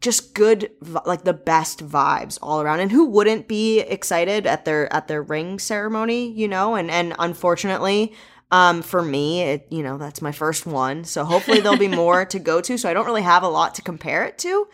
just 0.00 0.34
good 0.34 0.70
like 1.06 1.24
the 1.24 1.32
best 1.32 1.86
vibes 1.86 2.38
all 2.42 2.60
around. 2.60 2.80
And 2.80 2.92
who 2.92 3.06
wouldn't 3.06 3.48
be 3.48 3.80
excited 3.80 4.46
at 4.46 4.64
their 4.64 4.92
at 4.92 5.08
their 5.08 5.22
ring 5.22 5.58
ceremony 5.58 6.30
you 6.32 6.48
know? 6.48 6.74
And 6.74 6.90
and 6.90 7.14
unfortunately 7.18 8.14
um 8.50 8.82
for 8.82 9.02
me 9.02 9.42
it 9.42 9.66
you 9.70 9.82
know 9.82 9.98
that's 9.98 10.22
my 10.22 10.32
first 10.32 10.66
one. 10.66 11.04
So 11.04 11.24
hopefully 11.24 11.60
there'll 11.60 11.78
be 11.78 11.88
more 12.04 12.24
to 12.26 12.38
go 12.38 12.60
to. 12.60 12.76
So 12.76 12.88
i 12.88 12.94
don't 12.94 13.06
really 13.06 13.22
have 13.22 13.44
a 13.44 13.48
lot 13.48 13.74
to 13.76 13.82
compare 13.82 14.24
it 14.24 14.38
to 14.38 14.68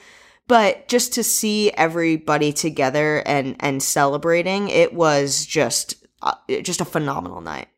but 0.53 0.87
just 0.87 1.15
to 1.15 1.23
see 1.23 1.71
everybody 1.71 2.53
together 2.53 3.23
and 3.25 3.57
and 3.61 3.83
celebrating 3.83 4.69
it 4.69 4.93
was 4.93 5.47
just 5.47 5.95
uh, 6.21 6.35
just 6.61 6.83
a 6.83 6.85
phenomenal 6.85 7.41
night 7.41 7.69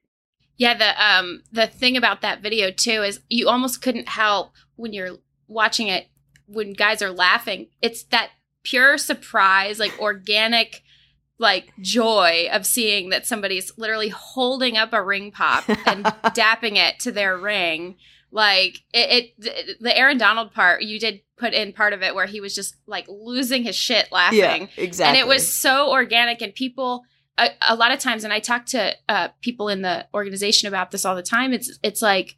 Yeah, 0.57 0.75
the 0.75 1.05
um 1.05 1.43
the 1.53 1.69
thing 1.69 1.97
about 1.97 2.23
that 2.23 2.43
video 2.43 2.71
too 2.71 3.03
is 3.03 3.21
you 3.29 3.49
almost 3.49 3.81
couldn't 3.81 4.09
help 4.09 4.53
when 4.77 4.93
you're 4.93 5.19
watching 5.49 5.89
it 5.89 6.09
when 6.47 6.73
guys 6.73 7.01
are 7.01 7.11
laughing. 7.11 7.69
It's 7.81 8.05
that 8.05 8.31
pure 8.63 8.99
surprise, 8.99 9.79
like 9.79 9.99
organic 10.01 10.83
like 11.39 11.73
joy 11.81 12.49
of 12.53 12.65
seeing 12.65 13.11
that 13.11 13.27
somebody's 13.27 13.73
literally 13.77 14.09
holding 14.09 14.77
up 14.77 14.93
a 14.93 15.03
ring 15.03 15.33
pop 15.33 15.69
and 15.69 16.05
dapping 16.35 16.77
it 16.77 17.01
to 17.01 17.13
their 17.13 17.37
ring. 17.37 17.97
Like 18.35 18.81
it, 18.93 19.33
it 19.39 19.81
the 19.81 19.97
Aaron 19.97 20.19
Donald 20.19 20.53
part, 20.53 20.83
you 20.83 20.99
did 20.99 21.21
put 21.37 21.55
in 21.55 21.73
part 21.73 21.93
of 21.93 22.03
it 22.03 22.17
where 22.17 22.27
he 22.27 22.41
was 22.41 22.53
just 22.53 22.75
like 22.85 23.07
losing 23.09 23.63
his 23.63 23.77
shit 23.77 24.11
laughing. 24.11 24.39
yeah 24.39 24.67
exactly 24.77 25.21
And 25.21 25.25
it 25.25 25.29
was 25.29 25.49
so 25.49 25.93
organic, 25.93 26.43
and 26.43 26.53
people 26.53 27.05
a, 27.39 27.51
a 27.69 27.77
lot 27.77 27.93
of 27.93 28.01
times, 28.01 28.25
and 28.25 28.33
I 28.33 28.41
talk 28.41 28.67
to 28.67 28.93
uh, 29.09 29.29
people 29.41 29.69
in 29.69 29.83
the 29.83 30.07
organization 30.13 30.67
about 30.67 30.91
this 30.91 31.05
all 31.05 31.15
the 31.15 31.23
time. 31.23 31.53
It's 31.53 31.79
it's 31.85 32.03
like 32.03 32.35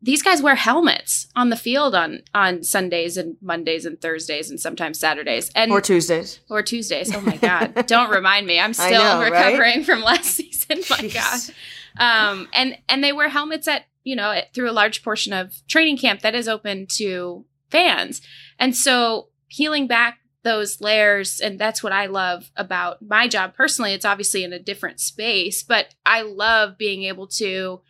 these 0.00 0.22
guys 0.22 0.42
wear 0.42 0.54
helmets 0.54 1.26
on 1.34 1.50
the 1.50 1.56
field 1.56 1.92
on 1.94 2.20
on 2.32 2.62
Sundays 2.62 3.16
and 3.16 3.36
Mondays 3.42 3.84
and 3.84 4.00
Thursdays 4.00 4.48
and 4.48 4.60
sometimes 4.60 5.00
Saturdays 5.00 5.50
and 5.56 5.72
or 5.72 5.80
tuesdays 5.80 6.38
or 6.48 6.62
Tuesdays. 6.62 7.12
Oh 7.12 7.20
my 7.20 7.36
god! 7.48 7.86
Don't 7.88 8.10
remind 8.10 8.46
me. 8.46 8.60
I'm 8.60 8.74
still 8.74 8.90
know, 9.02 9.20
right? 9.22 9.32
recovering 9.32 9.82
from 9.82 10.02
last 10.02 10.26
season. 10.36 10.78
My 10.88 10.98
Jeez. 10.98 11.14
god. 11.14 11.54
Um, 11.98 12.48
and 12.52 12.78
and 12.88 13.02
they 13.02 13.12
wear 13.12 13.28
helmets 13.28 13.66
at 13.66 13.86
you 14.04 14.16
know 14.16 14.30
at, 14.30 14.54
through 14.54 14.70
a 14.70 14.72
large 14.72 15.02
portion 15.02 15.32
of 15.32 15.66
training 15.68 15.98
camp 15.98 16.20
that 16.20 16.34
is 16.34 16.48
open 16.48 16.86
to 16.96 17.44
fans, 17.70 18.20
and 18.58 18.76
so 18.76 19.28
peeling 19.48 19.86
back 19.86 20.18
those 20.42 20.80
layers, 20.80 21.40
and 21.40 21.58
that's 21.58 21.82
what 21.82 21.92
I 21.92 22.06
love 22.06 22.50
about 22.56 23.02
my 23.02 23.28
job 23.28 23.54
personally. 23.54 23.92
It's 23.92 24.04
obviously 24.04 24.42
in 24.42 24.52
a 24.52 24.58
different 24.58 25.00
space, 25.00 25.62
but 25.62 25.94
I 26.06 26.22
love 26.22 26.78
being 26.78 27.04
able 27.04 27.26
to 27.28 27.82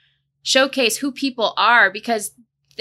showcase 0.43 0.97
who 0.97 1.13
people 1.13 1.55
are 1.57 1.91
because 1.91 2.33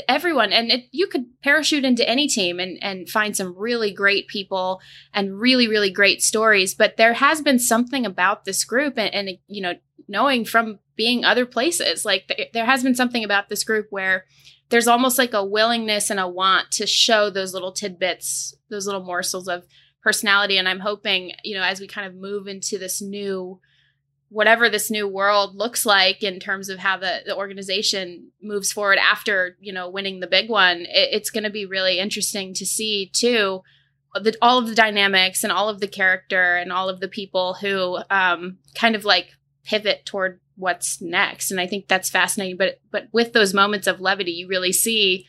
everyone 0.08 0.54
and 0.54 0.72
it, 0.72 0.86
you 0.92 1.08
could 1.08 1.26
parachute 1.44 1.84
into 1.84 2.08
any 2.08 2.28
team 2.28 2.60
and 2.60 2.82
and 2.82 3.10
find 3.10 3.36
some 3.36 3.54
really 3.58 3.92
great 3.92 4.28
people 4.28 4.80
and 5.14 5.40
really 5.40 5.68
really 5.68 5.92
great 5.92 6.22
stories 6.22 6.74
but 6.74 6.96
there 6.96 7.16
has 7.16 7.42
been 7.42 7.60
something 7.60 8.06
about 8.06 8.46
this 8.46 8.64
group 8.64 8.98
and, 8.98 9.14
and 9.14 9.38
you 9.48 9.62
know 9.62 9.74
knowing 10.10 10.44
from 10.44 10.80
being 10.96 11.24
other 11.24 11.46
places. 11.46 12.04
Like 12.04 12.28
th- 12.28 12.50
there 12.54 12.66
has 12.66 12.84
been 12.84 12.96
something 12.96 13.24
about 13.24 13.48
this 13.48 13.64
group 13.64 13.88
where 13.90 14.26
there's 14.70 14.88
almost 14.88 15.18
like 15.18 15.34
a 15.34 15.46
willingness 15.46 16.10
and 16.10 16.20
a 16.20 16.28
want 16.28 16.72
to 16.72 16.86
show 16.86 17.30
those 17.30 17.54
little 17.54 17.72
tidbits 17.72 18.54
those 18.70 18.86
little 18.86 19.04
morsels 19.04 19.48
of 19.48 19.66
personality. 20.02 20.58
And 20.58 20.68
i'm 20.68 20.80
hoping 20.80 21.34
you 21.44 21.56
know 21.56 21.64
as 21.64 21.80
we 21.80 21.88
kind 21.88 22.08
of 22.08 22.16
move 22.16 22.48
into 22.48 22.78
this 22.78 23.02
new 23.02 23.60
whatever 24.30 24.70
this 24.70 24.92
new 24.92 25.08
world 25.08 25.56
looks 25.56 25.86
like 25.86 26.22
in 26.22 26.40
terms 26.40 26.70
of 26.70 26.78
how 26.78 26.98
the, 26.98 27.22
the 27.26 27.36
organization 27.36 28.32
moves 28.42 28.72
forward 28.72 29.00
after 29.00 29.58
you 29.60 29.74
know 29.74 29.90
winning 29.90 30.20
the 30.20 30.28
big 30.28 30.50
one 30.50 30.82
it, 30.82 31.10
it's 31.12 31.32
going 31.32 31.44
to 31.44 31.50
be 31.50 31.66
really 31.66 32.00
interesting 32.00 32.54
to 32.54 32.66
see 32.66 33.10
too 33.14 33.62
the, 34.16 34.36
all 34.42 34.58
of 34.58 34.68
the 34.68 34.76
dynamics 34.76 35.44
and 35.44 35.52
all 35.52 35.70
of 35.70 35.80
the 35.80 35.88
character 35.88 36.56
and 36.56 36.72
all 36.72 36.90
of 36.90 37.00
the 37.00 37.08
people 37.08 37.56
who 37.56 38.00
um, 38.10 38.58
kind 38.76 38.96
of 38.96 39.06
like 39.06 39.28
pivot 39.64 40.06
toward 40.06 40.40
what's 40.56 41.02
next. 41.02 41.52
And 41.52 41.60
I 41.60 41.68
think 41.68 41.88
that's 41.88 42.10
fascinating. 42.10 42.58
But 42.58 42.80
but 42.92 43.08
with 43.12 43.34
those 43.34 43.54
moments 43.54 43.88
of 43.88 44.02
levity, 44.02 44.32
you 44.32 44.48
really 44.48 44.72
see 44.72 45.26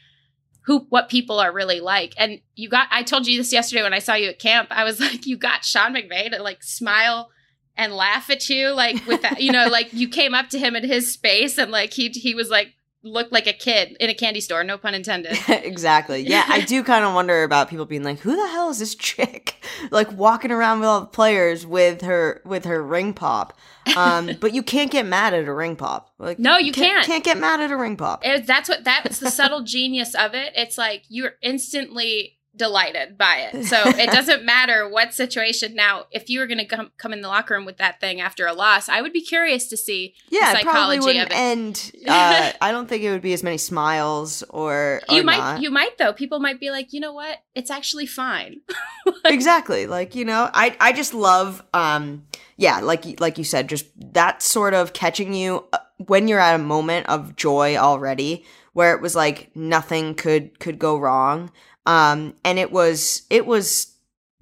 who 0.63 0.87
what 0.91 1.09
people 1.09 1.39
are 1.39 1.53
really 1.53 1.81
like. 1.81 2.15
And 2.17 2.41
you 2.55 2.69
got 2.69 2.89
I 2.91 3.03
told 3.03 3.27
you 3.27 3.39
this 3.39 3.53
yesterday 3.53 3.83
when 3.83 3.95
I 3.95 3.99
saw 3.99 4.15
you 4.15 4.29
at 4.29 4.39
camp. 4.39 4.69
I 4.71 4.85
was 4.85 5.01
like, 5.01 5.27
you 5.27 5.37
got 5.37 5.65
Sean 5.65 5.95
McVay 5.95 6.31
to 6.31 6.43
like 6.43 6.63
smile 6.63 7.31
and 7.77 7.95
laugh 7.95 8.29
at 8.29 8.49
you 8.49 8.71
like 8.73 9.07
with 9.07 9.23
that, 9.23 9.41
you 9.41 9.53
know, 9.53 9.67
like 9.71 9.93
you 9.93 10.09
came 10.09 10.35
up 10.35 10.49
to 10.51 10.59
him 10.59 10.77
in 10.77 10.85
his 10.85 11.13
space 11.13 11.59
and 11.59 11.71
like 11.71 11.93
he 11.93 12.09
he 12.09 12.35
was 12.35 12.51
like 12.51 12.75
looked 13.03 13.33
like 13.33 13.47
a 13.47 13.53
kid 13.53 13.97
in 14.01 14.11
a 14.11 14.15
candy 14.15 14.41
store, 14.41 14.63
no 14.65 14.77
pun 14.77 14.95
intended. 14.95 15.39
exactly. 15.49 16.21
Yeah, 16.21 16.45
I 16.49 16.61
do 16.61 16.83
kind 16.83 17.05
of 17.05 17.15
wonder 17.15 17.43
about 17.45 17.69
people 17.69 17.87
being 17.87 18.03
like, 18.03 18.21
"Who 18.21 18.37
the 18.37 18.49
hell 18.49 18.71
is 18.71 18.79
this 18.79 18.95
chick?" 18.95 19.65
like 19.91 20.13
walking 20.13 20.51
around 20.51 20.81
with 20.81 20.89
all 20.89 21.01
the 21.01 21.07
players 21.07 21.67
with 21.67 22.03
her 22.03 22.43
with 22.45 22.65
her 22.65 22.83
ring 22.83 23.15
pop. 23.15 23.57
Um, 23.97 24.33
but 24.41 24.53
you 24.53 24.63
can't 24.63 24.91
get 24.91 25.07
mad 25.07 25.35
at 25.35 25.47
a 25.49 25.53
ring 25.53 25.75
pop. 25.77 26.11
Like 26.19 26.39
No, 26.39 26.59
you 26.59 26.73
can't. 26.73 27.05
Can't 27.07 27.25
get 27.25 27.39
mad 27.39 27.61
at 27.61 27.71
a 27.71 27.77
ring 27.77 27.97
pop. 27.97 28.25
It- 28.25 28.47
that's 28.47 28.69
what 28.69 28.85
that's 28.85 29.19
the 29.19 29.31
subtle 29.31 29.63
genius 29.63 30.15
of 30.15 30.35
it. 30.35 30.53
It's 30.55 30.77
like 30.79 31.05
you're 31.09 31.35
instantly 31.43 32.37
delighted 32.57 33.17
by 33.17 33.49
it. 33.53 33.65
So 33.67 33.77
it 33.87 34.11
doesn't 34.13 34.45
matter 34.45 34.89
what 34.89 35.15
situation. 35.15 35.75
Now, 35.75 36.07
if 36.11 36.29
you 36.29 36.41
were 36.41 36.47
going 36.47 36.59
to 36.59 36.65
come 36.65 36.91
come 36.99 37.13
in 37.13 37.21
the 37.21 37.29
locker 37.29 37.55
room 37.55 37.65
with 37.65 37.79
that 37.79 38.01
thing 38.01 38.21
after 38.21 38.47
a 38.47 38.53
loss, 38.53 38.89
I 38.89 39.01
would 39.03 39.13
be 39.13 39.21
curious 39.23 39.69
to 39.69 39.77
see 39.77 40.15
Yeah, 40.31 40.53
probably 40.63 40.99
psychology 40.99 41.07
wouldn't 41.07 41.27
of 41.27 41.31
it. 41.33 41.41
end. 41.41 41.93
Uh, 42.11 42.53
I 42.61 42.73
don't 42.73 42.89
think 42.89 43.03
it 43.05 43.11
would 43.13 43.23
be 43.23 43.33
as 43.33 43.43
many 43.43 43.57
smiles 43.59 44.43
or, 44.51 45.01
or 45.09 45.15
you 45.15 45.23
might 45.23 45.39
not. 45.39 45.63
you 45.63 45.71
might 45.71 45.97
though. 45.99 46.13
People 46.13 46.41
might 46.41 46.59
be 46.59 46.71
like, 46.71 46.93
"You 46.93 46.99
know 47.01 47.13
what? 47.13 47.39
It's 47.55 47.71
actually 47.71 48.07
fine." 48.07 48.61
exactly 49.25 49.87
like 49.87 50.15
you 50.15 50.25
know 50.25 50.49
i 50.55 50.77
i 50.81 50.93
just 50.93 51.15
love 51.15 51.63
um 51.75 52.25
yeah 52.57 52.81
like 52.81 53.21
like 53.21 53.39
you 53.39 53.45
said 53.45 53.69
just 53.69 53.87
that 54.13 54.43
sort 54.43 54.73
of 54.75 54.93
catching 54.93 55.35
you 55.35 55.65
uh, 55.73 55.79
when 55.99 56.29
you're 56.29 56.39
at 56.41 56.55
a 56.55 56.59
moment 56.63 57.07
of 57.09 57.35
joy 57.37 57.77
already 57.77 58.45
where 58.73 58.95
it 58.95 59.01
was 59.03 59.15
like 59.15 59.51
nothing 59.55 60.15
could 60.15 60.59
could 60.61 60.79
go 60.79 60.99
wrong 60.99 61.51
um 61.91 62.35
and 62.45 62.59
it 62.59 62.71
was 62.71 63.23
it 63.31 63.47
was 63.47 63.95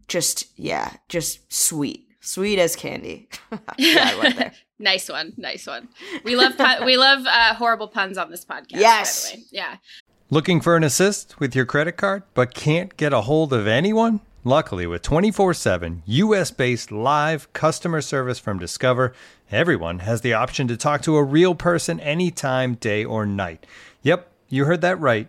just 0.07 0.47
yeah 0.59 0.93
just 1.09 1.53
sweet 1.53 2.07
sweet 2.21 2.59
as 2.59 2.77
candy 2.77 3.29
yeah 3.79 4.31
there 4.37 4.53
nice 4.79 5.09
one. 5.09 5.33
Nice 5.37 5.67
one. 5.67 5.89
We 6.25 6.37
love 6.37 6.57
pun- 6.57 6.85
we 6.85 6.97
love 6.97 7.27
uh, 7.27 7.55
horrible 7.55 7.89
puns 7.89 8.17
on 8.17 8.31
this 8.31 8.45
podcast. 8.45 8.81
Yes. 8.81 9.31
By 9.31 9.37
the 9.37 9.41
way. 9.41 9.47
Yeah. 9.51 9.77
Looking 10.31 10.61
for 10.61 10.77
an 10.77 10.85
assist 10.85 11.41
with 11.41 11.57
your 11.57 11.65
credit 11.65 11.93
card, 11.97 12.23
but 12.35 12.55
can't 12.55 12.97
get 12.97 13.13
a 13.13 13.23
hold 13.23 13.53
of 13.53 13.67
anyone? 13.67 14.21
Luckily, 14.45 14.87
with 14.87 15.03
24 15.03 15.55
7 15.55 16.03
US 16.07 16.51
based 16.51 16.93
live 16.93 17.53
customer 17.53 18.01
service 18.01 18.39
from 18.39 18.59
Discover, 18.59 19.15
everyone 19.51 20.01
has 20.01 20.21
the 20.21 20.35
option 20.35 20.69
to 20.69 20.77
talk 20.77 21.03
to 21.03 21.17
a 21.17 21.25
real 21.25 21.55
person 21.55 21.99
anytime, 22.01 22.75
day 22.75 23.05
or 23.05 23.27
night. 23.27 23.67
Yep, 24.03 24.31
you 24.49 24.65
heard 24.65 24.81
that 24.83 25.01
right. 25.01 25.29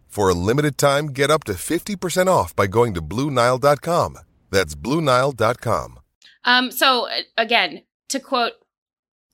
For 0.11 0.27
a 0.27 0.33
limited 0.33 0.77
time, 0.77 1.07
get 1.07 1.31
up 1.31 1.45
to 1.45 1.53
50% 1.53 2.27
off 2.27 2.53
by 2.53 2.67
going 2.67 2.93
to 2.95 3.01
BlueNile.com. 3.01 4.17
That's 4.49 4.75
BlueNile.com. 4.75 5.99
Um, 6.43 6.69
so 6.71 7.07
uh, 7.07 7.21
again, 7.37 7.83
to 8.09 8.19
quote 8.19 8.53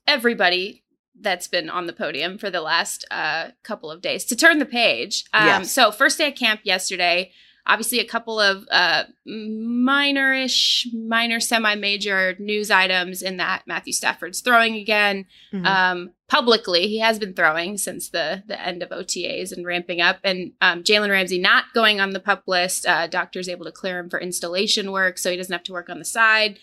everybody 0.06 0.84
that's 1.20 1.48
been 1.48 1.68
on 1.68 1.88
the 1.88 1.94
podium 1.94 2.38
for 2.38 2.52
the 2.52 2.62
last 2.62 3.06
uh, 3.10 3.48
couple 3.64 3.90
of 3.90 4.02
days, 4.02 4.24
to 4.26 4.36
turn 4.36 4.60
the 4.60 4.66
page. 4.68 5.26
Um, 5.34 5.48
Yes. 5.48 5.72
So 5.72 5.92
first 5.92 6.20
day 6.20 6.28
at 6.28 6.36
camp 6.38 6.62
yesterday. 6.64 7.32
Obviously, 7.68 8.00
a 8.00 8.06
couple 8.06 8.40
of 8.40 8.66
uh, 8.72 9.04
minor-ish, 9.26 10.88
minor, 10.94 11.40
semi-major 11.40 12.36
news 12.40 12.72
items 12.72 13.22
in 13.22 13.38
that 13.38 13.64
Matthew 13.68 13.94
Stafford's 13.94 14.42
throwing 14.42 14.76
again 14.76 15.26
Mhm. 15.54 15.66
um, 15.66 16.12
publicly. 16.30 16.88
He 16.88 17.00
has 17.00 17.20
been 17.20 17.34
throwing 17.34 17.78
since 17.78 18.10
the 18.10 18.44
the 18.48 18.60
end 18.62 18.82
of 18.84 18.90
OTAs 18.92 19.52
and 19.52 19.66
ramping 19.66 20.02
up. 20.02 20.20
And 20.24 20.54
um, 20.62 20.84
Jalen 20.84 21.10
Ramsey 21.10 21.40
not 21.40 21.66
going 21.74 22.00
on 22.00 22.12
the 22.12 22.20
pup 22.20 22.44
list. 22.48 22.86
Uh, 22.88 23.08
doctors 23.08 23.50
able 23.50 23.66
to 23.66 23.72
clear 23.72 24.00
him 24.00 24.10
for 24.10 24.20
installation 24.20 24.92
work, 24.92 25.18
so 25.18 25.30
he 25.30 25.38
doesn't 25.38 25.54
have 25.54 25.64
to 25.64 25.74
work 25.74 25.90
on 25.90 26.00
the 26.00 26.06
side. 26.06 26.60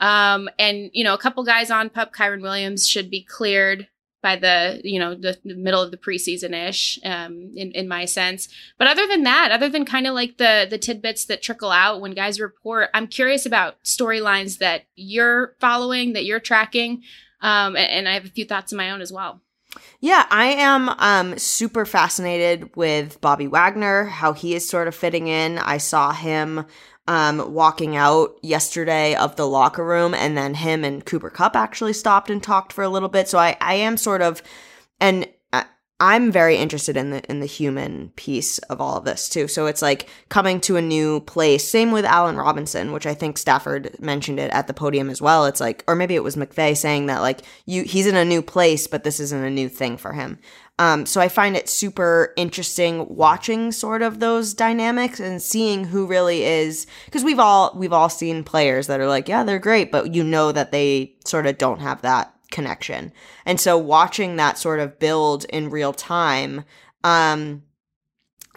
Um, 0.00 0.48
and 0.58 0.90
you 0.92 1.04
know, 1.04 1.14
a 1.14 1.18
couple 1.18 1.44
guys 1.44 1.70
on 1.70 1.88
pup. 1.90 2.12
Kyren 2.14 2.42
Williams 2.42 2.86
should 2.88 3.10
be 3.10 3.22
cleared 3.22 3.88
by 4.22 4.36
the 4.36 4.80
you 4.84 4.98
know 4.98 5.14
the, 5.14 5.36
the 5.44 5.54
middle 5.54 5.82
of 5.82 5.90
the 5.90 5.96
preseason 5.96 6.54
ish, 6.68 6.98
um, 7.04 7.50
in 7.54 7.72
in 7.72 7.88
my 7.88 8.04
sense. 8.04 8.48
But 8.78 8.86
other 8.86 9.06
than 9.06 9.24
that, 9.24 9.50
other 9.52 9.68
than 9.68 9.84
kind 9.84 10.06
of 10.06 10.14
like 10.14 10.38
the 10.38 10.66
the 10.68 10.78
tidbits 10.78 11.26
that 11.26 11.42
trickle 11.42 11.70
out 11.70 12.00
when 12.00 12.12
guys 12.12 12.40
report, 12.40 12.90
I'm 12.94 13.08
curious 13.08 13.44
about 13.44 13.82
storylines 13.84 14.58
that 14.58 14.84
you're 14.94 15.56
following, 15.60 16.12
that 16.14 16.24
you're 16.24 16.40
tracking. 16.40 17.02
Um, 17.40 17.74
and, 17.76 17.90
and 17.90 18.08
I 18.08 18.14
have 18.14 18.24
a 18.24 18.28
few 18.28 18.44
thoughts 18.44 18.72
of 18.72 18.78
my 18.78 18.90
own 18.90 19.00
as 19.00 19.12
well. 19.12 19.40
Yeah, 20.00 20.26
I 20.30 20.46
am 20.46 20.88
um 20.88 21.38
super 21.38 21.84
fascinated 21.84 22.74
with 22.76 23.20
Bobby 23.20 23.46
Wagner, 23.46 24.04
how 24.04 24.32
he 24.32 24.54
is 24.54 24.68
sort 24.68 24.88
of 24.88 24.94
fitting 24.94 25.28
in. 25.28 25.58
I 25.58 25.78
saw 25.78 26.12
him 26.12 26.66
um 27.08 27.52
walking 27.52 27.96
out 27.96 28.36
yesterday 28.42 29.14
of 29.14 29.36
the 29.36 29.46
locker 29.46 29.84
room 29.84 30.14
and 30.14 30.36
then 30.36 30.54
him 30.54 30.84
and 30.84 31.04
Cooper 31.04 31.30
Kupp 31.30 31.56
actually 31.56 31.92
stopped 31.92 32.30
and 32.30 32.42
talked 32.42 32.72
for 32.72 32.84
a 32.84 32.88
little 32.88 33.08
bit. 33.08 33.28
So 33.28 33.38
I 33.38 33.56
I 33.60 33.74
am 33.74 33.96
sort 33.96 34.22
of 34.22 34.42
and 35.00 35.28
I'm 36.02 36.32
very 36.32 36.56
interested 36.56 36.96
in 36.96 37.10
the 37.10 37.22
in 37.30 37.38
the 37.38 37.46
human 37.46 38.08
piece 38.16 38.58
of 38.58 38.80
all 38.80 38.96
of 38.96 39.04
this 39.04 39.28
too. 39.28 39.46
So 39.46 39.66
it's 39.66 39.82
like 39.82 40.08
coming 40.30 40.60
to 40.62 40.74
a 40.76 40.82
new 40.82 41.20
place. 41.20 41.66
Same 41.66 41.92
with 41.92 42.04
Allen 42.04 42.36
Robinson, 42.36 42.90
which 42.90 43.06
I 43.06 43.14
think 43.14 43.38
Stafford 43.38 43.94
mentioned 44.00 44.40
it 44.40 44.50
at 44.50 44.66
the 44.66 44.74
podium 44.74 45.08
as 45.08 45.22
well. 45.22 45.46
It's 45.46 45.60
like, 45.60 45.84
or 45.86 45.94
maybe 45.94 46.16
it 46.16 46.24
was 46.24 46.34
McVay 46.34 46.76
saying 46.76 47.06
that 47.06 47.20
like 47.20 47.42
you 47.66 47.84
he's 47.84 48.08
in 48.08 48.16
a 48.16 48.24
new 48.24 48.42
place, 48.42 48.88
but 48.88 49.04
this 49.04 49.20
isn't 49.20 49.44
a 49.44 49.48
new 49.48 49.68
thing 49.68 49.96
for 49.96 50.12
him. 50.12 50.40
Um, 50.78 51.06
so 51.06 51.20
I 51.20 51.28
find 51.28 51.56
it 51.56 51.68
super 51.68 52.32
interesting 52.36 53.06
watching 53.08 53.72
sort 53.72 54.02
of 54.02 54.20
those 54.20 54.54
dynamics 54.54 55.20
and 55.20 55.40
seeing 55.40 55.84
who 55.84 56.06
really 56.06 56.44
is 56.44 56.86
because 57.04 57.22
we've 57.22 57.38
all 57.38 57.72
we've 57.76 57.92
all 57.92 58.08
seen 58.08 58.42
players 58.42 58.86
that 58.86 58.98
are 58.98 59.06
like, 59.06 59.28
yeah, 59.28 59.44
they're 59.44 59.58
great, 59.58 59.92
but 59.92 60.14
you 60.14 60.24
know 60.24 60.50
that 60.50 60.72
they 60.72 61.14
sort 61.24 61.46
of 61.46 61.58
don't 61.58 61.80
have 61.80 62.02
that 62.02 62.34
connection. 62.50 63.12
And 63.44 63.60
so 63.60 63.76
watching 63.76 64.36
that 64.36 64.58
sort 64.58 64.80
of 64.80 64.98
build 64.98 65.44
in 65.46 65.70
real 65.70 65.92
time, 65.92 66.64
um, 67.04 67.62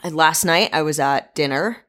last 0.03 0.45
night 0.45 0.69
I 0.73 0.81
was 0.83 0.99
at 0.99 1.35
dinner 1.35 1.84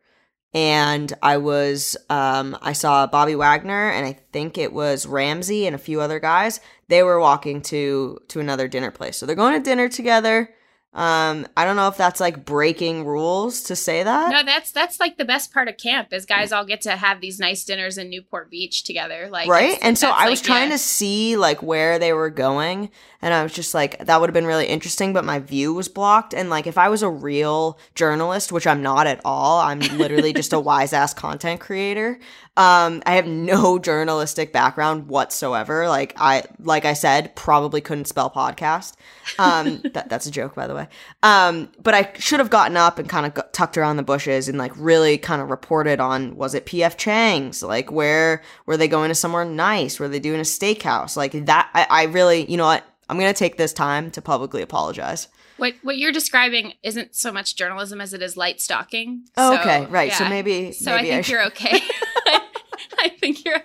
and 0.56 1.12
I 1.22 1.36
was 1.36 1.98
um 2.08 2.56
I 2.62 2.72
saw 2.72 3.06
Bobby 3.06 3.34
Wagner 3.34 3.90
and 3.90 4.06
I 4.06 4.14
think 4.32 4.56
it 4.56 4.72
was 4.72 5.06
Ramsey 5.06 5.66
and 5.66 5.76
a 5.76 5.78
few 5.78 6.00
other 6.00 6.18
guys. 6.18 6.60
They 6.88 7.02
were 7.02 7.20
walking 7.20 7.60
to 7.62 8.18
to 8.28 8.40
another 8.40 8.66
dinner 8.66 8.90
place. 8.90 9.18
So 9.18 9.26
they're 9.26 9.36
going 9.36 9.52
to 9.52 9.62
dinner 9.62 9.90
together. 9.90 10.48
Um, 10.96 11.46
I 11.56 11.64
don't 11.64 11.76
know 11.76 11.88
if 11.88 11.96
that's 11.96 12.18
like 12.18 12.44
breaking 12.44 13.04
rules 13.04 13.62
to 13.64 13.76
say 13.76 14.02
that. 14.02 14.32
No, 14.32 14.42
that's 14.42 14.72
that's 14.72 14.98
like 14.98 15.18
the 15.18 15.24
best 15.24 15.52
part 15.52 15.68
of 15.68 15.76
camp 15.76 16.12
is 16.12 16.26
guys 16.26 16.50
all 16.50 16.64
get 16.64 16.80
to 16.82 16.96
have 16.96 17.20
these 17.20 17.38
nice 17.38 17.64
dinners 17.64 17.98
in 17.98 18.10
Newport 18.10 18.50
Beach 18.50 18.82
together. 18.82 19.28
Like 19.30 19.48
right 19.48 19.78
and 19.82 19.96
so 19.96 20.10
i 20.10 20.22
like, 20.22 20.30
was 20.30 20.40
trying 20.40 20.68
yeah. 20.68 20.76
to 20.76 20.78
see 20.78 21.36
like 21.36 21.62
where 21.62 21.98
they 21.98 22.12
were 22.12 22.30
going 22.30 22.90
and 23.22 23.32
i 23.32 23.42
was 23.42 23.52
just 23.52 23.74
like 23.74 23.98
that 24.04 24.20
would 24.20 24.28
have 24.28 24.34
been 24.34 24.46
really 24.46 24.66
interesting 24.66 25.12
but 25.12 25.24
my 25.24 25.38
view 25.38 25.72
was 25.72 25.88
blocked 25.88 26.34
and 26.34 26.50
like 26.50 26.66
if 26.66 26.78
i 26.78 26.88
was 26.88 27.02
a 27.02 27.08
real 27.08 27.78
journalist 27.94 28.52
which 28.52 28.66
i'm 28.66 28.82
not 28.82 29.06
at 29.06 29.20
all 29.24 29.60
i'm 29.60 29.80
literally 29.98 30.32
just 30.32 30.52
a 30.52 30.60
wise 30.66 30.92
ass 30.92 31.14
content 31.14 31.60
creator 31.60 32.18
um 32.56 33.02
i 33.06 33.14
have 33.14 33.26
no 33.26 33.78
journalistic 33.90 34.52
background 34.52 35.08
whatsoever. 35.08 35.88
Like 35.88 36.14
i 36.16 36.42
like 36.60 36.84
i 36.84 36.92
said 36.92 37.34
probably 37.36 37.80
couldn't 37.80 38.06
spell 38.06 38.30
podcast. 38.30 38.94
Um 39.38 39.82
that, 39.94 40.08
that's 40.08 40.26
a 40.26 40.30
joke 40.30 40.54
by 40.54 40.66
the 40.66 40.74
way. 40.74 40.88
Um 41.22 41.70
but 41.82 41.94
i 41.94 42.12
should 42.18 42.40
have 42.40 42.50
gotten 42.50 42.76
up 42.76 42.98
and 42.98 43.08
kind 43.08 43.26
of 43.26 43.34
got, 43.34 43.52
tucked 43.52 43.76
around 43.78 43.96
the 43.96 44.02
bushes 44.02 44.48
and 44.48 44.58
like 44.58 44.72
really 44.76 45.18
kind 45.18 45.42
of 45.42 45.50
reported 45.50 46.00
on 46.00 46.36
was 46.36 46.54
it 46.54 46.66
pf 46.66 46.96
chang's? 46.96 47.62
Like 47.62 47.90
where 47.90 48.42
were 48.66 48.76
they 48.76 48.88
going 48.88 49.08
to 49.08 49.14
somewhere 49.14 49.44
nice? 49.44 49.98
Were 49.98 50.08
they 50.08 50.20
doing 50.20 50.40
a 50.40 50.44
steakhouse? 50.44 51.16
Like 51.16 51.32
that 51.46 51.70
i, 51.74 51.86
I 51.88 52.02
really 52.04 52.50
you 52.50 52.56
know 52.56 52.66
what? 52.66 52.84
I'm 53.08 53.18
gonna 53.18 53.32
take 53.32 53.56
this 53.56 53.72
time 53.72 54.10
to 54.12 54.22
publicly 54.22 54.62
apologize 54.62 55.28
What 55.58 55.74
what 55.82 55.96
you're 55.96 56.12
describing 56.12 56.74
isn't 56.82 57.14
so 57.14 57.32
much 57.32 57.56
journalism 57.56 58.00
as 58.00 58.12
it 58.12 58.22
is 58.22 58.36
light 58.36 58.60
stalking. 58.60 59.24
Oh, 59.36 59.54
So, 59.54 59.60
okay, 59.60 59.86
right. 59.86 60.12
So 60.12 60.28
maybe- 60.28 60.72
So 60.72 60.94
maybe 60.94 61.12
I 61.12 61.18
I 61.18 61.22
think 61.22 61.24
should- 61.26 61.32
you're 61.32 61.46
okay. 61.46 61.80
I 62.98 63.08
think 63.20 63.44
you're 63.44 63.56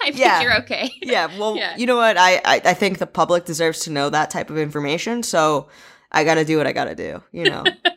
I 0.00 0.04
think 0.06 0.16
Yeah. 0.18 0.40
you're 0.42 0.56
okay. 0.58 0.90
yeah 1.02 1.26
well 1.38 1.56
Yeah. 1.56 1.76
you 1.76 1.86
know 1.86 1.96
what 1.96 2.16
I, 2.18 2.36
I 2.44 2.60
i 2.64 2.74
think 2.74 2.98
the 2.98 3.06
public 3.06 3.44
deserves 3.46 3.80
to 3.80 3.90
know 3.90 4.10
that 4.10 4.28
type 4.30 4.50
of 4.50 4.58
information 4.58 5.22
so 5.22 5.68
i 6.12 6.22
gotta 6.24 6.44
do 6.44 6.56
what 6.58 6.66
i 6.66 6.72
gotta 6.72 6.94
do 6.94 7.22
you 7.32 7.44
know 7.44 7.64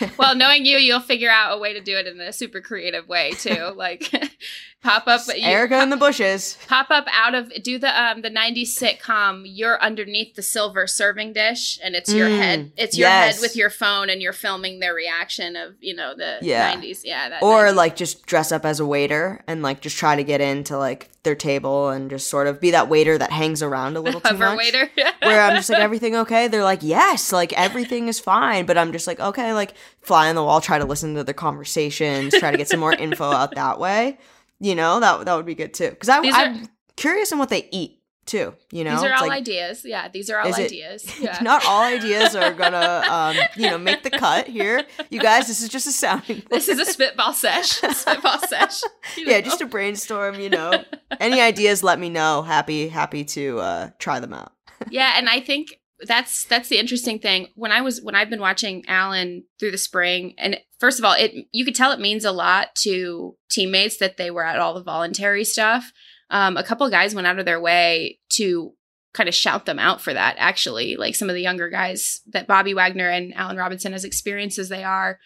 Well, 0.18 0.34
knowing 0.34 0.64
you, 0.66 0.76
you'll 0.78 1.00
figure 1.00 1.30
out 1.30 1.56
a 1.56 1.58
way 1.60 1.72
to 1.74 1.80
do 1.80 1.96
it 1.96 2.06
in 2.06 2.20
a 2.20 2.32
super 2.32 2.60
creative 2.60 3.08
way 3.08 3.32
too. 3.32 3.72
Like 3.76 4.10
pop 4.82 5.06
up 5.08 5.20
you- 5.28 5.42
erica 5.42 5.82
in 5.82 5.90
the 5.90 5.96
bushes 5.96 6.56
pop 6.68 6.90
up 6.90 7.06
out 7.10 7.34
of 7.34 7.50
do 7.64 7.76
the 7.78 8.00
um 8.02 8.22
the 8.22 8.30
90s 8.30 8.68
sitcom 8.78 9.42
you're 9.44 9.80
underneath 9.82 10.34
the 10.36 10.42
silver 10.42 10.86
serving 10.86 11.32
dish 11.32 11.80
and 11.82 11.96
it's 11.96 12.12
your 12.14 12.28
Mm, 12.28 12.38
head 12.38 12.72
it's 12.76 12.96
your 12.96 13.08
yes. 13.08 13.34
head 13.36 13.40
with 13.40 13.56
your 13.56 13.70
phone 13.70 14.10
and 14.10 14.22
you're 14.22 14.32
filming 14.32 14.78
their 14.78 14.94
reaction 14.94 15.56
of 15.56 15.74
you 15.80 15.94
know 15.94 16.14
the 16.16 16.38
Yeah. 16.42 16.72
90s 16.74 17.00
yeah 17.04 17.28
that 17.30 17.42
or 17.42 17.64
90s. 17.64 17.74
like 17.74 17.96
just 17.96 18.26
dress 18.26 18.52
up 18.52 18.64
as 18.64 18.78
a 18.78 18.86
waiter 18.86 19.42
and 19.48 19.62
like 19.62 19.80
just 19.80 19.96
try 19.96 20.14
to 20.14 20.22
get 20.22 20.40
into 20.40 20.78
like 20.78 21.10
their 21.24 21.34
table 21.34 21.88
and 21.88 22.08
just 22.08 22.30
sort 22.30 22.46
of 22.46 22.60
be 22.60 22.70
that 22.70 22.88
waiter 22.88 23.18
that 23.18 23.32
hangs 23.32 23.62
around 23.62 23.96
a 23.96 24.00
little 24.00 24.20
too 24.20 24.28
hover 24.28 24.46
much 24.54 24.58
waiter 24.58 24.88
where 25.22 25.40
I'm 25.42 25.56
just 25.56 25.68
like, 25.68 25.80
everything 25.80 26.14
okay? 26.14 26.46
They're 26.46 26.62
like, 26.62 26.84
yes, 26.84 27.32
like 27.32 27.52
everything 27.54 28.06
is 28.06 28.20
fine. 28.20 28.64
But 28.64 28.78
I'm 28.78 28.92
just 28.92 29.08
like, 29.08 29.18
okay, 29.18 29.52
like 29.52 29.74
fly 30.00 30.28
on 30.28 30.34
the 30.34 30.44
wall, 30.44 30.60
try 30.60 30.78
to 30.78 30.84
listen 30.84 31.14
to 31.14 31.24
their 31.24 31.34
conversations, 31.34 32.34
try 32.38 32.50
to 32.50 32.56
get 32.58 32.68
some 32.68 32.80
more 32.80 32.92
info 32.98 33.24
out 33.30 33.54
that 33.54 33.78
way. 33.78 34.18
You 34.60 34.74
know, 34.74 35.00
that 35.00 35.24
that 35.26 35.34
would 35.34 35.46
be 35.46 35.54
good 35.54 35.74
too. 35.74 35.90
Because 35.90 36.08
I'm 36.08 36.68
curious 36.96 37.32
in 37.32 37.38
what 37.38 37.48
they 37.50 37.68
eat 37.72 38.00
too. 38.24 38.54
You 38.72 38.82
know, 38.84 38.90
these 38.96 39.04
are 39.04 39.12
It's 39.12 39.22
all 39.22 39.28
like, 39.28 39.38
ideas 39.38 39.82
yeah 39.84 40.08
these 40.08 40.30
are 40.30 40.40
all 40.40 40.48
is 40.48 40.58
it- 40.58 40.64
ideas 40.64 41.20
yeah 41.20 41.38
Not 41.42 41.64
all 41.64 41.84
ideas 41.84 42.34
are 42.34 42.52
gonna, 42.52 43.02
um, 43.08 43.36
you 43.56 43.70
know, 43.70 43.78
make 43.78 44.02
the 44.02 44.10
cut 44.10 44.48
here. 44.48 44.84
You 45.10 45.20
guys, 45.20 45.46
this 45.46 45.62
is 45.62 45.68
just 45.68 45.86
a 45.86 45.92
sounding. 45.92 46.42
this 46.50 46.68
is 46.68 46.78
a 46.80 46.84
spitball 46.86 47.34
sesh 47.34 47.68
spitball 47.68 48.38
sesh 48.48 48.82
you 49.16 49.26
yeah, 49.26 49.34
know. 49.38 49.40
just 49.42 49.60
a 49.60 49.66
brainstorm. 49.66 50.40
You 50.40 50.50
know, 50.50 50.84
any 51.20 51.40
ideas? 51.40 51.84
Let 51.84 52.00
me 52.00 52.08
know. 52.10 52.42
Happy, 52.42 52.88
happy 52.88 53.24
to 53.26 53.60
uh, 53.60 53.90
try 53.98 54.18
them 54.20 54.32
out. 54.32 54.52
yeah 54.90 55.14
and 55.16 55.28
i 55.28 55.40
think 55.40 55.78
that's 56.00 56.44
that's 56.44 56.68
the 56.68 56.78
interesting 56.78 57.18
thing. 57.18 57.48
When 57.54 57.72
i 57.72 57.80
was 57.80 58.02
when 58.02 58.14
i've 58.14 58.30
been 58.30 58.40
watching 58.40 58.84
allen 58.86 59.44
through 59.58 59.70
the 59.70 59.78
spring 59.78 60.34
and 60.38 60.60
first 60.78 60.98
of 60.98 61.04
all 61.04 61.14
it 61.14 61.32
you 61.52 61.64
could 61.64 61.74
tell 61.74 61.92
it 61.92 62.00
means 62.00 62.24
a 62.24 62.32
lot 62.32 62.74
to 62.82 63.36
teammates 63.50 63.98
that 63.98 64.16
they 64.16 64.30
were 64.30 64.44
at 64.44 64.58
all 64.58 64.74
the 64.74 64.82
voluntary 64.82 65.44
stuff. 65.44 65.92
Um, 66.28 66.56
a 66.56 66.64
couple 66.64 66.90
guys 66.90 67.14
went 67.14 67.28
out 67.28 67.38
of 67.38 67.44
their 67.44 67.60
way 67.60 68.18
to 68.30 68.72
kind 69.14 69.28
of 69.28 69.34
shout 69.34 69.64
them 69.64 69.78
out 69.78 70.02
for 70.02 70.12
that 70.12 70.36
actually 70.38 70.96
like 70.96 71.14
some 71.14 71.30
of 71.30 71.34
the 71.34 71.40
younger 71.40 71.70
guys 71.70 72.20
that 72.26 72.46
bobby 72.46 72.74
wagner 72.74 73.08
and 73.08 73.34
allen 73.34 73.56
robinson 73.56 73.94
as 73.94 74.04
experienced 74.04 74.58
as 74.58 74.68
they 74.68 74.84
are 74.84 75.18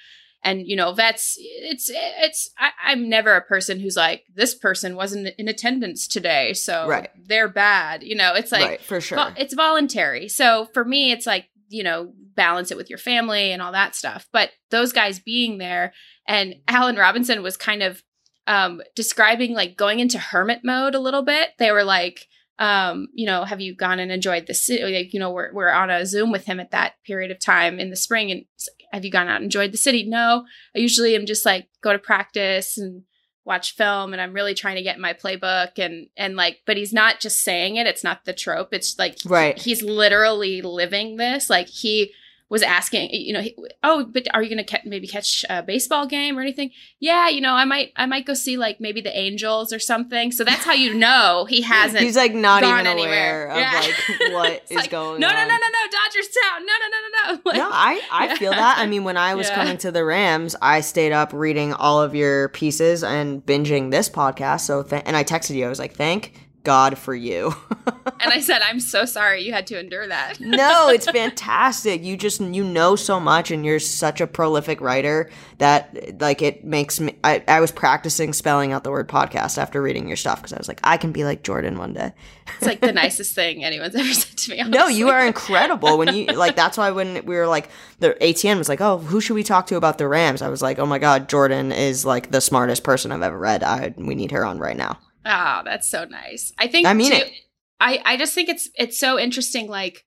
and 0.43 0.67
you 0.67 0.75
know 0.77 0.93
vets 0.93 1.37
it's 1.39 1.91
it's 1.93 2.51
I, 2.59 2.71
i'm 2.85 3.09
never 3.09 3.35
a 3.35 3.43
person 3.43 3.79
who's 3.81 3.97
like 3.97 4.25
this 4.35 4.55
person 4.55 4.97
wasn't 4.97 5.35
in 5.39 5.49
attendance 5.49 6.07
today 6.09 6.55
so 6.55 6.87
Right. 6.89 7.11
they're 7.27 7.49
bad 7.49 8.03
you 8.03 8.15
know 8.17 8.35
it's 8.35 8.51
like 8.53 8.65
right, 8.65 8.81
for 8.83 9.01
sure. 9.01 9.17
Vol- 9.17 9.35
it's 9.37 9.55
voluntary. 9.55 10.29
So 10.29 10.69
for 10.73 10.85
me, 10.85 11.13
it's 11.13 11.27
like, 11.27 11.47
you 11.69 11.83
know, 11.83 12.13
balance 12.35 12.71
it 12.71 12.77
with 12.77 12.89
your 12.91 12.99
family 12.99 13.53
and 13.53 13.61
all 13.63 13.73
that 13.73 13.95
stuff. 13.95 14.27
But 14.33 14.51
those 14.71 14.93
guys 14.93 15.19
being 15.19 15.59
there 15.59 15.93
and 16.27 16.57
Allen 16.69 16.97
Robinson 16.97 17.43
was 17.43 17.57
kind 17.57 17.83
of 17.83 18.03
um, 18.47 18.81
describing 18.97 19.53
like 19.55 19.77
going 19.77 20.01
into 20.01 20.19
hermit 20.19 20.61
mode 20.65 20.95
a 20.95 21.01
little 21.01 21.23
bit. 21.23 21.51
They 21.59 21.71
were 21.71 21.85
like, 21.85 22.27
um, 22.59 23.09
you 23.15 23.27
know, 23.27 23.45
have 23.45 23.61
you 23.61 23.75
gone 23.75 24.01
and 24.01 24.11
enjoyed 24.11 24.47
the 24.47 24.55
city? 24.55 24.83
Like, 24.83 25.13
you 25.15 25.21
know, 25.21 25.31
we're, 25.31 25.53
we're 25.53 25.71
on 25.71 25.91
a 25.91 26.05
Zoom 26.07 26.31
with 26.33 26.45
him 26.45 26.61
at 26.61 26.73
that 26.73 26.95
period 27.07 27.31
of 27.31 27.39
time 27.41 27.79
in 27.79 27.91
the 27.91 27.97
spring. 27.97 28.31
And 28.31 28.45
have 28.93 29.05
you 29.05 29.11
gone 29.11 29.29
out 29.29 29.37
and 29.37 29.45
enjoyed 29.45 29.73
the 29.73 29.79
city? 29.79 30.05
No, 30.05 30.45
I 30.75 30.79
usually 30.79 31.15
am 31.15 31.27
just 31.27 31.47
like 31.47 31.69
go 31.83 31.93
to 31.93 31.99
practice 31.99 32.77
and 32.79 33.03
watch 33.45 33.75
film 33.75 34.13
and 34.13 34.21
I'm 34.21 34.35
really 34.35 34.55
trying 34.55 34.77
to 34.77 34.83
get 34.83 34.99
my 35.01 35.15
playbook 35.15 35.79
and 35.79 36.09
and 36.17 36.37
like 36.37 36.59
but 36.67 36.77
he's 36.77 36.93
not 36.93 37.21
just 37.21 37.43
saying 37.43 37.77
it 37.77 37.87
it's 37.87 38.05
not 38.05 38.25
the 38.25 38.35
trope 38.35 38.69
it's 38.73 38.99
like 38.99 39.17
Right. 39.25 39.59
he's 39.59 39.83
literally 39.83 40.61
living 40.61 41.17
this 41.17 41.49
like 41.49 41.67
he 41.67 42.13
was 42.51 42.63
asking 42.63 43.09
you 43.13 43.33
know 43.33 43.41
he, 43.41 43.57
oh 43.83 44.05
but 44.13 44.27
are 44.35 44.43
you 44.43 44.55
going 44.55 44.63
to 44.65 44.79
maybe 44.85 45.07
catch 45.07 45.45
a 45.49 45.63
baseball 45.63 46.07
game 46.07 46.37
or 46.37 46.43
anything 46.43 46.71
yeah 46.99 47.29
you 47.29 47.41
know 47.41 47.53
I 47.55 47.65
might 47.65 47.93
I 47.97 48.05
might 48.07 48.27
go 48.27 48.35
see 48.35 48.57
like 48.59 48.81
maybe 48.81 49.01
the 49.01 49.17
Angels 49.17 49.73
or 49.73 49.79
something 49.79 50.31
so 50.33 50.45
that's 50.45 50.65
how 50.65 50.73
you 50.75 50.93
know 50.93 51.47
he 51.49 51.63
hasn't 51.75 52.03
He's 52.03 52.17
like 52.17 52.35
not 52.35 52.63
even 52.63 52.87
anywhere. 52.87 53.47
aware 53.47 53.51
of 53.53 53.57
Yeah. 53.59 53.73
like 53.81 54.33
what 54.33 54.63
is 54.69 54.77
like, 54.77 54.91
going 54.91 55.21
no 55.21 55.29
on. 55.29 55.33
no 55.35 55.41
no 55.41 55.49
no 55.49 55.57
no 55.57 55.69
no 55.69 55.91
Dodgers 55.91 56.29
town 56.43 56.67
no 56.67 56.73
no 56.73 56.87
no 56.89 56.99
no 56.99 57.35
no 57.35 57.41
Like, 57.51 57.57
no, 57.57 57.71
I, 57.73 58.01
I 58.13 58.27
Yeah. 58.27 58.35
feel 58.37 58.51
that. 58.51 58.79
I 58.79 58.87
mean, 58.87 59.05
when 59.05 59.17
I 59.17 59.35
was 59.35 59.49
Yeah. 59.49 59.55
coming 59.55 59.77
to 59.79 59.91
the 59.93 60.05
Rams, 60.05 60.57
I 60.61 60.81
stayed 60.81 61.13
up 61.13 61.33
reading 61.33 61.73
all 61.73 62.03
of 62.03 62.15
your 62.15 62.49
pieces 62.51 63.03
and 63.05 63.45
binging 63.47 63.91
this 63.91 64.09
podcast. 64.11 64.61
So, 64.63 64.83
th- 64.83 65.03
and 65.07 65.17
I 65.17 65.23
texted 65.25 65.55
you. 65.55 65.67
I 65.67 65.69
was 65.69 65.79
like, 65.79 65.95
"Thank 65.95 66.33
God 66.65 66.99
for 66.99 67.15
you." 67.15 67.55
and 68.21 68.33
I 68.33 68.41
said 68.41 68.63
I'm 68.63 68.81
so 68.81 69.05
sorry 69.05 69.43
you 69.43 69.53
had 69.53 69.67
to 69.69 69.79
endure 69.79 70.07
that 70.07 70.41
no, 70.41 70.89
it's 70.89 71.07
fantastic. 71.11 72.03
You 72.03 72.17
just 72.17 72.41
you 72.41 72.65
know 72.65 72.97
so 72.97 73.21
much, 73.21 73.51
and 73.51 73.65
you're 73.65 73.79
such 73.79 74.21
a 74.21 74.27
prolific 74.27 74.81
writer 74.81 75.31
that 75.59 76.21
like 76.21 76.43
it 76.43 76.65
makes 76.65 77.01
me. 77.01 77.17
I, 77.25 77.43
I 77.49 77.61
was 77.61 77.73
practicing 77.73 78.33
spelling 78.33 78.73
out 78.73 78.85
the 78.85 78.91
word 78.91 79.09
podcast 79.09 79.59
after 79.59 79.81
reading 79.81 80.09
your 80.09 80.17
stuff 80.17 80.39
because 80.39 80.53
I 80.53 80.59
was 80.59 80.69
like, 80.69 80.81
I 80.85 80.97
can 80.97 81.13
be 81.13 81.25
like 81.25 81.43
Jordan 81.43 81.79
one 81.79 81.95
day. 81.95 82.13
it's 82.57 82.67
like 82.67 82.81
the 82.81 82.93
nicest 82.93 83.35
thing 83.35 83.65
anyone's 83.65 83.95
ever 83.95 84.13
said 84.13 84.37
to 84.37 84.51
me 84.51 84.63
No, 84.71 84.89
you 84.89 85.09
are 85.09 85.27
incredible. 85.27 85.99
When 85.99 86.15
you 86.15 86.27
like, 86.27 86.57
that's 86.57 86.79
why 86.79 86.91
when 86.91 87.25
we 87.27 87.37
were 87.37 87.47
like, 87.47 87.69
the 87.99 88.17
ATN 88.21 88.59
was 88.59 88.69
like, 88.69 88.81
"Oh, 88.81 88.99
who 88.99 89.21
should 89.21 89.35
we 89.35 89.43
talk 89.43 89.67
to 89.69 89.77
about 89.77 89.99
the 89.99 90.09
Rams?" 90.09 90.43
I 90.43 90.49
was 90.49 90.63
like, 90.63 90.79
"Oh 90.79 90.87
my 90.87 90.99
God, 90.99 91.29
Jordan 91.29 91.73
is 91.73 92.05
like 92.05 92.31
the 92.31 92.41
smartest 92.41 92.85
person 92.85 93.13
I've 93.13 93.23
ever 93.23 93.39
read. 93.39 93.63
I 93.63 93.95
we 93.97 94.15
need 94.15 94.31
her 94.33 94.45
on 94.45 94.59
right 94.59 94.77
now." 94.77 94.99
Oh, 95.25 95.63
that's 95.65 95.89
so 95.91 96.05
nice. 96.05 96.53
I 96.59 96.67
think 96.67 96.87
I 96.87 96.95
mean 96.95 97.11
too- 97.11 97.19
it. 97.19 97.33
I 97.79 98.01
I 98.05 98.17
just 98.17 98.35
think 98.35 98.49
it's 98.49 98.69
it's 98.75 98.99
so 98.99 99.19
interesting 99.19 99.69
like 99.69 100.05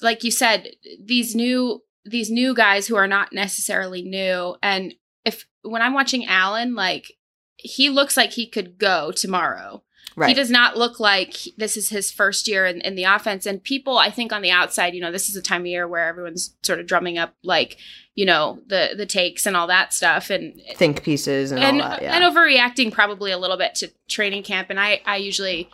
like 0.00 0.24
you 0.24 0.30
said 0.30 0.68
these 1.02 1.34
new 1.34 1.82
these 2.04 2.30
new 2.30 2.54
guys 2.54 2.86
who 2.86 2.96
are 2.96 3.08
not 3.08 3.32
necessarily 3.32 4.02
new 4.02 4.56
and 4.62 4.94
if 5.24 5.46
when 5.62 5.82
I'm 5.82 5.94
watching 5.94 6.26
Allen 6.26 6.74
like 6.74 7.12
he 7.56 7.88
looks 7.88 8.16
like 8.16 8.32
he 8.32 8.46
could 8.48 8.78
go 8.78 9.10
tomorrow. 9.12 9.82
Right. 10.14 10.28
He 10.28 10.34
does 10.34 10.50
not 10.50 10.76
look 10.78 11.00
like 11.00 11.34
he- 11.34 11.54
this 11.58 11.76
is 11.76 11.88
his 11.90 12.10
first 12.12 12.46
year 12.48 12.64
in, 12.64 12.80
in 12.82 12.94
the 12.94 13.04
offense. 13.04 13.44
And 13.44 13.62
people, 13.62 13.98
I 13.98 14.10
think, 14.10 14.32
on 14.32 14.40
the 14.40 14.50
outside, 14.50 14.94
you 14.94 15.00
know, 15.00 15.12
this 15.12 15.28
is 15.28 15.36
a 15.36 15.42
time 15.42 15.62
of 15.62 15.66
year 15.66 15.86
where 15.86 16.08
everyone's 16.08 16.54
sort 16.62 16.80
of 16.80 16.86
drumming 16.86 17.18
up, 17.18 17.34
like, 17.42 17.76
you 18.16 18.26
know, 18.26 18.58
the 18.66 18.94
the 18.96 19.06
takes 19.06 19.46
and 19.46 19.56
all 19.56 19.68
that 19.68 19.92
stuff. 19.92 20.30
And 20.30 20.60
Think 20.74 21.04
pieces 21.04 21.52
and, 21.52 21.62
and 21.62 21.80
all 21.80 21.90
that. 21.90 22.02
Yeah. 22.02 22.16
and 22.16 22.24
overreacting 22.24 22.90
probably 22.90 23.30
a 23.30 23.38
little 23.38 23.56
bit 23.56 23.76
to 23.76 23.92
training 24.08 24.42
camp 24.42 24.70
and 24.70 24.80
i 24.80 25.00
i 25.04 25.16
usually 25.16 25.68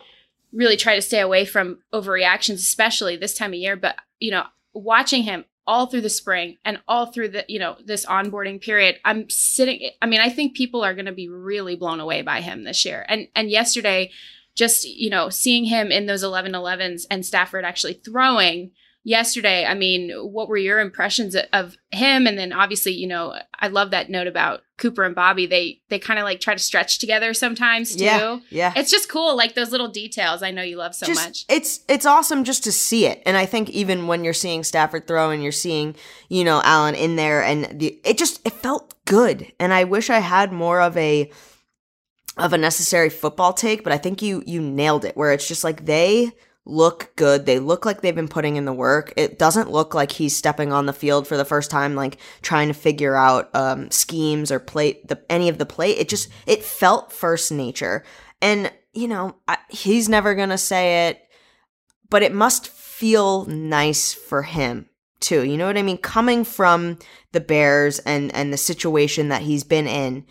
really 0.52 0.76
try 0.76 0.94
to 0.94 1.02
stay 1.02 1.20
away 1.20 1.44
from 1.44 1.78
overreactions 1.94 2.55
especially 2.55 3.16
this 3.16 3.35
time 3.35 3.52
of 3.52 3.59
year 3.59 3.76
but 3.76 3.96
you 4.20 4.31
know 4.31 4.44
watching 4.74 5.22
him 5.22 5.44
all 5.66 5.87
through 5.87 6.00
the 6.00 6.11
spring 6.11 6.57
and 6.64 6.81
all 6.88 7.07
through 7.07 7.28
the 7.28 7.44
you 7.48 7.59
know 7.59 7.76
this 7.85 8.05
onboarding 8.07 8.61
period 8.61 8.98
i'm 9.05 9.28
sitting 9.31 9.90
i 10.02 10.07
mean 10.07 10.20
i 10.20 10.28
think 10.28 10.57
people 10.57 10.83
are 10.83 10.94
going 10.94 11.07
to 11.07 11.12
be 11.12 11.28
really 11.28 11.76
blown 11.76 12.00
away 12.00 12.22
by 12.22 12.40
him 12.40 12.64
this 12.64 12.85
year 12.85 13.05
and 13.09 13.28
and 13.35 13.50
yesterday 13.50 14.11
just, 14.55 14.85
you 14.87 15.11
know, 15.11 15.28
seeing 15.28 15.64
him 15.64 15.90
in 15.90 16.07
those 16.07 16.22
11 16.22 16.52
11s 16.52 17.07
and 17.11 17.24
Stafford 17.24 17.64
actually 17.64 17.94
throwing 17.94 18.72
yesterday, 19.04 19.64
I 19.64 19.74
mean, 19.74 20.10
what 20.10 20.48
were 20.48 20.56
your 20.56 20.78
impressions 20.80 21.36
of 21.52 21.76
him? 21.90 22.26
And 22.26 22.38
then 22.38 22.52
obviously, 22.52 22.92
you 22.92 23.06
know, 23.06 23.34
I 23.58 23.68
love 23.68 23.90
that 23.90 24.10
note 24.10 24.26
about 24.26 24.62
Cooper 24.78 25.04
and 25.04 25.14
Bobby. 25.14 25.46
They 25.46 25.80
they 25.88 25.98
kind 25.98 26.18
of 26.18 26.24
like 26.24 26.40
try 26.40 26.54
to 26.54 26.60
stretch 26.60 26.98
together 26.98 27.34
sometimes 27.34 27.96
too. 27.96 28.04
Yeah, 28.04 28.38
yeah. 28.50 28.72
It's 28.76 28.90
just 28.90 29.08
cool, 29.08 29.36
like 29.36 29.54
those 29.54 29.70
little 29.70 29.88
details. 29.88 30.42
I 30.42 30.50
know 30.50 30.62
you 30.62 30.76
love 30.76 30.94
so 30.94 31.06
just, 31.06 31.24
much. 31.24 31.44
It's 31.48 31.80
it's 31.88 32.06
awesome 32.06 32.44
just 32.44 32.64
to 32.64 32.72
see 32.72 33.06
it, 33.06 33.22
and 33.26 33.36
I 33.36 33.46
think 33.46 33.70
even 33.70 34.06
when 34.06 34.24
you're 34.24 34.32
seeing 34.32 34.64
Stafford 34.64 35.06
throw 35.06 35.30
and 35.30 35.42
you're 35.42 35.52
seeing 35.52 35.94
you 36.28 36.44
know 36.44 36.60
Allen 36.64 36.94
in 36.94 37.16
there, 37.16 37.42
and 37.42 37.80
the, 37.80 38.00
it 38.04 38.18
just 38.18 38.44
it 38.46 38.52
felt 38.52 38.94
good, 39.04 39.52
and 39.58 39.72
I 39.72 39.84
wish 39.84 40.10
I 40.10 40.18
had 40.18 40.52
more 40.52 40.80
of 40.80 40.96
a 40.96 41.30
of 42.36 42.52
a 42.52 42.58
necessary 42.58 43.10
football 43.10 43.52
take, 43.52 43.84
but 43.84 43.92
I 43.92 43.98
think 43.98 44.22
you 44.22 44.42
you 44.46 44.60
nailed 44.60 45.04
it. 45.04 45.16
Where 45.16 45.32
it's 45.32 45.46
just 45.46 45.64
like 45.64 45.84
they 45.84 46.32
look 46.64 47.12
good. 47.16 47.44
They 47.44 47.59
look 47.59 47.85
like 47.85 48.01
they've 48.01 48.14
been 48.14 48.29
putting 48.29 48.57
in 48.57 48.64
the 48.64 48.72
work. 48.72 49.12
It 49.16 49.38
doesn't 49.38 49.70
look 49.70 49.94
like 49.94 50.12
he's 50.12 50.37
stepping 50.37 50.72
on 50.72 50.87
the 50.87 50.92
field 50.92 51.27
for 51.27 51.37
the 51.37 51.44
first 51.44 51.70
time, 51.70 51.94
like 51.94 52.18
trying 52.40 52.68
to 52.68 52.75
figure 52.75 53.16
out 53.16 53.51
um, 53.55 53.90
schemes 53.90 54.53
or 54.53 54.61
play 54.61 55.01
the 55.05 55.20
any 55.29 55.48
of 55.48 55.59
the 55.59 55.66
play. 55.66 55.92
It 55.92 56.09
just 56.09 56.29
it 56.46 56.62
felt 56.62 57.12
first 57.12 57.51
nature, 57.51 58.05
and 58.40 58.72
you 58.92 59.09
know 59.09 59.37
I, 59.48 59.59
he's 59.68 60.09
never 60.09 60.35
gonna 60.35 60.59
say 60.59 61.09
it, 61.09 61.20
but 62.11 62.22
it 62.22 62.33
must 62.33 62.68
feel 62.68 63.44
nice 63.46 64.12
for 64.12 64.42
him 64.42 64.88
too. 65.18 65.44
You 65.44 65.57
know 65.57 65.66
what 65.66 65.79
I 65.79 65.83
mean? 65.83 65.98
Coming 65.98 66.44
from 66.44 66.98
the 67.33 67.40
Bears 67.40 67.98
and 68.01 68.33
and 68.35 68.53
the 68.53 68.59
situation 68.59 69.29
that 69.29 69.42
he's 69.42 69.64
been 69.64 69.88
in 69.88 70.25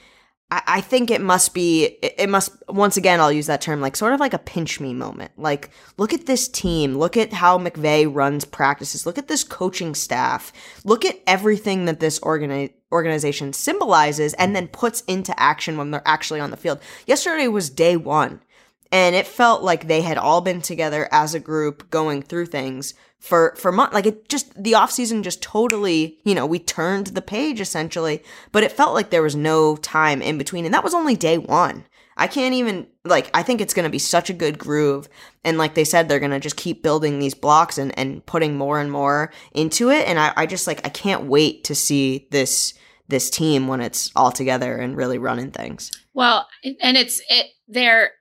I, 0.53 0.81
think 0.81 1.09
it 1.09 1.21
must 1.21 1.53
be, 1.53 1.85
it 2.01 2.27
must, 2.27 2.51
once 2.67 2.97
again, 2.97 3.21
I'll 3.21 3.31
use 3.31 3.47
that 3.47 3.61
term, 3.61 3.79
like 3.79 3.95
sort 3.95 4.11
of 4.11 4.19
like 4.19 4.33
a 4.33 4.37
pinch 4.37 4.81
me 4.81 4.93
moment. 4.93 5.31
Like, 5.37 5.69
look 5.97 6.11
at 6.11 6.25
this 6.25 6.49
team. 6.49 6.97
Look 6.97 7.15
at 7.15 7.31
how 7.31 7.57
McVay 7.57 8.13
runs 8.13 8.43
practices. 8.43 9.05
Look 9.05 9.17
at 9.17 9.29
this 9.29 9.45
coaching 9.45 9.95
staff. 9.95 10.51
Look 10.83 11.05
at 11.05 11.21
everything 11.25 11.85
that 11.85 12.01
this 12.01 12.19
organi- 12.19 12.73
organization 12.91 13.53
symbolizes 13.53 14.33
and 14.33 14.53
then 14.53 14.67
puts 14.67 15.01
into 15.01 15.37
action 15.39 15.77
when 15.77 15.91
they're 15.91 16.01
actually 16.05 16.41
on 16.41 16.51
the 16.51 16.57
field. 16.57 16.81
Yesterday 17.05 17.47
was 17.47 17.69
day 17.69 17.95
one, 17.95 18.41
and 18.91 19.15
it 19.15 19.27
felt 19.27 19.63
like 19.63 19.87
they 19.87 20.01
had 20.01 20.17
all 20.17 20.41
been 20.41 20.61
together 20.61 21.07
as 21.11 21.33
a 21.33 21.39
group 21.39 21.89
going 21.89 22.21
through 22.21 22.47
things 22.47 22.93
for 23.19 23.53
for 23.55 23.71
months 23.71 23.93
like 23.93 24.07
it 24.07 24.27
just 24.27 24.61
the 24.61 24.73
off 24.73 24.91
season 24.91 25.21
just 25.21 25.43
totally 25.43 26.17
you 26.23 26.33
know 26.33 26.45
we 26.45 26.59
turned 26.59 27.07
the 27.07 27.21
page 27.21 27.61
essentially. 27.61 28.23
But 28.51 28.63
it 28.63 28.71
felt 28.71 28.93
like 28.93 29.09
there 29.09 29.21
was 29.21 29.35
no 29.35 29.75
time 29.77 30.21
in 30.21 30.37
between 30.37 30.65
and 30.65 30.73
that 30.73 30.83
was 30.83 30.93
only 30.93 31.15
day 31.15 31.37
one. 31.37 31.85
I 32.17 32.27
can't 32.27 32.53
even 32.53 32.87
like 33.03 33.31
i 33.33 33.41
think 33.41 33.61
it's 33.61 33.73
going 33.73 33.85
to 33.85 33.89
be 33.89 33.97
such 33.97 34.29
a 34.29 34.33
good 34.33 34.59
groove 34.59 35.09
and 35.43 35.57
like 35.57 35.73
they 35.73 35.83
said 35.83 36.07
they're 36.07 36.19
going 36.19 36.31
to 36.31 36.39
just 36.39 36.57
keep 36.57 36.83
building 36.83 37.17
these 37.17 37.33
blocks 37.33 37.77
and 37.77 37.97
and 37.97 38.23
putting 38.27 38.57
more 38.57 38.79
and 38.79 38.91
more 38.91 39.31
into 39.53 39.89
it 39.89 40.07
and 40.07 40.19
i 40.19 40.31
i 40.37 40.45
just 40.45 40.67
like 40.67 40.85
i 40.85 40.89
can't 40.89 41.23
wait 41.23 41.63
to 41.63 41.73
see 41.73 42.27
this 42.29 42.75
this 43.11 43.29
team 43.29 43.67
when 43.67 43.81
it's 43.81 44.09
all 44.15 44.31
together 44.31 44.77
and 44.77 44.95
really 44.97 45.19
running 45.19 45.51
things. 45.51 45.91
Well 46.13 46.47
and 46.63 46.97
it's 46.97 47.21
it 47.29 47.47
they're 47.67 48.11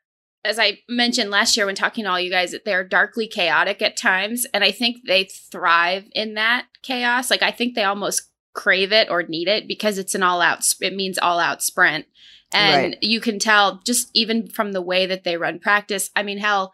as 0.45 0.59
I 0.59 0.79
mentioned 0.89 1.31
last 1.31 1.57
year 1.57 1.67
when 1.67 1.75
talking 1.75 2.05
to 2.05 2.11
all 2.11 2.21
you 2.21 2.31
guys, 2.31 2.55
they're 2.65 2.85
darkly 2.85 3.29
chaotic 3.29 3.83
at 3.83 3.97
times. 3.97 4.47
And 4.55 4.65
I 4.65 4.73
think 4.73 4.99
they 5.07 5.25
thrive 5.25 6.05
in 6.15 6.35
that 6.35 6.67
chaos. 6.83 7.31
Like, 7.31 7.43
I 7.43 7.51
think 7.51 7.75
they 7.75 7.85
almost 7.85 8.31
crave 8.55 8.93
it 8.93 9.11
or 9.11 9.23
need 9.23 9.49
it 9.49 9.69
because 9.69 9.99
it's 9.99 10.15
an 10.15 10.23
all 10.23 10.41
out, 10.41 10.65
it 10.81 10.95
means 10.95 11.19
all 11.19 11.39
out 11.39 11.63
sprint. 11.63 12.07
And 12.53 12.93
right. 12.93 12.99
you 13.03 13.21
can 13.21 13.39
tell 13.39 13.81
just 13.85 14.11
even 14.15 14.49
from 14.49 14.73
the 14.73 14.83
way 14.83 15.07
that 15.07 15.25
they 15.25 15.37
run 15.37 15.61
practice. 15.61 16.11
I 16.17 16.23
mean, 16.23 16.39
hell, 16.39 16.73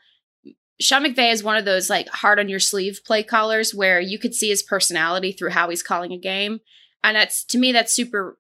Sean 0.81 1.05
McVay 1.05 1.33
is 1.33 1.43
one 1.43 1.57
of 1.57 1.65
those 1.65 1.91
like 1.91 2.09
hard 2.09 2.39
on 2.39 2.49
your 2.49 2.61
sleeve 2.61 3.01
play 3.05 3.23
callers 3.23 3.75
where 3.75 4.01
you 4.01 4.19
could 4.19 4.35
see 4.35 4.49
his 4.49 4.63
personality 4.63 5.33
through 5.33 5.51
how 5.51 5.69
he's 5.69 5.83
calling 5.83 6.13
a 6.13 6.19
game. 6.19 6.61
And 7.03 7.17
that's 7.17 7.45
to 7.47 7.59
me, 7.59 7.73
that's 7.73 7.93
super 7.93 8.39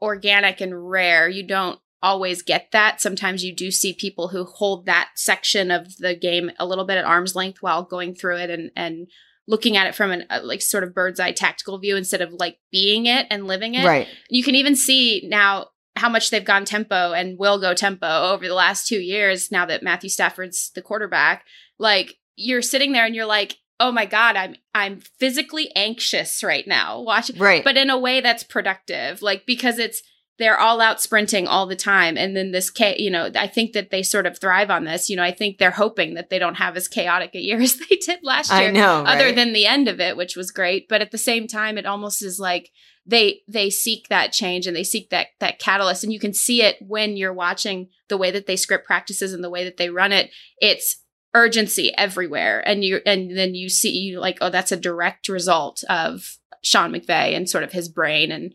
organic 0.00 0.60
and 0.60 0.90
rare. 0.90 1.28
You 1.28 1.46
don't 1.46 1.78
always 2.02 2.42
get 2.42 2.68
that. 2.72 3.00
Sometimes 3.00 3.44
you 3.44 3.54
do 3.54 3.70
see 3.70 3.92
people 3.92 4.28
who 4.28 4.44
hold 4.44 4.86
that 4.86 5.10
section 5.16 5.70
of 5.70 5.96
the 5.98 6.14
game 6.14 6.50
a 6.58 6.66
little 6.66 6.84
bit 6.84 6.98
at 6.98 7.04
arm's 7.04 7.34
length 7.34 7.62
while 7.62 7.82
going 7.84 8.14
through 8.14 8.38
it 8.38 8.50
and 8.50 8.70
and 8.76 9.06
looking 9.48 9.76
at 9.76 9.86
it 9.86 9.94
from 9.94 10.10
an 10.10 10.24
uh, 10.30 10.40
like 10.42 10.62
sort 10.62 10.84
of 10.84 10.94
bird's 10.94 11.18
eye 11.18 11.32
tactical 11.32 11.78
view 11.78 11.96
instead 11.96 12.20
of 12.20 12.32
like 12.32 12.58
being 12.70 13.06
it 13.06 13.26
and 13.30 13.46
living 13.46 13.74
it. 13.74 13.84
Right. 13.84 14.08
You 14.28 14.42
can 14.42 14.54
even 14.54 14.76
see 14.76 15.22
now 15.28 15.68
how 15.96 16.08
much 16.08 16.30
they've 16.30 16.44
gone 16.44 16.64
tempo 16.64 17.12
and 17.12 17.38
will 17.38 17.60
go 17.60 17.74
tempo 17.74 18.06
over 18.06 18.46
the 18.46 18.54
last 18.54 18.86
2 18.86 18.96
years 18.96 19.50
now 19.50 19.66
that 19.66 19.82
Matthew 19.82 20.10
Stafford's 20.10 20.70
the 20.74 20.82
quarterback. 20.82 21.44
Like 21.78 22.14
you're 22.36 22.62
sitting 22.62 22.92
there 22.92 23.04
and 23.04 23.14
you're 23.14 23.26
like 23.26 23.56
oh 23.80 23.90
my 23.90 24.06
god 24.06 24.36
i'm 24.36 24.54
i'm 24.74 25.00
physically 25.18 25.70
anxious 25.74 26.42
right 26.42 26.66
now 26.66 27.00
watching 27.00 27.38
right 27.38 27.64
but 27.64 27.76
in 27.76 27.90
a 27.90 27.98
way 27.98 28.20
that's 28.20 28.44
productive 28.44 29.22
like 29.22 29.44
because 29.46 29.78
it's 29.78 30.02
they're 30.38 30.58
all 30.58 30.80
out 30.80 31.00
sprinting 31.00 31.46
all 31.46 31.66
the 31.66 31.76
time. 31.76 32.16
And 32.16 32.36
then 32.36 32.52
this 32.52 32.70
you 32.98 33.10
know 33.10 33.30
i 33.36 33.46
think 33.46 33.72
that 33.72 33.90
they 33.90 34.02
sort 34.02 34.26
of 34.26 34.38
thrive 34.38 34.70
on 34.70 34.84
this. 34.84 35.08
You 35.08 35.16
know 35.16 35.22
i 35.22 35.32
think 35.32 35.58
they're 35.58 35.70
hoping 35.70 36.14
that 36.14 36.30
they 36.30 36.38
don't 36.38 36.56
have 36.56 36.76
as 36.76 36.88
chaotic 36.88 37.34
a 37.34 37.40
year 37.40 37.60
as 37.60 37.76
they 37.76 37.96
did 37.96 38.20
last 38.22 38.50
year 38.50 38.68
I 38.68 38.70
know, 38.70 39.04
other 39.04 39.26
right? 39.26 39.34
than 39.34 39.52
the 39.52 39.66
end 39.66 39.88
of 39.88 40.00
it 40.00 40.16
which 40.16 40.36
was 40.36 40.50
great. 40.50 40.88
But 40.88 41.02
at 41.02 41.10
the 41.10 41.18
same 41.18 41.46
time 41.46 41.78
it 41.78 41.86
almost 41.86 42.22
is 42.22 42.38
like 42.38 42.70
they 43.06 43.40
they 43.48 43.68
seek 43.70 44.08
that 44.08 44.32
change 44.32 44.66
and 44.66 44.76
they 44.76 44.84
seek 44.84 45.10
that 45.10 45.28
that 45.40 45.58
catalyst. 45.58 46.04
And 46.04 46.12
you 46.12 46.20
can 46.20 46.32
see 46.32 46.62
it 46.62 46.76
when 46.80 47.16
you're 47.16 47.32
watching 47.32 47.88
the 48.08 48.16
way 48.16 48.30
that 48.30 48.46
they 48.46 48.56
script 48.56 48.86
practices 48.86 49.32
and 49.32 49.42
the 49.42 49.50
way 49.50 49.64
that 49.64 49.76
they 49.76 49.90
run 49.90 50.12
it. 50.12 50.30
It's 50.60 51.02
urgency 51.34 51.92
everywhere. 51.96 52.62
And 52.66 52.84
you 52.84 53.00
and 53.06 53.36
then 53.36 53.54
you 53.54 53.68
see 53.68 53.90
you 53.90 54.20
like 54.20 54.38
oh 54.40 54.50
that's 54.50 54.72
a 54.72 54.76
direct 54.76 55.28
result 55.28 55.82
of 55.88 56.38
Sean 56.62 56.92
McVay 56.92 57.36
and 57.36 57.48
sort 57.48 57.64
of 57.64 57.72
his 57.72 57.88
brain 57.88 58.30
and 58.30 58.54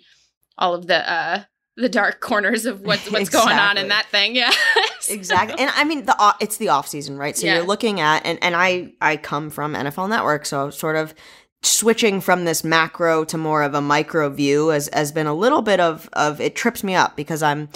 all 0.58 0.74
of 0.74 0.88
the 0.88 1.10
uh 1.12 1.44
the 1.78 1.88
dark 1.88 2.20
corners 2.20 2.66
of 2.66 2.82
what's 2.82 3.10
what's 3.10 3.22
exactly. 3.30 3.50
going 3.52 3.60
on 3.60 3.78
in 3.78 3.88
that 3.90 4.08
thing. 4.08 4.36
Yeah. 4.36 4.52
exactly. 5.10 5.58
And 5.60 5.72
I 5.76 5.84
mean 5.84 6.06
the 6.06 6.36
it's 6.42 6.58
the 6.58 6.70
off 6.70 6.88
season, 6.88 7.18
right? 7.18 7.38
So 7.38 7.46
yeah. 7.46 7.56
you're 7.56 7.66
looking 7.66 8.02
at 8.02 8.26
and 8.26 8.40
and 8.42 8.56
I 8.56 8.94
I 9.00 9.18
come 9.18 9.50
from 9.50 9.74
NFL 9.74 10.10
Network, 10.10 10.46
so 10.46 10.70
sort 10.70 10.96
of 10.96 11.14
switching 11.62 12.20
from 12.22 12.46
this 12.46 12.64
macro 12.64 13.24
to 13.26 13.38
more 13.38 13.64
of 13.64 13.74
a 13.74 13.82
micro 13.82 14.30
view 14.30 14.70
has 14.70 14.90
has 14.92 15.12
been 15.12 15.28
a 15.28 15.34
little 15.34 15.62
bit 15.62 15.80
of 15.80 16.10
of 16.14 16.42
it 16.42 16.56
trips 16.56 16.84
me 16.84 16.96
up 16.96 17.16
because 17.16 17.44
I'm 17.44 17.70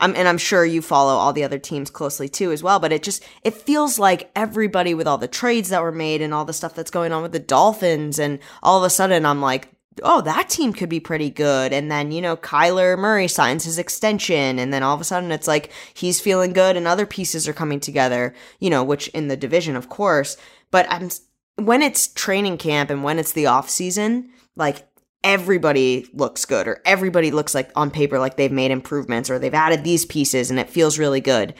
I'm, 0.00 0.16
and 0.16 0.26
I'm 0.26 0.38
sure 0.38 0.64
you 0.64 0.82
follow 0.82 1.12
all 1.12 1.32
the 1.32 1.44
other 1.44 1.58
teams 1.58 1.88
closely 1.88 2.28
too 2.28 2.50
as 2.50 2.64
well, 2.64 2.80
but 2.80 2.92
it 2.92 3.04
just 3.04 3.24
it 3.44 3.54
feels 3.54 3.98
like 3.98 4.30
everybody 4.34 4.92
with 4.92 5.06
all 5.06 5.18
the 5.18 5.28
trades 5.28 5.68
that 5.68 5.82
were 5.82 5.92
made 5.92 6.20
and 6.20 6.34
all 6.34 6.44
the 6.44 6.52
stuff 6.52 6.74
that's 6.74 6.90
going 6.90 7.12
on 7.12 7.22
with 7.22 7.30
the 7.30 7.38
Dolphins 7.38 8.18
and 8.18 8.40
all 8.62 8.78
of 8.78 8.84
a 8.84 8.90
sudden 8.90 9.24
I'm 9.24 9.40
like 9.40 9.68
oh, 10.02 10.20
that 10.22 10.48
team 10.48 10.72
could 10.72 10.88
be 10.88 11.00
pretty 11.00 11.30
good. 11.30 11.72
And 11.72 11.90
then, 11.90 12.10
you 12.10 12.20
know, 12.20 12.36
Kyler 12.36 12.98
Murray 12.98 13.28
signs 13.28 13.64
his 13.64 13.78
extension. 13.78 14.58
And 14.58 14.72
then 14.72 14.82
all 14.82 14.94
of 14.94 15.00
a 15.00 15.04
sudden 15.04 15.30
it's 15.30 15.48
like 15.48 15.70
he's 15.94 16.20
feeling 16.20 16.52
good 16.52 16.76
and 16.76 16.86
other 16.86 17.06
pieces 17.06 17.46
are 17.46 17.52
coming 17.52 17.80
together, 17.80 18.34
you 18.58 18.70
know, 18.70 18.82
which 18.82 19.08
in 19.08 19.28
the 19.28 19.36
division, 19.36 19.76
of 19.76 19.88
course. 19.88 20.36
But 20.70 20.86
I'm, 20.90 21.10
when 21.56 21.82
it's 21.82 22.08
training 22.08 22.58
camp 22.58 22.90
and 22.90 23.04
when 23.04 23.18
it's 23.18 23.32
the 23.32 23.46
off 23.46 23.70
season, 23.70 24.30
like 24.56 24.86
everybody 25.22 26.06
looks 26.12 26.44
good 26.44 26.68
or 26.68 26.82
everybody 26.84 27.30
looks 27.30 27.54
like 27.54 27.70
on 27.76 27.90
paper 27.90 28.18
like 28.18 28.36
they've 28.36 28.52
made 28.52 28.70
improvements 28.70 29.30
or 29.30 29.38
they've 29.38 29.54
added 29.54 29.84
these 29.84 30.04
pieces 30.04 30.50
and 30.50 30.58
it 30.58 30.68
feels 30.68 30.98
really 30.98 31.20
good. 31.20 31.54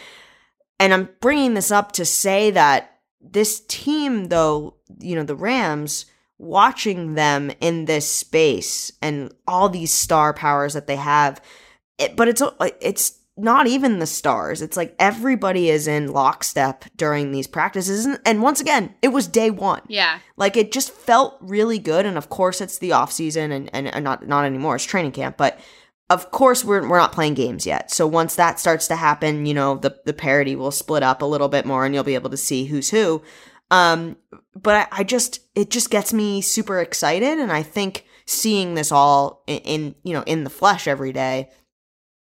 And 0.81 0.93
I'm 0.93 1.09
bringing 1.21 1.55
this 1.55 1.71
up 1.71 1.93
to 1.93 2.05
say 2.05 2.51
that 2.51 2.99
this 3.21 3.61
team, 3.69 4.27
though, 4.27 4.75
you 4.99 5.15
know, 5.15 5.23
the 5.23 5.37
Rams, 5.37 6.07
watching 6.45 7.15
them 7.15 7.51
in 7.61 7.87
this 7.87 8.11
space 8.11 8.93
and 9.03 9.33
all 9.47 9.69
these 9.69 9.93
star 9.93 10.33
powers 10.35 10.75
that 10.75 10.87
they 10.87 10.97
have 10.97 11.41
it, 11.99 12.17
but 12.17 12.29
it's 12.29 12.43
it's 12.81 13.19
not 13.37 13.67
even 13.67 13.99
the 13.99 14.07
stars. 14.07 14.63
It's 14.63 14.77
like 14.77 14.95
everybody 14.99 15.69
is 15.69 15.89
in 15.89 16.13
lockstep 16.13 16.85
during 16.97 17.33
these 17.33 17.49
practices. 17.49 18.05
And, 18.05 18.21
and 18.25 18.43
once 18.43 18.61
again 18.61 18.95
it 19.03 19.09
was 19.09 19.27
day 19.27 19.51
one. 19.51 19.83
Yeah. 19.89 20.21
Like 20.37 20.57
it 20.57 20.71
just 20.71 20.93
felt 20.93 21.37
really 21.41 21.79
good. 21.79 22.07
And 22.07 22.17
of 22.17 22.29
course 22.29 22.61
it's 22.61 22.79
the 22.79 22.93
off 22.93 23.13
season 23.13 23.51
and, 23.51 23.71
and, 23.73 23.89
and 23.89 24.05
not 24.05 24.27
not 24.27 24.45
anymore. 24.45 24.77
It's 24.77 24.85
training 24.85 25.13
camp. 25.13 25.37
But 25.37 25.59
of 26.11 26.31
course 26.31 26.65
we're, 26.65 26.87
we're 26.87 26.99
not 26.99 27.13
playing 27.13 27.35
games 27.35 27.67
yet. 27.67 27.91
So 27.91 28.07
once 28.07 28.37
that 28.37 28.61
starts 28.61 28.87
to 28.89 28.97
happen 28.97 29.47
you 29.47 29.55
know 29.55 29.77
the, 29.77 29.97
the 30.05 30.13
parity 30.13 30.55
will 30.55 30.71
split 30.71 31.03
up 31.03 31.23
a 31.23 31.27
little 31.27 31.49
bit 31.49 31.67
more 31.67 31.85
and 31.85 31.95
you'll 31.95 32.05
be 32.05 32.15
able 32.15 32.31
to 32.31 32.37
see 32.37 32.67
who's 32.67 32.91
who 32.91 33.23
um, 33.75 34.17
but 34.55 34.75
I, 34.93 35.01
I, 35.01 35.05
just 35.05 35.41
it 35.57 35.71
just 35.71 35.91
gets 35.91 36.13
me 36.13 36.41
super 36.41 36.81
excited, 36.81 37.39
and 37.39 37.51
I 37.51 37.63
think 37.63 38.07
seeing 38.25 38.75
this 38.75 38.93
all 38.93 39.43
in, 39.47 39.59
in 39.59 39.95
you 40.05 40.13
know 40.13 40.23
in 40.23 40.45
the 40.45 40.51
flesh 40.51 40.87
every 40.87 41.13
day 41.13 41.51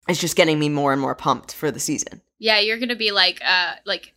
is 0.08 0.18
just 0.18 0.34
getting 0.34 0.58
me 0.58 0.68
more 0.68 0.92
and 0.92 1.00
more 1.00 1.14
pumped 1.14 1.52
for 1.52 1.70
the 1.70 1.80
season. 1.80 2.22
Yeah, 2.38 2.58
you're 2.58 2.78
gonna 2.78 2.96
be 2.96 3.12
like 3.12 3.40
uh 3.46 3.74
like 3.84 4.14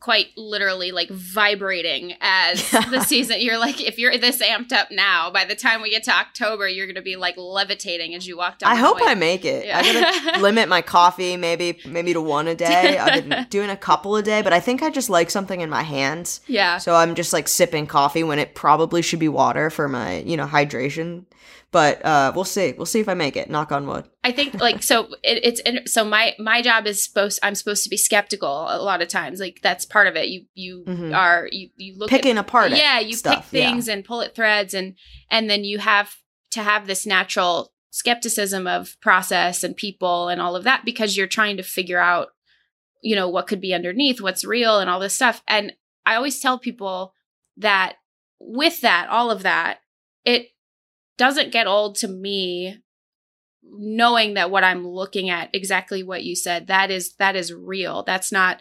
quite 0.00 0.28
literally 0.36 0.92
like 0.92 1.10
vibrating 1.10 2.14
as 2.20 2.70
the 2.70 3.00
season. 3.00 3.40
You're 3.40 3.58
like, 3.58 3.80
if 3.80 3.98
you're 3.98 4.16
this 4.16 4.40
amped 4.40 4.72
up 4.72 4.90
now, 4.90 5.30
by 5.30 5.44
the 5.44 5.54
time 5.54 5.82
we 5.82 5.90
get 5.90 6.04
to 6.04 6.12
October, 6.12 6.68
you're 6.68 6.86
going 6.86 6.94
to 6.96 7.02
be 7.02 7.16
like 7.16 7.36
levitating 7.36 8.14
as 8.14 8.26
you 8.26 8.36
walk 8.36 8.58
down. 8.58 8.70
I 8.70 8.76
hope 8.76 8.98
hallway. 8.98 9.12
I 9.12 9.14
make 9.16 9.44
it. 9.44 9.66
Yeah. 9.66 9.78
I 9.78 9.92
gotta 9.92 10.40
limit 10.40 10.68
my 10.68 10.82
coffee, 10.82 11.36
maybe 11.36 11.78
maybe 11.84 12.12
to 12.12 12.20
one 12.20 12.46
a 12.48 12.54
day. 12.54 12.98
I've 12.98 13.28
been 13.28 13.46
doing 13.50 13.70
a 13.70 13.76
couple 13.76 14.16
a 14.16 14.22
day, 14.22 14.42
but 14.42 14.52
I 14.52 14.60
think 14.60 14.82
I 14.82 14.90
just 14.90 15.10
like 15.10 15.30
something 15.30 15.60
in 15.60 15.70
my 15.70 15.82
hands. 15.82 16.40
Yeah. 16.46 16.78
So 16.78 16.94
I'm 16.94 17.14
just 17.14 17.32
like 17.32 17.48
sipping 17.48 17.86
coffee 17.86 18.22
when 18.22 18.38
it 18.38 18.54
probably 18.54 19.02
should 19.02 19.20
be 19.20 19.28
water 19.28 19.70
for 19.70 19.88
my, 19.88 20.18
you 20.18 20.36
know, 20.36 20.46
hydration. 20.46 21.24
But 21.70 22.02
uh, 22.02 22.32
we'll 22.34 22.44
see. 22.44 22.72
We'll 22.72 22.86
see 22.86 23.00
if 23.00 23.10
I 23.10 23.14
make 23.14 23.36
it. 23.36 23.50
Knock 23.50 23.72
on 23.72 23.86
wood. 23.86 24.08
I 24.24 24.32
think 24.32 24.54
like 24.60 24.82
so 24.82 25.04
it, 25.22 25.40
it's 25.44 25.60
in- 25.60 25.86
so 25.86 26.02
my 26.04 26.34
my 26.38 26.62
job 26.62 26.86
is 26.86 27.04
supposed 27.04 27.38
I'm 27.42 27.54
supposed 27.54 27.84
to 27.84 27.90
be 27.90 27.98
skeptical 27.98 28.48
a 28.70 28.80
lot 28.80 29.02
of 29.02 29.08
times 29.08 29.38
like 29.38 29.60
that's 29.62 29.84
part 29.84 30.06
of 30.06 30.16
it 30.16 30.28
you 30.28 30.46
you 30.54 30.84
Mhm. 30.86 31.14
are 31.14 31.46
you 31.52 31.68
you 31.76 31.94
look 31.98 32.08
Picking 32.10 32.38
at, 32.38 32.44
apart 32.46 32.70
yeah 32.72 33.00
you 33.00 33.14
stuff, 33.14 33.50
pick 33.50 33.60
yeah. 33.60 33.70
things 33.70 33.86
and 33.88 34.02
pull 34.04 34.22
at 34.22 34.34
threads 34.34 34.72
and 34.72 34.94
and 35.30 35.48
then 35.50 35.62
you 35.64 35.78
have 35.78 36.16
to 36.52 36.62
have 36.62 36.86
this 36.86 37.04
natural 37.06 37.72
skepticism 37.90 38.66
of 38.66 38.96
process 39.02 39.62
and 39.64 39.76
people 39.76 40.28
and 40.28 40.40
all 40.40 40.56
of 40.56 40.64
that 40.64 40.84
because 40.84 41.16
you're 41.16 41.26
trying 41.26 41.56
to 41.58 41.62
figure 41.62 41.98
out 42.00 42.28
you 43.02 43.14
know 43.14 43.28
what 43.28 43.46
could 43.46 43.60
be 43.60 43.74
underneath 43.74 44.20
what's 44.20 44.44
real 44.44 44.78
and 44.78 44.88
all 44.88 45.00
this 45.00 45.14
stuff 45.14 45.42
and 45.46 45.72
I 46.06 46.14
always 46.14 46.40
tell 46.40 46.58
people 46.58 47.12
that 47.58 47.96
with 48.40 48.80
that 48.82 49.08
all 49.10 49.30
of 49.30 49.42
that 49.42 49.80
it 50.24 50.48
doesn't 51.18 51.52
get 51.52 51.66
old 51.66 51.96
to 51.96 52.08
me 52.08 52.78
knowing 53.62 54.34
that 54.34 54.50
what 54.50 54.64
I'm 54.64 54.86
looking 54.86 55.28
at 55.28 55.50
exactly 55.54 56.02
what 56.02 56.24
you 56.24 56.34
said 56.34 56.68
that 56.68 56.90
is 56.90 57.14
that 57.16 57.36
is 57.36 57.52
real 57.52 58.02
that's 58.02 58.32
not 58.32 58.60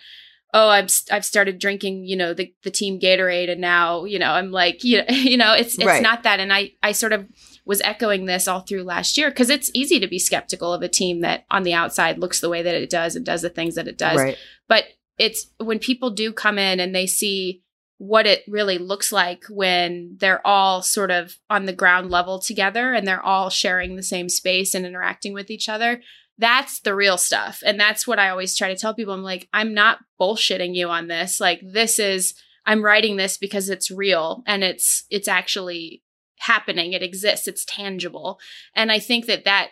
oh 0.53 0.67
I've 0.69 0.91
I've 1.11 1.23
started 1.23 1.59
drinking 1.59 2.03
you 2.03 2.17
know 2.17 2.33
the 2.33 2.53
the 2.63 2.71
team 2.71 2.99
Gatorade 2.99 3.49
and 3.49 3.61
now 3.61 4.03
you 4.03 4.19
know 4.19 4.31
I'm 4.31 4.51
like 4.51 4.83
you 4.83 5.03
you 5.07 5.37
know 5.37 5.53
it's 5.53 5.75
it's 5.75 5.85
Right. 5.85 6.03
not 6.03 6.23
that 6.23 6.39
and 6.39 6.51
I 6.51 6.71
I 6.83 6.91
sort 6.91 7.13
of 7.13 7.25
was 7.65 7.79
echoing 7.81 8.25
this 8.25 8.47
all 8.47 8.61
through 8.61 8.83
last 8.83 9.17
year 9.17 9.29
because 9.29 9.49
it's 9.49 9.71
easy 9.73 9.99
to 9.99 10.07
be 10.07 10.19
skeptical 10.19 10.73
of 10.73 10.81
a 10.81 10.89
team 10.89 11.21
that 11.21 11.45
on 11.51 11.63
the 11.63 11.73
outside 11.73 12.17
looks 12.17 12.41
the 12.41 12.49
way 12.49 12.61
that 12.61 12.75
it 12.75 12.89
does 12.89 13.15
and 13.15 13.25
does 13.25 13.41
the 13.43 13.49
things 13.49 13.75
that 13.75 13.87
it 13.87 13.97
does 13.97 14.17
Right. 14.17 14.37
but 14.67 14.85
it's 15.17 15.47
when 15.59 15.79
people 15.79 16.09
do 16.11 16.31
come 16.33 16.57
in 16.59 16.79
and 16.79 16.93
they 16.93 17.07
see 17.07 17.61
what 17.97 18.27
it 18.27 18.43
really 18.47 18.77
looks 18.77 19.11
like 19.11 19.43
when 19.49 20.15
they're 20.19 20.45
all 20.45 20.81
sort 20.81 21.09
of 21.09 21.37
on 21.49 21.65
the 21.65 21.73
ground 21.73 22.11
level 22.11 22.39
together 22.39 22.93
and 22.93 23.07
they're 23.07 23.23
all 23.23 23.49
sharing 23.49 23.95
the 23.95 24.03
same 24.03 24.29
space 24.29 24.75
and 24.75 24.85
interacting 24.85 25.33
with 25.33 25.49
each 25.49 25.67
other. 25.67 26.01
That's 26.37 26.79
the 26.79 26.93
real 26.93 27.17
stuff. 27.17 27.63
And 27.65 27.79
that's 27.79 28.05
what 28.05 28.19
i 28.19 28.29
always 28.29 28.55
try 28.55 28.67
to 28.67 28.79
tell 28.79 28.93
people. 28.93 29.13
I'm 29.13 29.23
like 29.23 29.49
i'm 29.51 29.73
not 29.73 29.99
bullshitting 30.21 30.75
you 30.75 30.89
on 30.89 31.07
this. 31.07 31.39
Like 31.39 31.61
this 31.63 31.97
is 31.97 32.35
i'm 32.65 32.85
writing 32.85 33.17
this 33.17 33.37
because 33.37 33.69
it's 33.69 33.89
real 33.89 34.43
and 34.45 34.63
it's 34.63 35.05
it's 35.09 35.27
actually 35.27 36.03
happening. 36.39 36.93
It 36.93 37.01
exists. 37.01 37.47
It's 37.47 37.65
tangible. 37.65 38.39
And 38.75 38.91
i 38.91 38.99
think 38.99 39.25
that 39.25 39.45
that 39.45 39.69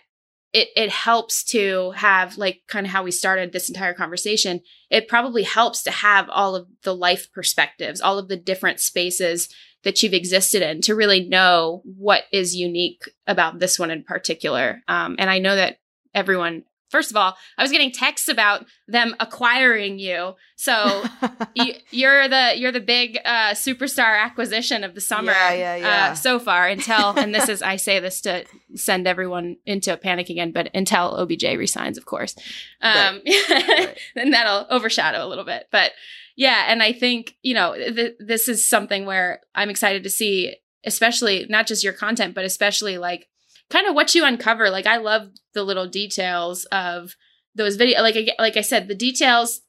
it, 0.54 0.70
it 0.76 0.90
helps 0.90 1.44
to 1.44 1.92
have 1.92 2.38
like 2.38 2.62
kind 2.68 2.86
of 2.86 2.92
how 2.92 3.04
we 3.04 3.12
started 3.12 3.52
this 3.52 3.70
entire 3.70 3.94
conversation 3.94 4.62
it 4.90 5.08
probably 5.08 5.44
helps 5.44 5.84
to 5.84 5.92
have 5.92 6.30
all 6.30 6.56
of 6.56 6.68
the 6.84 6.96
life 6.96 7.32
perspectives 7.34 8.02
all 8.02 8.18
of 8.18 8.28
the 8.28 8.38
different 8.38 8.80
spaces 8.80 9.50
that 9.84 10.02
you've 10.02 10.14
existed 10.14 10.64
in 10.64 10.82
to 10.82 10.96
really 10.96 11.28
know 11.28 11.82
what 11.86 12.24
is 12.32 12.56
unique 12.56 13.04
about 13.28 13.60
this 13.60 13.78
one 13.78 13.92
in 13.92 14.04
particular. 14.04 14.82
Um, 14.88 15.16
and 15.20 15.30
i 15.30 15.40
know 15.40 15.56
that 15.56 15.78
everyone 16.14 16.64
first 16.90 17.12
of 17.12 17.18
all 17.18 17.36
i 17.58 17.62
was 17.62 17.72
getting 17.72 17.92
texts 17.92 18.28
about 18.28 18.66
them 18.88 19.16
acquiring 19.20 20.00
you 20.00 20.36
so 20.56 21.04
you, 21.56 21.74
you're 21.92 22.28
the 22.28 22.54
you're 22.56 22.72
the 22.72 22.80
big 22.80 23.20
uh, 23.26 23.52
superstar 23.52 24.22
acquisition 24.22 24.84
of 24.84 24.96
the 24.96 25.02
summer 25.02 25.32
Yeah, 25.32 25.54
yeah, 25.54 25.76
yeah. 25.76 26.12
Uh, 26.12 26.16
so 26.16 26.40
far 26.40 26.68
until 26.68 27.18
and 27.18 27.34
this 27.34 27.50
is 27.56 27.62
I 27.62 27.76
say 27.76 28.00
this 28.00 28.22
to 28.22 28.46
send 28.76 29.08
everyone 29.08 29.58
into 29.66 29.92
a 29.94 29.98
panic 29.98 30.30
again, 30.30 30.52
but 30.52 30.70
until 30.74 31.16
OBJ 31.18 31.44
resigns, 31.58 31.98
of 31.98 32.06
course, 32.06 32.36
um, 32.82 33.22
then 34.16 34.32
that'll 34.32 34.66
overshadow 34.70 35.26
a 35.26 35.28
little 35.28 35.46
bit. 35.46 35.68
But 35.72 35.92
yeah, 36.36 36.66
and 36.68 36.82
I 36.82 36.94
think 36.94 37.36
you 37.42 37.54
know 37.54 37.76
th- 37.76 38.16
this 38.20 38.48
is 38.48 38.68
something 38.68 39.06
where 39.06 39.42
I'm 39.54 39.70
excited 39.70 40.04
to 40.04 40.10
see, 40.10 40.56
especially 40.86 41.46
not 41.50 41.68
just 41.68 41.84
your 41.84 41.94
content, 41.94 42.36
but 42.36 42.46
especially 42.46 42.98
like 42.98 43.28
kind 43.70 43.88
of 43.88 43.96
what 43.96 44.14
you 44.16 44.24
uncover. 44.26 44.70
Like 44.70 44.86
I 44.86 44.98
love 44.98 45.30
the 45.54 45.64
little 45.64 45.88
details 45.88 46.66
of 46.66 47.16
those 47.56 47.76
video 47.78 48.02
like 48.02 48.16
I- 48.18 48.36
like 48.42 48.58
I 48.58 48.62
said 48.62 48.88
the 48.88 48.96
details 48.96 49.62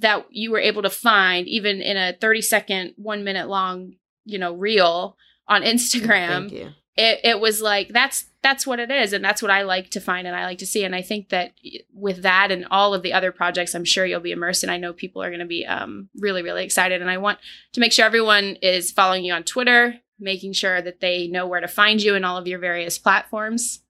that 0.00 0.26
you 0.30 0.50
were 0.50 0.58
able 0.60 0.82
to 0.82 0.90
find 0.90 1.48
even 1.48 1.80
in 1.80 1.96
a 1.96 2.12
30 2.20 2.42
second 2.42 2.92
1 2.96 3.24
minute 3.24 3.48
long 3.48 3.94
you 4.24 4.38
know 4.38 4.52
reel 4.54 5.16
on 5.48 5.62
Instagram 5.62 6.50
Thank 6.50 6.52
you. 6.52 6.68
it, 6.96 7.20
it 7.24 7.40
was 7.40 7.62
like 7.62 7.88
that's 7.88 8.26
that's 8.42 8.66
what 8.66 8.80
it 8.80 8.90
is 8.90 9.12
and 9.12 9.24
that's 9.24 9.40
what 9.40 9.50
i 9.52 9.62
like 9.62 9.88
to 9.90 10.00
find 10.00 10.26
and 10.26 10.34
i 10.36 10.44
like 10.44 10.58
to 10.58 10.66
see 10.66 10.82
and 10.84 10.94
i 10.96 11.00
think 11.00 11.28
that 11.28 11.52
with 11.94 12.22
that 12.22 12.50
and 12.50 12.66
all 12.72 12.92
of 12.92 13.02
the 13.02 13.12
other 13.12 13.30
projects 13.32 13.72
i'm 13.74 13.84
sure 13.84 14.04
you'll 14.04 14.18
be 14.20 14.32
immersed 14.32 14.62
and 14.64 14.70
i 14.72 14.76
know 14.76 14.92
people 14.92 15.22
are 15.22 15.30
going 15.30 15.38
to 15.40 15.46
be 15.46 15.64
um, 15.64 16.08
really 16.18 16.42
really 16.42 16.64
excited 16.64 17.00
and 17.00 17.08
i 17.10 17.16
want 17.18 17.38
to 17.72 17.78
make 17.80 17.92
sure 17.92 18.04
everyone 18.04 18.56
is 18.60 18.90
following 18.90 19.24
you 19.24 19.32
on 19.32 19.44
twitter 19.44 19.94
making 20.22 20.52
sure 20.52 20.80
that 20.80 21.00
they 21.00 21.26
know 21.26 21.46
where 21.46 21.60
to 21.60 21.68
find 21.68 22.02
you 22.02 22.14
in 22.14 22.24
all 22.24 22.36
of 22.36 22.46
your 22.46 22.58
various 22.58 22.98
platforms 22.98 23.81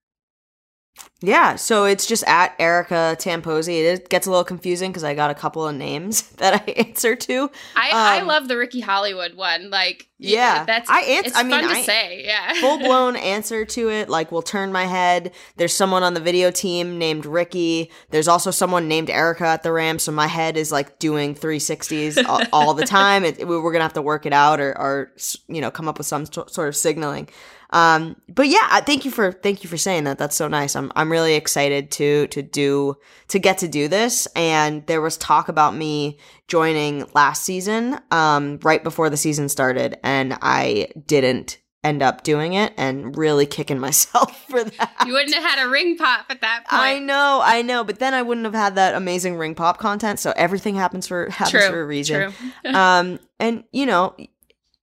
Yeah, 1.24 1.54
so 1.54 1.84
it's 1.84 2.06
just 2.06 2.24
at 2.26 2.52
Erica 2.58 3.16
Tamposi. 3.18 3.84
It 3.84 4.08
gets 4.08 4.26
a 4.26 4.30
little 4.30 4.44
confusing 4.44 4.90
because 4.90 5.04
I 5.04 5.14
got 5.14 5.30
a 5.30 5.34
couple 5.34 5.66
of 5.66 5.74
names 5.76 6.22
that 6.38 6.54
I 6.66 6.70
answer 6.72 7.14
to. 7.14 7.48
i 7.76 7.90
i 8.16 8.20
Um, 8.20 8.26
love 8.26 8.48
the 8.48 8.56
ricky 8.56 8.80
hollywood 8.80 9.34
one 9.34 9.70
like 9.70 10.08
y- 10.18 10.30
Yeah, 10.30 10.64
that's 10.64 10.90
I 10.90 11.00
ans- 11.02 11.26
it's 11.28 11.36
I 11.36 11.44
mean, 11.44 11.52
fun 11.60 11.64
to 11.70 11.76
I- 11.76 11.82
say 11.82 12.24
yeah 12.26 12.54
Full 12.60 12.78
blown 12.78 13.14
answer 13.14 13.64
to 13.64 13.88
it, 13.90 14.08
like 14.08 14.32
will 14.32 14.42
turn 14.42 14.72
my 14.72 14.84
head. 14.86 15.30
There's 15.56 15.72
someone 15.74 16.02
on 16.02 16.14
the 16.14 16.20
video 16.20 16.50
team 16.50 16.98
named 16.98 17.24
Ricky. 17.24 17.90
There's 18.10 18.26
also 18.28 18.50
someone 18.50 18.88
named 18.88 19.08
Erica 19.08 19.46
at 19.46 19.62
the 19.62 19.70
Rams, 19.72 20.02
so 20.02 20.10
my 20.12 20.26
head 20.26 20.56
is 20.56 20.72
like 20.72 20.98
doing 20.98 21.36
360s 21.36 22.22
all, 22.26 22.42
all 22.52 22.74
the 22.74 22.84
time. 22.84 23.24
It, 23.24 23.38
we- 23.46 23.58
we're 23.60 23.72
gonna 23.72 23.84
have 23.84 23.92
to 23.94 24.02
work 24.02 24.26
it 24.26 24.32
out 24.32 24.58
or, 24.60 24.76
or 24.76 25.12
you 25.48 25.60
know, 25.60 25.70
come 25.70 25.86
up 25.88 25.98
with 25.98 26.06
some 26.08 26.26
so- 26.26 26.46
sort 26.48 26.66
of 26.68 26.76
signaling. 26.76 27.28
Um, 27.72 28.16
but 28.28 28.48
yeah, 28.48 28.80
thank 28.80 29.04
you 29.04 29.10
for 29.10 29.32
thank 29.32 29.64
you 29.64 29.70
for 29.70 29.78
saying 29.78 30.04
that. 30.04 30.18
That's 30.18 30.36
so 30.36 30.46
nice. 30.46 30.76
I'm 30.76 30.92
I'm 30.94 31.10
really 31.10 31.34
excited 31.34 31.90
to 31.92 32.26
to 32.28 32.42
do 32.42 32.96
to 33.28 33.38
get 33.38 33.58
to 33.58 33.68
do 33.68 33.88
this. 33.88 34.26
And 34.36 34.86
there 34.86 35.00
was 35.00 35.16
talk 35.16 35.48
about 35.48 35.74
me 35.74 36.18
joining 36.48 37.06
last 37.14 37.44
season, 37.44 37.98
um, 38.10 38.60
right 38.62 38.84
before 38.84 39.08
the 39.08 39.16
season 39.16 39.48
started, 39.48 39.98
and 40.04 40.36
I 40.42 40.88
didn't 41.06 41.58
end 41.82 42.02
up 42.02 42.22
doing 42.22 42.52
it, 42.52 42.74
and 42.76 43.16
really 43.16 43.46
kicking 43.46 43.78
myself 43.80 44.44
for 44.48 44.62
that. 44.62 45.04
you 45.06 45.14
wouldn't 45.14 45.34
have 45.34 45.42
had 45.42 45.66
a 45.66 45.68
ring 45.68 45.96
pop 45.96 46.26
at 46.28 46.42
that 46.42 46.64
point 46.68 46.82
I 46.82 46.98
know, 46.98 47.40
I 47.42 47.62
know, 47.62 47.84
but 47.84 47.98
then 47.98 48.12
I 48.12 48.20
wouldn't 48.20 48.44
have 48.44 48.54
had 48.54 48.74
that 48.74 48.94
amazing 48.94 49.36
ring 49.36 49.54
pop 49.54 49.78
content. 49.78 50.20
So 50.20 50.34
everything 50.36 50.74
happens 50.74 51.06
for 51.06 51.30
happens 51.30 51.50
true 51.50 51.70
for 51.70 51.80
a 51.80 51.86
reason. 51.86 52.32
true 52.64 52.74
um, 52.74 53.18
and 53.40 53.64
you 53.72 53.86
know, 53.86 54.14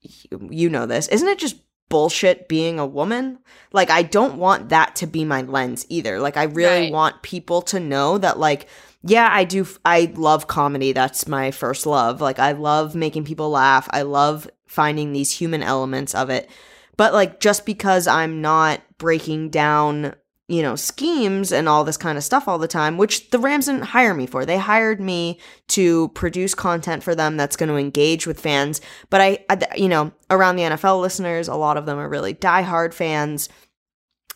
you 0.02 0.70
know 0.70 0.88
this, 0.88 1.08
isn't 1.10 1.28
it? 1.28 1.38
Just 1.38 1.58
bullshit 1.90 2.48
being 2.48 2.80
a 2.80 2.86
woman. 2.86 3.40
Like 3.74 3.90
I 3.90 4.04
don't 4.04 4.38
want 4.38 4.70
that 4.70 4.96
to 4.98 5.08
be 5.08 5.26
my 5.26 5.42
lens 5.42 5.86
either. 5.90 6.20
Like 6.20 6.38
I 6.38 6.44
really 6.44 6.84
Right. 6.84 6.92
want 6.94 7.22
people 7.24 7.62
to 7.64 7.80
know 7.80 8.18
that 8.18 8.40
like 8.40 8.68
yeah, 9.02 9.30
I 9.32 9.44
do 9.46 9.66
I 9.86 10.12
love 10.16 10.48
comedy. 10.48 10.92
That's 10.92 11.28
my 11.28 11.52
first 11.52 11.86
love. 11.86 12.22
Like 12.22 12.38
I 12.40 12.52
love 12.52 12.96
making 12.96 13.24
people 13.26 13.50
laugh. 13.50 13.88
I 13.92 14.02
love 14.04 14.50
finding 14.68 15.14
these 15.14 15.32
human 15.32 15.64
elements 15.64 16.14
of 16.14 16.30
it. 16.30 16.50
But 16.98 17.14
like 17.14 17.40
just 17.40 17.66
because 17.66 18.08
I'm 18.08 18.42
not 18.42 18.82
breaking 18.98 19.50
down 19.50 20.16
you 20.50 20.62
know, 20.64 20.76
schemes 20.76 21.52
and 21.52 21.70
all 21.70 21.84
this 21.84 21.96
kind 21.96 22.18
of 22.18 22.24
stuff 22.24 22.48
all 22.48 22.58
the 22.58 22.68
time, 22.68 22.98
which 22.98 23.30
the 23.30 23.40
Rams 23.40 23.68
didn't 23.68 23.84
hire 23.84 24.14
me 24.14 24.26
for. 24.26 24.46
They 24.46 24.58
hired 24.58 25.00
me 25.00 25.40
to 25.70 26.10
produce 26.10 26.56
content 26.56 27.04
for 27.04 27.14
them 27.14 27.38
that's 27.38 27.56
going 27.56 27.70
to 27.70 27.76
engage 27.76 28.26
with 28.26 28.40
fans. 28.40 28.82
But 29.12 29.22
I, 29.22 29.46
I, 29.50 29.76
you 29.76 29.88
know, 29.88 30.12
around 30.30 30.56
the 30.56 30.64
NFL 30.64 31.02
listeners, 31.02 31.48
a 31.48 31.56
lot 31.56 31.78
of 31.78 31.86
them 31.86 32.00
are 32.00 32.10
really 32.10 32.34
diehard 32.34 32.94
fans. 32.94 33.48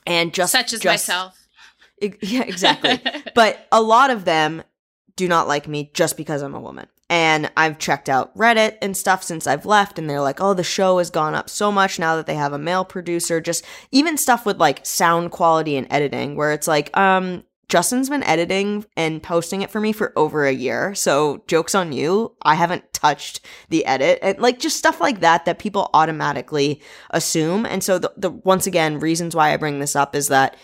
And 0.05 0.33
just 0.33 0.51
such 0.51 0.71
as 0.73 0.79
just- 0.81 1.09
myself 1.09 1.39
Yeah, 2.21 2.43
exactly. 2.43 2.99
but 3.35 3.67
a 3.71 3.81
lot 3.81 4.09
of 4.09 4.25
them 4.25 4.63
do 5.15 5.27
not 5.27 5.47
like 5.47 5.67
me 5.67 5.91
just 5.93 6.17
because 6.17 6.41
I'm 6.41 6.55
a 6.55 6.61
woman. 6.61 6.87
And 7.09 7.51
I've 7.55 7.77
checked 7.77 8.09
out 8.09 8.35
Reddit 8.35 8.77
and 8.81 8.97
stuff 8.97 9.23
since 9.23 9.45
I've 9.45 9.65
left, 9.65 9.99
and 9.99 10.09
they're 10.09 10.21
like, 10.21 10.41
oh, 10.41 10.53
the 10.53 10.63
show 10.63 10.97
has 10.97 11.09
gone 11.09 11.35
up 11.35 11.49
so 11.49 11.71
much 11.71 11.99
now 11.99 12.15
that 12.15 12.25
they 12.25 12.35
have 12.35 12.53
a 12.53 12.57
male 12.57 12.85
producer. 12.85 13.39
Just 13.39 13.63
even 13.91 14.17
stuff 14.17 14.45
with 14.45 14.57
like 14.57 14.85
sound 14.85 15.31
quality 15.31 15.75
and 15.75 15.87
editing, 15.91 16.35
where 16.35 16.53
it's 16.53 16.67
like, 16.67 16.95
um, 16.97 17.43
Justin's 17.69 18.09
been 18.09 18.23
editing 18.23 18.85
and 18.95 19.23
posting 19.23 19.63
it 19.63 19.71
for 19.71 19.79
me 19.79 19.91
for 19.93 20.13
over 20.15 20.45
a 20.45 20.51
year. 20.51 20.93
So 20.93 21.43
joke's 21.47 21.73
on 21.73 21.91
you. 21.91 22.35
I 22.43 22.53
haven't 22.53 22.93
touched 22.93 23.41
the 23.69 23.83
edit 23.85 24.19
and 24.21 24.37
like 24.37 24.59
just 24.59 24.77
stuff 24.77 25.01
like 25.01 25.21
that 25.21 25.45
that 25.45 25.57
people 25.57 25.89
automatically 25.93 26.81
assume. 27.09 27.65
And 27.65 27.83
so 27.83 27.97
the, 27.97 28.13
the 28.15 28.29
once 28.29 28.67
again, 28.67 28.99
reasons 28.99 29.35
why 29.35 29.53
I 29.53 29.57
bring 29.57 29.79
this 29.79 29.95
up 29.95 30.15
is 30.15 30.27
that 30.27 30.55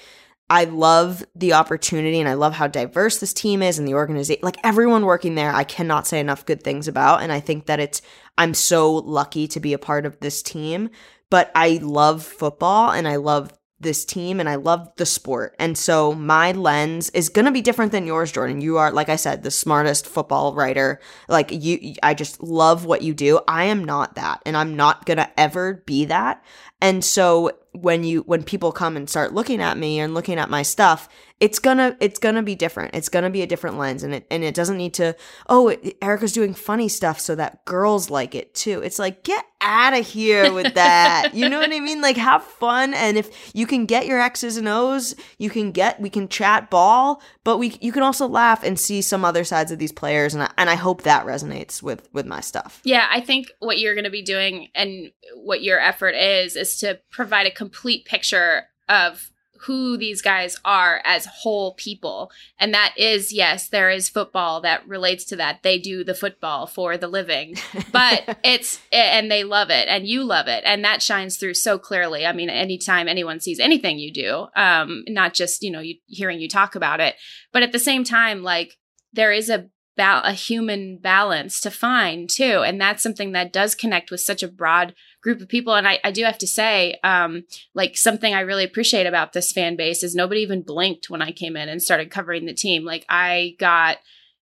I 0.49 0.63
love 0.63 1.23
the 1.35 1.53
opportunity 1.53 2.19
and 2.19 2.27
I 2.27 2.33
love 2.33 2.53
how 2.53 2.67
diverse 2.67 3.19
this 3.19 3.33
team 3.33 3.61
is 3.61 3.77
and 3.77 3.87
the 3.87 3.93
organization. 3.93 4.41
Like 4.43 4.57
everyone 4.63 5.05
working 5.05 5.35
there, 5.35 5.53
I 5.53 5.63
cannot 5.63 6.07
say 6.07 6.19
enough 6.19 6.45
good 6.45 6.63
things 6.63 6.87
about. 6.87 7.21
And 7.21 7.31
I 7.31 7.39
think 7.39 7.67
that 7.67 7.79
it's, 7.79 8.01
I'm 8.37 8.53
so 8.53 8.93
lucky 8.93 9.47
to 9.49 9.59
be 9.59 9.73
a 9.73 9.79
part 9.79 10.05
of 10.05 10.19
this 10.19 10.41
team. 10.41 10.89
But 11.29 11.51
I 11.53 11.79
love 11.83 12.23
football 12.23 12.91
and 12.91 13.07
I 13.07 13.17
love 13.17 13.53
this 13.79 14.03
team 14.03 14.39
and 14.39 14.49
I 14.49 14.55
love 14.55 14.91
the 14.97 15.05
sport. 15.05 15.55
And 15.57 15.77
so 15.77 16.13
my 16.13 16.51
lens 16.51 17.09
is 17.11 17.29
going 17.29 17.45
to 17.45 17.51
be 17.51 17.61
different 17.61 17.91
than 17.91 18.05
yours, 18.05 18.31
Jordan. 18.31 18.61
You 18.61 18.77
are, 18.77 18.91
like 18.91 19.09
I 19.09 19.15
said, 19.15 19.43
the 19.43 19.51
smartest 19.51 20.05
football 20.05 20.53
writer. 20.53 20.99
Like 21.27 21.49
you, 21.51 21.93
I 22.03 22.13
just 22.13 22.43
love 22.43 22.85
what 22.85 23.03
you 23.03 23.13
do. 23.13 23.39
I 23.47 23.65
am 23.65 23.83
not 23.85 24.15
that 24.15 24.41
and 24.45 24.57
I'm 24.57 24.75
not 24.75 25.05
going 25.05 25.17
to 25.17 25.39
ever 25.39 25.75
be 25.85 26.05
that. 26.05 26.43
And 26.81 27.03
so 27.03 27.51
when 27.73 28.03
you 28.03 28.21
when 28.21 28.43
people 28.43 28.71
come 28.71 28.97
and 28.97 29.09
start 29.09 29.33
looking 29.33 29.61
at 29.61 29.77
me 29.77 29.99
and 29.99 30.13
looking 30.13 30.39
at 30.39 30.49
my 30.49 30.61
stuff 30.63 31.07
it's 31.39 31.59
gonna 31.59 31.95
it's 31.99 32.19
gonna 32.19 32.43
be 32.43 32.55
different. 32.55 32.93
It's 32.95 33.09
gonna 33.09 33.29
be 33.29 33.41
a 33.41 33.47
different 33.47 33.77
lens. 33.77 34.03
And 34.03 34.13
it 34.13 34.27
and 34.29 34.43
it 34.43 34.53
doesn't 34.53 34.77
need 34.77 34.93
to 34.95 35.15
oh 35.47 35.75
erica's 36.01 36.33
doing 36.33 36.53
funny 36.53 36.89
stuff 36.89 37.19
so 37.19 37.35
that 37.35 37.63
girls 37.65 38.09
like 38.09 38.35
it 38.35 38.53
too. 38.53 38.81
It's 38.81 38.99
like 38.99 39.23
get 39.23 39.45
out 39.61 39.97
of 39.97 40.05
here 40.05 40.51
with 40.51 40.73
that. 40.75 41.31
You 41.33 41.47
know 41.47 41.59
what 41.59 41.71
i 41.71 41.79
mean? 41.79 42.01
Like 42.01 42.17
have 42.17 42.43
fun. 42.43 42.93
And 42.93 43.17
if 43.17 43.51
you 43.53 43.65
can 43.65 43.85
get 43.85 44.05
your 44.05 44.19
x's 44.19 44.57
and 44.57 44.67
o's 44.67 45.15
you 45.37 45.49
can 45.49 45.71
get 45.71 45.99
we 46.01 46.09
can 46.09 46.27
chat 46.27 46.69
ball 46.69 47.21
but 47.43 47.57
we 47.57 47.77
you 47.79 47.91
can 47.91 48.03
also 48.03 48.27
laugh 48.27 48.63
and 48.63 48.77
see 48.77 49.01
some 49.01 49.23
other 49.23 49.43
sides 49.43 49.71
of 49.71 49.79
these 49.79 49.93
players. 49.93 50.33
And 50.33 50.43
I, 50.43 50.51
and 50.57 50.69
I 50.69 50.75
hope 50.75 51.03
that 51.03 51.25
resonates 51.25 51.81
with 51.81 52.09
with 52.11 52.25
my 52.25 52.41
stuff. 52.41 52.81
Yeah 52.83 53.07
i 53.09 53.21
think 53.21 53.47
what 53.59 53.79
you're 53.79 53.95
gonna 53.95 54.09
be 54.09 54.23
doing 54.23 54.67
and 54.75 55.11
what 55.35 55.63
your 55.63 55.79
effort 55.79 56.15
is 56.15 56.57
is 56.57 56.68
to 56.77 56.99
provide 57.11 57.47
a 57.47 57.51
complete 57.51 58.05
picture 58.05 58.67
of 58.87 59.31
who 59.63 59.97
these 59.97 60.21
guys 60.21 60.57
are 60.63 61.01
as 61.03 61.25
whole 61.25 61.73
people. 61.73 62.31
And 62.59 62.73
that 62.73 62.93
is, 62.95 63.33
yes, 63.33 63.67
there 63.67 63.89
is 63.89 64.07
football 64.07 64.61
that 64.61 64.87
relates 64.87 65.25
to 65.25 65.35
that. 65.35 65.63
They 65.63 65.77
do 65.77 66.03
the 66.03 66.15
football 66.15 66.65
for 66.65 66.97
the 66.97 67.09
living, 67.09 67.55
but 67.91 68.39
it's, 68.43 68.79
and 68.91 69.29
they 69.29 69.43
love 69.43 69.69
it 69.69 69.87
and 69.89 70.07
you 70.07 70.23
love 70.23 70.47
it. 70.47 70.63
And 70.65 70.83
that 70.85 71.01
shines 71.01 71.37
through 71.37 71.55
so 71.55 71.77
clearly. 71.77 72.25
I 72.25 72.31
mean, 72.31 72.49
anytime 72.49 73.09
anyone 73.09 73.41
sees 73.41 73.59
anything 73.59 73.99
you 73.99 74.13
do, 74.13 74.47
um, 74.55 75.03
not 75.09 75.33
just, 75.33 75.61
you 75.61 75.71
know, 75.71 75.81
you, 75.81 75.95
hearing 76.05 76.39
you 76.39 76.47
talk 76.47 76.75
about 76.75 77.01
it, 77.01 77.15
but 77.51 77.63
at 77.63 77.73
the 77.73 77.79
same 77.79 78.05
time, 78.05 78.43
like 78.43 78.77
there 79.11 79.33
is 79.33 79.49
a 79.49 79.67
ba- 79.99 80.21
a 80.23 80.31
human 80.31 80.97
balance 80.97 81.59
to 81.59 81.69
find 81.69 82.29
too. 82.29 82.63
And 82.65 82.79
that's 82.79 83.03
something 83.03 83.33
that 83.33 83.51
does 83.51 83.75
connect 83.75 84.11
with 84.11 84.21
such 84.21 84.41
a 84.41 84.47
broad 84.47 84.95
group 85.21 85.41
of 85.41 85.49
people. 85.49 85.75
And 85.75 85.85
I, 85.85 85.99
I 86.05 86.11
do 86.11 86.23
have 86.23 86.37
to 86.37 86.47
say, 86.47 86.97
um, 87.03 87.43
like 87.75 87.97
something 87.97 88.33
I 88.33 88.39
really 88.39 88.63
appreciate 88.63 89.05
about 89.05 89.33
this 89.33 89.51
fan 89.51 89.75
base 89.75 90.01
is 90.01 90.15
nobody 90.15 90.39
even 90.39 90.61
blinked 90.61 91.09
when 91.09 91.21
I 91.21 91.33
came 91.33 91.57
in 91.57 91.67
and 91.67 91.83
started 91.83 92.11
covering 92.11 92.45
the 92.45 92.53
team. 92.53 92.85
Like 92.85 93.05
I 93.09 93.55
got, 93.59 93.97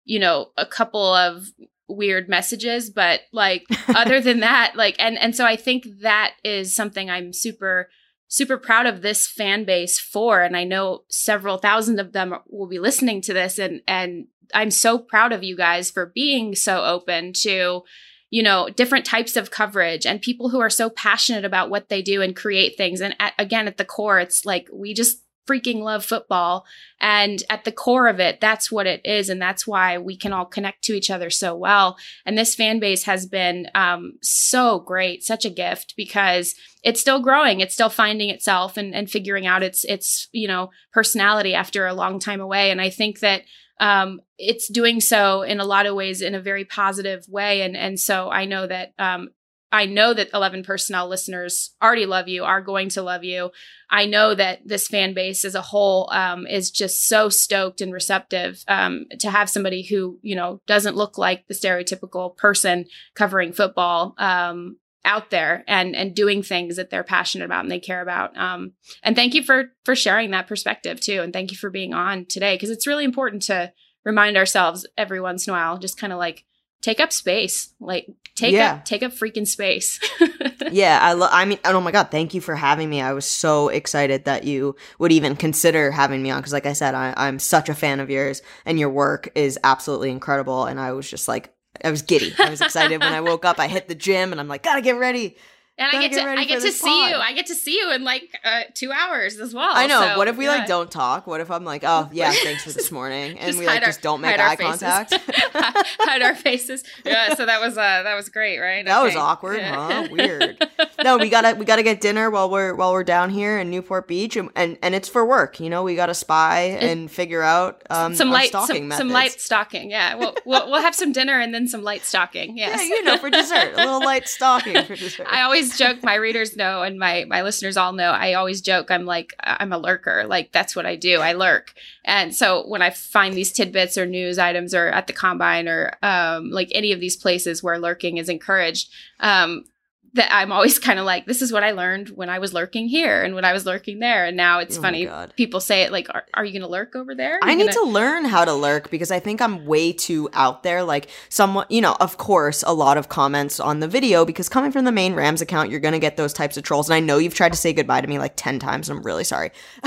you 0.06 0.20
know, 0.20 0.52
a 0.58 0.66
couple 0.66 1.14
of 1.14 1.48
weird 1.90 2.30
messages, 2.30 2.90
but 2.90 3.20
like 3.34 3.66
other 3.90 4.22
than 4.22 4.40
that, 4.40 4.78
like, 4.78 4.96
and, 5.00 5.20
and 5.20 5.36
so 5.36 5.46
I 5.46 5.58
think 5.58 5.86
that 6.00 6.36
is 6.46 6.74
something 6.74 7.10
I'm 7.10 7.34
super, 7.34 7.90
super 8.30 8.58
proud 8.58 8.86
of 8.86 9.02
this 9.02 9.28
fan 9.28 9.66
base 9.66 10.00
for 10.00 10.42
and 10.42 10.56
i 10.56 10.64
know 10.64 11.04
several 11.10 11.58
thousand 11.58 12.00
of 12.00 12.14
them 12.14 12.34
will 12.48 12.66
be 12.66 12.80
listening 12.80 13.20
to 13.22 13.34
this 13.34 13.60
and 13.60 13.82
and 13.86 14.26
I'm 14.54 14.72
so 14.72 14.98
proud 14.98 15.32
of 15.32 15.44
you 15.44 15.56
guys 15.56 15.92
for 15.92 16.06
being 16.06 16.56
so 16.56 16.84
open 16.84 17.34
to 17.42 17.84
you 18.30 18.44
know 18.44 18.70
different 18.70 19.06
types 19.06 19.36
of 19.36 19.52
coverage 19.52 20.06
and 20.06 20.22
people 20.22 20.50
who 20.50 20.60
are 20.60 20.70
so 20.70 20.90
passionate 20.90 21.46
about 21.46 21.70
what 21.70 21.90
they 21.90 22.02
do 22.02 22.22
and 22.22 22.36
create 22.36 22.78
things. 22.78 23.02
And 23.02 23.16
at, 23.20 23.34
again 23.38 23.68
at 23.68 23.78
the 23.78 23.86
core 23.86 24.20
it's 24.20 24.46
like 24.46 24.68
we 24.74 24.94
just 24.94 25.24
freaking 25.50 25.82
love 25.82 26.06
football. 26.06 26.66
And 27.00 27.44
at 27.50 27.66
the 27.66 27.72
core 27.72 28.08
of 28.08 28.20
it 28.20 28.40
that's 28.40 28.72
what 28.72 28.88
it 28.88 29.02
is. 29.04 29.30
And 29.30 29.42
that's 29.42 29.68
why 29.68 29.98
we 29.98 30.16
can 30.16 30.34
all 30.34 30.46
connect 30.46 30.84
to 30.84 30.94
each 30.94 31.10
other 31.10 31.30
so 31.30 31.56
well. 31.56 31.98
And 32.26 32.38
this 32.38 32.56
fan 32.56 32.80
base 32.80 33.04
has 33.04 33.26
been 33.26 33.68
um, 33.76 34.14
so 34.22 34.80
great 34.80 35.24
such 35.24 35.44
a 35.44 35.50
gift 35.50 35.96
because 35.98 36.56
it's 36.84 37.02
still 37.02 37.22
growing. 37.22 37.60
It's 37.60 37.74
still 37.74 37.90
finding 37.90 38.30
itself 38.30 38.78
and, 38.78 38.96
and 38.96 39.10
figuring 39.10 39.46
out 39.46 39.64
its 39.64 39.84
its 39.84 40.30
you 40.32 40.48
know 40.48 40.70
personality 40.94 41.54
after 41.54 41.86
a 41.86 41.94
long 41.94 42.20
time 42.20 42.40
away. 42.40 42.72
And 42.72 42.80
i 42.80 42.90
think 42.90 43.20
that 43.20 43.44
um, 43.82 44.22
it's 44.38 44.70
doing 44.70 45.02
so 45.02 45.42
in 45.42 45.60
a 45.60 45.66
lot 45.66 45.88
of 45.88 45.96
ways 45.96 46.22
in 46.22 46.36
a 46.36 46.42
very 46.42 46.64
positive 46.64 47.26
way. 47.28 47.64
And 47.64 47.76
and 47.76 48.00
so 48.00 48.30
I 48.30 48.46
know 48.46 48.68
that 48.68 48.94
um, 48.98 49.30
I 49.72 49.86
know 49.86 50.14
that 50.14 50.30
11 50.34 50.64
personnel 50.64 51.08
listeners 51.08 51.76
already 51.82 52.06
love 52.06 52.28
you, 52.28 52.44
are 52.44 52.62
going 52.62 52.90
to 52.90 53.02
love 53.02 53.24
you. 53.24 53.52
I 53.90 54.06
know 54.06 54.36
that 54.36 54.60
this 54.66 54.88
fan 54.88 55.14
base 55.14 55.46
as 55.46 55.56
a 55.56 55.62
whole 55.62 56.10
um, 56.12 56.46
is 56.46 56.70
just 56.70 57.08
so 57.08 57.30
stoked 57.30 57.82
and 57.82 57.94
receptive 57.94 58.64
um, 58.68 59.06
to 59.20 59.32
have 59.32 59.50
somebody 59.50 59.84
who, 59.84 60.20
you 60.22 60.36
know, 60.36 60.62
doesn't 60.68 60.98
look 60.98 61.18
like 61.18 61.48
the 61.48 61.54
stereotypical 61.54 62.36
person 62.36 62.86
covering 63.16 63.54
football 63.54 64.14
um, 64.18 64.78
out 65.04 65.30
there 65.30 65.64
and 65.68 65.96
and 65.96 66.16
doing 66.16 66.44
things 66.44 66.76
that 66.76 66.90
they're 66.90 67.04
passionate 67.04 67.46
about 67.46 67.64
and 67.64 67.72
they 67.72 67.80
care 67.80 68.02
about. 68.02 68.38
Um, 68.38 68.74
and 69.04 69.16
thank 69.16 69.34
you 69.34 69.44
for 69.44 69.72
for 69.84 69.96
sharing 69.96 70.32
that 70.32 70.48
perspective 70.48 71.00
too, 71.00 71.22
and 71.22 71.34
thank 71.34 71.52
you 71.52 71.58
for 71.58 71.70
being 71.70 71.94
on 71.94 72.26
today 72.26 72.56
because 72.56 72.70
it's 72.70 72.88
really 72.88 73.06
important 73.06 73.44
to 73.44 73.72
remind 74.04 74.38
ourselves 74.38 74.86
every 74.98 75.22
once 75.22 75.48
in 75.48 75.54
a 75.54 75.58
while, 75.58 75.78
just 75.78 75.98
kind 75.98 76.14
of 76.14 76.20
like 76.20 76.46
take 76.82 77.00
up 77.00 77.12
space, 77.12 77.74
like 77.80 78.08
take 78.36 78.54
yeah. 78.54 78.74
up 78.74 78.86
take 78.86 79.04
up 79.04 79.12
freaking 79.12 79.48
space. 79.48 80.00
yeah, 80.72 81.00
I 81.02 81.14
love. 81.14 81.30
I 81.34 81.46
mean, 81.46 81.60
oh 81.66 81.82
my 81.82 81.92
god, 81.92 82.12
thank 82.12 82.34
you 82.34 82.42
for 82.42 82.56
having 82.56 82.90
me. 82.90 83.02
I 83.02 83.14
was 83.14 83.26
so 83.26 83.70
excited 83.70 84.26
that 84.26 84.44
you 84.44 84.76
would 85.00 85.12
even 85.12 85.36
consider 85.36 85.92
having 85.92 86.22
me 86.22 86.30
on 86.32 86.40
because, 86.42 86.54
like 86.54 86.66
I 86.66 86.74
said, 86.74 86.94
I, 86.94 87.14
I'm 87.18 87.40
such 87.40 87.70
a 87.70 87.76
fan 87.76 88.00
of 88.00 88.10
yours, 88.10 88.42
and 88.66 88.80
your 88.80 88.90
work 88.90 89.30
is 89.36 89.58
absolutely 89.64 90.12
incredible. 90.12 90.66
And 90.66 90.80
I 90.80 90.92
was 90.92 91.10
just 91.10 91.28
like 91.28 91.54
I 91.84 91.92
was 91.92 92.02
giddy. 92.02 92.34
I 92.40 92.50
was 92.50 92.62
excited 92.62 93.00
when 93.00 93.14
I 93.14 93.22
woke 93.22 93.46
up. 93.46 93.60
I 93.60 93.68
hit 93.68 93.88
the 93.88 93.96
gym 93.96 94.32
and 94.32 94.40
I'm 94.40 94.48
like, 94.48 94.64
gotta 94.64 94.82
get 94.82 94.98
ready. 94.98 95.36
And 95.82 95.98
I 95.98 96.08
get, 96.08 96.14
to 96.14 96.30
I 96.30 96.46
get 96.46 96.62
to 96.62 96.72
see 96.72 96.88
pod. 96.88 97.10
you. 97.10 97.16
I 97.16 97.34
get 97.34 97.48
to 97.48 97.56
see 97.56 97.76
you 97.76 97.92
in 97.92 98.04
like 98.04 98.40
uh, 98.44 98.64
two 98.76 98.92
hours 98.92 99.40
as 99.40 99.52
well. 99.52 99.72
I 99.74 99.88
know. 99.88 100.02
So, 100.02 100.18
what 100.18 100.28
if 100.28 100.38
we 100.38 100.46
yeah. 100.46 100.52
like 100.52 100.68
don't 100.68 100.92
talk? 100.92 101.26
What 101.26 101.42
if 101.42 101.50
I'm 101.50 101.66
like, 101.66 101.84
oh 101.84 102.08
yeah, 102.14 102.32
thanks 102.44 102.64
for 102.64 102.72
this 102.72 102.92
morning, 102.92 103.40
and 103.40 103.58
we 103.58 103.66
like 103.66 103.82
our, 103.82 103.88
just 103.88 104.04
don't 104.04 104.22
make 104.22 104.40
eye 104.40 104.56
contact, 104.56 105.12
hide 105.54 106.22
our 106.22 106.36
faces. 106.36 106.84
Yeah. 107.04 107.34
So 107.34 107.48
that 107.48 107.60
was 107.62 107.80
uh 107.80 108.04
that 108.04 108.14
was 108.14 108.30
great, 108.30 108.60
right? 108.60 108.86
That 108.86 108.96
okay. 108.98 109.08
was 109.08 109.16
awkward, 109.16 109.58
yeah. 109.58 110.04
huh? 110.04 110.08
Weird. 110.12 110.64
no, 111.04 111.18
we 111.18 111.30
gotta 111.30 111.58
we 111.58 111.66
gotta 111.66 111.84
get 111.84 112.00
dinner 112.00 112.30
while 112.30 112.52
we're 112.52 112.76
while 112.76 112.92
we're 112.92 113.04
down 113.04 113.32
here 113.32 113.58
in 113.58 113.72
Newport 113.72 114.08
Beach, 114.08 114.36
and 114.36 114.52
and, 114.56 114.78
and 114.84 114.94
it's 114.94 115.10
for 115.10 115.26
work. 115.26 115.60
You 115.60 115.72
know, 115.72 115.82
we 115.82 115.96
gotta 115.96 116.14
spy 116.14 116.78
and 116.80 117.10
figure 117.10 117.42
out 117.42 117.82
um, 117.90 118.14
some 118.14 118.30
light 118.30 118.50
stalking 118.50 118.76
some, 118.76 118.88
methods. 118.90 119.00
some 119.00 119.10
light 119.10 119.32
stalking. 119.32 119.90
Yeah, 119.90 120.14
we'll, 120.14 120.36
we'll 120.46 120.70
we'll 120.70 120.82
have 120.82 120.94
some 120.94 121.12
dinner 121.12 121.40
and 121.40 121.56
then 121.56 121.68
some 121.68 121.82
light 121.82 122.04
stalking. 122.04 122.56
Yes. 122.56 122.82
Yeah, 122.82 122.96
you 122.96 123.04
know, 123.04 123.18
for 123.18 123.32
dessert, 123.32 123.74
a 123.74 123.78
little 123.78 124.04
light 124.04 124.28
stalking 124.28 124.84
for 124.86 124.96
dessert. 124.96 125.26
I 125.28 125.42
always 125.42 125.71
joke 125.78 126.04
my 126.04 126.16
readers 126.16 126.56
know 126.56 126.84
and 126.84 126.98
my 127.00 127.26
my 127.28 127.42
listeners 127.42 127.78
all 127.78 127.94
know 127.94 128.12
i 128.12 128.34
always 128.34 128.62
joke 128.62 128.92
i'm 128.92 129.06
like 129.06 129.34
i'm 129.42 129.74
a 129.74 129.78
lurker 129.78 130.26
like 130.28 130.52
that's 130.52 130.76
what 130.76 130.86
i 130.86 130.96
do 130.96 131.20
i 131.20 131.34
lurk. 131.34 131.74
And 132.04 132.36
so 132.36 132.68
when 132.68 132.82
i 132.82 132.90
find 132.90 133.34
these 133.34 133.52
tidbits 133.52 133.98
or 133.98 134.06
news 134.06 134.40
items 134.40 134.74
or 134.74 134.88
at 134.88 135.08
the 135.08 135.14
combine 135.14 135.68
or 135.68 135.94
um, 136.02 136.50
like 136.50 136.70
any 136.74 136.92
of 136.92 137.00
these 137.00 137.16
places 137.16 137.62
where 137.62 137.80
lurking 137.80 138.18
is 138.18 138.30
encouraged 138.30 138.90
um, 139.20 139.66
that 140.14 140.34
I'm 140.34 140.52
always 140.52 140.78
kind 140.78 141.00
of 141.00 141.06
like, 141.06 141.26
this 141.26 141.42
is 141.42 141.54
what 141.54 141.64
I 141.64 141.72
learned 141.72 142.10
when 142.10 142.30
I 142.30 142.40
was 142.40 142.54
lurking 142.54 142.88
here 142.88 143.24
and 143.24 143.34
when 143.34 143.46
I 143.46 143.54
was 143.54 143.66
lurking 143.66 144.00
there. 144.00 144.26
And 144.26 144.36
now 144.36 144.60
it's 144.60 144.78
oh 144.78 144.82
funny. 144.82 145.10
People 145.38 145.62
say 145.62 145.84
it 145.84 145.92
like, 145.92 146.10
are, 146.10 146.26
are 146.34 146.44
you 146.44 146.52
going 146.52 146.64
to 146.64 146.68
lurk 146.68 146.96
over 146.96 147.16
there? 147.16 147.40
I 147.42 147.56
need 147.56 147.74
gonna- 147.74 147.74
to 147.74 147.84
learn 147.84 148.26
how 148.26 148.44
to 148.44 148.54
lurk 148.54 148.92
because 148.92 149.10
I 149.10 149.20
think 149.20 149.42
I'm 149.42 149.66
way 149.66 149.94
too 149.94 150.30
out 150.34 150.64
there. 150.64 150.84
Like, 150.84 151.10
someone, 151.30 151.66
you 151.70 151.80
know, 151.80 151.96
of 152.00 152.18
course, 152.18 152.64
a 152.68 152.74
lot 152.74 152.98
of 152.98 153.08
comments 153.08 153.60
on 153.60 153.80
the 153.80 153.88
video 153.88 154.26
because 154.26 154.50
coming 154.50 154.72
from 154.72 154.86
the 154.86 154.92
main 154.92 155.14
Rams 155.14 155.42
account, 155.42 155.70
you're 155.70 155.80
going 155.80 155.94
to 155.94 156.00
get 156.00 156.18
those 156.18 156.34
types 156.34 156.58
of 156.58 156.64
trolls. 156.64 156.90
And 156.90 156.96
I 156.96 157.00
know 157.00 157.18
you've 157.18 157.34
tried 157.34 157.54
to 157.54 157.58
say 157.58 157.72
goodbye 157.72 158.02
to 158.02 158.08
me 158.08 158.20
like 158.20 158.34
10 158.36 158.60
times. 158.60 158.90
I'm 158.90 159.04
really 159.04 159.24
sorry. 159.24 159.52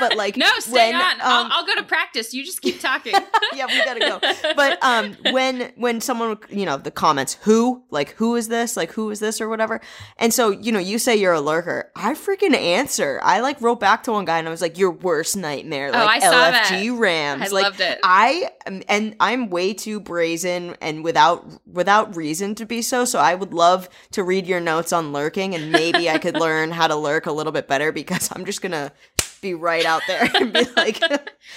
but 0.00 0.16
like, 0.16 0.36
no, 0.38 0.48
stay 0.60 0.92
when, 0.92 0.94
on. 0.94 1.12
Um, 1.12 1.20
I'll, 1.20 1.48
I'll, 1.52 1.66
go 1.66 1.74
to 1.74 1.82
practice. 1.82 2.32
You 2.32 2.44
just 2.44 2.62
keep 2.62 2.80
talking. 2.80 3.14
yeah, 3.56 3.66
we 3.66 3.84
got 3.84 3.94
to 3.94 4.00
go. 4.00 4.52
But 4.54 4.82
um, 4.82 5.16
when, 5.32 5.72
when 5.76 6.00
someone, 6.00 6.38
you 6.50 6.66
know, 6.66 6.76
the 6.76 6.90
comments, 6.90 7.38
who, 7.42 7.82
like, 7.90 8.10
who 8.12 8.36
is 8.36 8.48
this? 8.48 8.76
Like, 8.76 8.92
who 8.92 9.10
is 9.10 9.20
this 9.20 9.40
or 9.40 9.48
whatever. 9.48 9.80
And 10.18 10.32
so, 10.32 10.50
you 10.50 10.72
know, 10.72 10.78
you 10.78 10.98
say 10.98 11.16
you're 11.16 11.32
a 11.32 11.40
lurker. 11.40 11.90
I 11.94 12.14
freaking 12.14 12.54
answer. 12.54 13.20
I 13.22 13.40
like 13.40 13.60
wrote 13.60 13.80
back 13.80 14.02
to 14.04 14.12
one 14.12 14.24
guy 14.24 14.38
and 14.38 14.48
I 14.48 14.50
was 14.50 14.60
like, 14.60 14.78
your 14.78 14.90
worst 14.90 15.36
nightmare. 15.36 15.88
Oh, 15.88 16.04
like 16.04 16.22
oh, 16.22 16.26
LFG 16.26 16.92
that. 16.92 17.00
Rams. 17.00 17.42
I 17.42 17.54
like, 17.54 17.64
loved 17.64 17.80
it. 17.80 17.98
I 18.02 18.50
and 18.88 19.16
I'm 19.20 19.48
way 19.48 19.74
too 19.74 20.00
brazen 20.00 20.76
and 20.80 21.04
without 21.04 21.46
without 21.66 22.16
reason 22.16 22.54
to 22.56 22.66
be 22.66 22.82
so. 22.82 23.04
So 23.04 23.18
I 23.18 23.34
would 23.34 23.52
love 23.52 23.88
to 24.12 24.22
read 24.22 24.46
your 24.46 24.60
notes 24.60 24.92
on 24.92 25.12
lurking 25.12 25.54
and 25.54 25.70
maybe 25.72 26.10
I 26.10 26.18
could 26.18 26.34
learn 26.40 26.70
how 26.70 26.86
to 26.86 26.96
lurk 26.96 27.26
a 27.26 27.32
little 27.32 27.52
bit 27.52 27.68
better 27.68 27.92
because 27.92 28.30
I'm 28.34 28.44
just 28.44 28.62
gonna 28.62 28.92
be 29.40 29.54
right 29.54 29.84
out 29.84 30.02
there 30.06 30.28
and 30.34 30.52
be 30.52 30.64
like, 30.76 31.00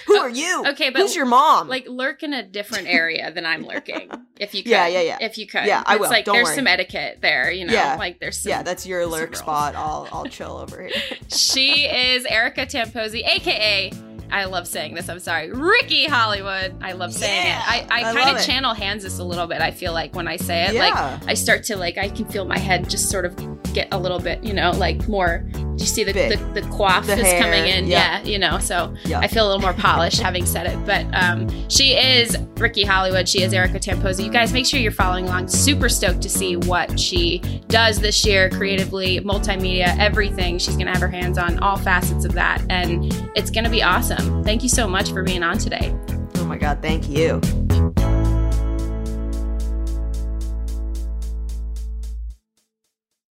"Who 0.07 0.17
are 0.17 0.30
you? 0.30 0.63
okay, 0.67 0.89
but 0.89 1.01
who's 1.01 1.15
your 1.15 1.25
mom?" 1.25 1.67
Like 1.67 1.88
lurk 1.88 2.23
in 2.23 2.34
a 2.34 2.43
different 2.43 2.88
area 2.88 3.32
than 3.32 3.45
I'm 3.45 3.65
lurking. 3.65 4.09
If 4.39 4.53
you 4.53 4.63
could. 4.63 4.69
Yeah, 4.71 4.88
yeah, 4.88 5.01
yeah. 5.01 5.17
If 5.21 5.38
you 5.38 5.47
could. 5.47 5.65
Yeah, 5.65 5.84
I 5.86 5.93
It's 5.95 6.01
will. 6.01 6.09
like 6.09 6.25
Don't 6.25 6.36
there's 6.36 6.47
worry. 6.47 6.55
some 6.55 6.67
etiquette 6.67 7.19
there, 7.21 7.51
you 7.51 7.65
know. 7.65 7.73
Yeah. 7.73 7.95
Like 7.97 8.19
there's 8.19 8.39
some 8.41 8.49
yeah, 8.49 8.63
that's 8.63 8.86
your 8.86 9.05
lurk 9.05 9.36
spot. 9.36 9.75
I'll 9.75 10.07
I'll 10.11 10.25
chill 10.30 10.57
over 10.57 10.82
here. 10.84 11.01
She 11.30 11.86
is 11.86 12.25
Erica 12.25 12.65
Tamposi, 12.65 13.25
aka 13.25 13.91
I 14.32 14.45
love 14.45 14.67
saying 14.67 14.93
this. 14.93 15.09
I'm 15.09 15.17
sorry, 15.17 15.51
Ricky 15.51 16.05
Hollywood. 16.05 16.75
I 16.84 16.91
love 16.91 17.11
saying 17.13 17.47
Yeah, 17.47 17.77
it. 17.82 17.88
I, 17.89 18.01
I, 18.03 18.09
I 18.11 18.13
kind 18.13 18.38
of 18.38 18.43
channel 18.45 18.75
Hansis 18.75 19.19
a 19.19 19.23
little 19.23 19.47
bit. 19.47 19.59
I 19.59 19.71
feel 19.71 19.91
like 19.91 20.13
when 20.13 20.27
I 20.27 20.38
say 20.38 20.65
it, 20.67 20.75
Yeah. 20.75 20.84
like 21.17 21.27
I 21.27 21.34
start 21.34 21.63
to 21.63 21.75
like 21.77 21.97
I 21.97 22.09
can 22.09 22.25
feel 22.25 22.45
my 22.45 22.59
head 22.59 22.88
just 22.88 23.09
sort 23.09 23.25
of 23.25 23.36
get 23.73 23.88
a 23.91 23.97
little 23.97 24.19
bit, 24.19 24.43
you 24.43 24.53
know, 24.53 24.69
like 24.69 25.07
more. 25.07 25.43
You 25.80 25.86
see 25.86 26.03
the 26.03 26.13
Big. 26.13 26.38
the, 26.38 26.61
the 26.61 26.67
coif 26.67 27.05
The 27.05 27.13
is 27.13 27.21
hair, 27.21 27.41
coming 27.41 27.65
in? 27.65 27.88
yeah. 27.88 28.19
Yeah, 28.21 28.23
you 28.27 28.38
know. 28.39 28.59
So 28.59 28.93
Yeah. 29.05 29.19
I 29.19 29.27
feel 29.27 29.45
a 29.45 29.47
little 29.47 29.61
more 29.61 29.73
polished 29.73 30.19
having 30.21 30.45
said 30.45 30.67
it. 30.67 30.77
But 30.86 31.05
um, 31.13 31.47
she 31.69 31.93
is 31.95 32.38
Ricky 32.57 32.84
Hollywood. 32.84 33.27
She 33.30 33.41
is 33.43 33.53
Erica 33.53 33.80
Tamposi. 33.80 34.23
You 34.25 34.32
guys 34.32 34.51
make 34.53 34.65
sure 34.65 34.80
you're 34.80 34.91
following 34.91 35.25
along. 35.25 35.47
Super 35.47 35.88
stoked 35.89 36.21
to 36.23 36.30
see 36.30 36.55
what 36.57 36.99
she 36.99 37.39
does 37.69 37.99
this 37.99 38.25
year 38.25 38.49
creatively, 38.49 39.19
multimedia, 39.21 39.97
everything. 39.97 40.57
She's 40.59 40.75
going 40.75 40.88
to 40.88 40.91
have 40.91 41.01
her 41.01 41.07
hands 41.07 41.38
on 41.38 41.59
all 41.59 41.77
facets 41.77 42.25
of 42.25 42.34
that. 42.34 42.61
And 42.69 43.05
it's 43.36 43.49
going 43.49 43.63
to 43.63 43.69
be 43.69 43.82
awesome. 43.82 44.43
Thank 44.43 44.63
you 44.63 44.69
so 44.69 44.88
much 44.88 45.11
for 45.11 45.23
being 45.23 45.43
on 45.43 45.57
today. 45.57 45.95
Oh 46.36 46.45
my 46.45 46.57
god, 46.57 46.82
thank 46.82 47.07
you. 47.09 47.39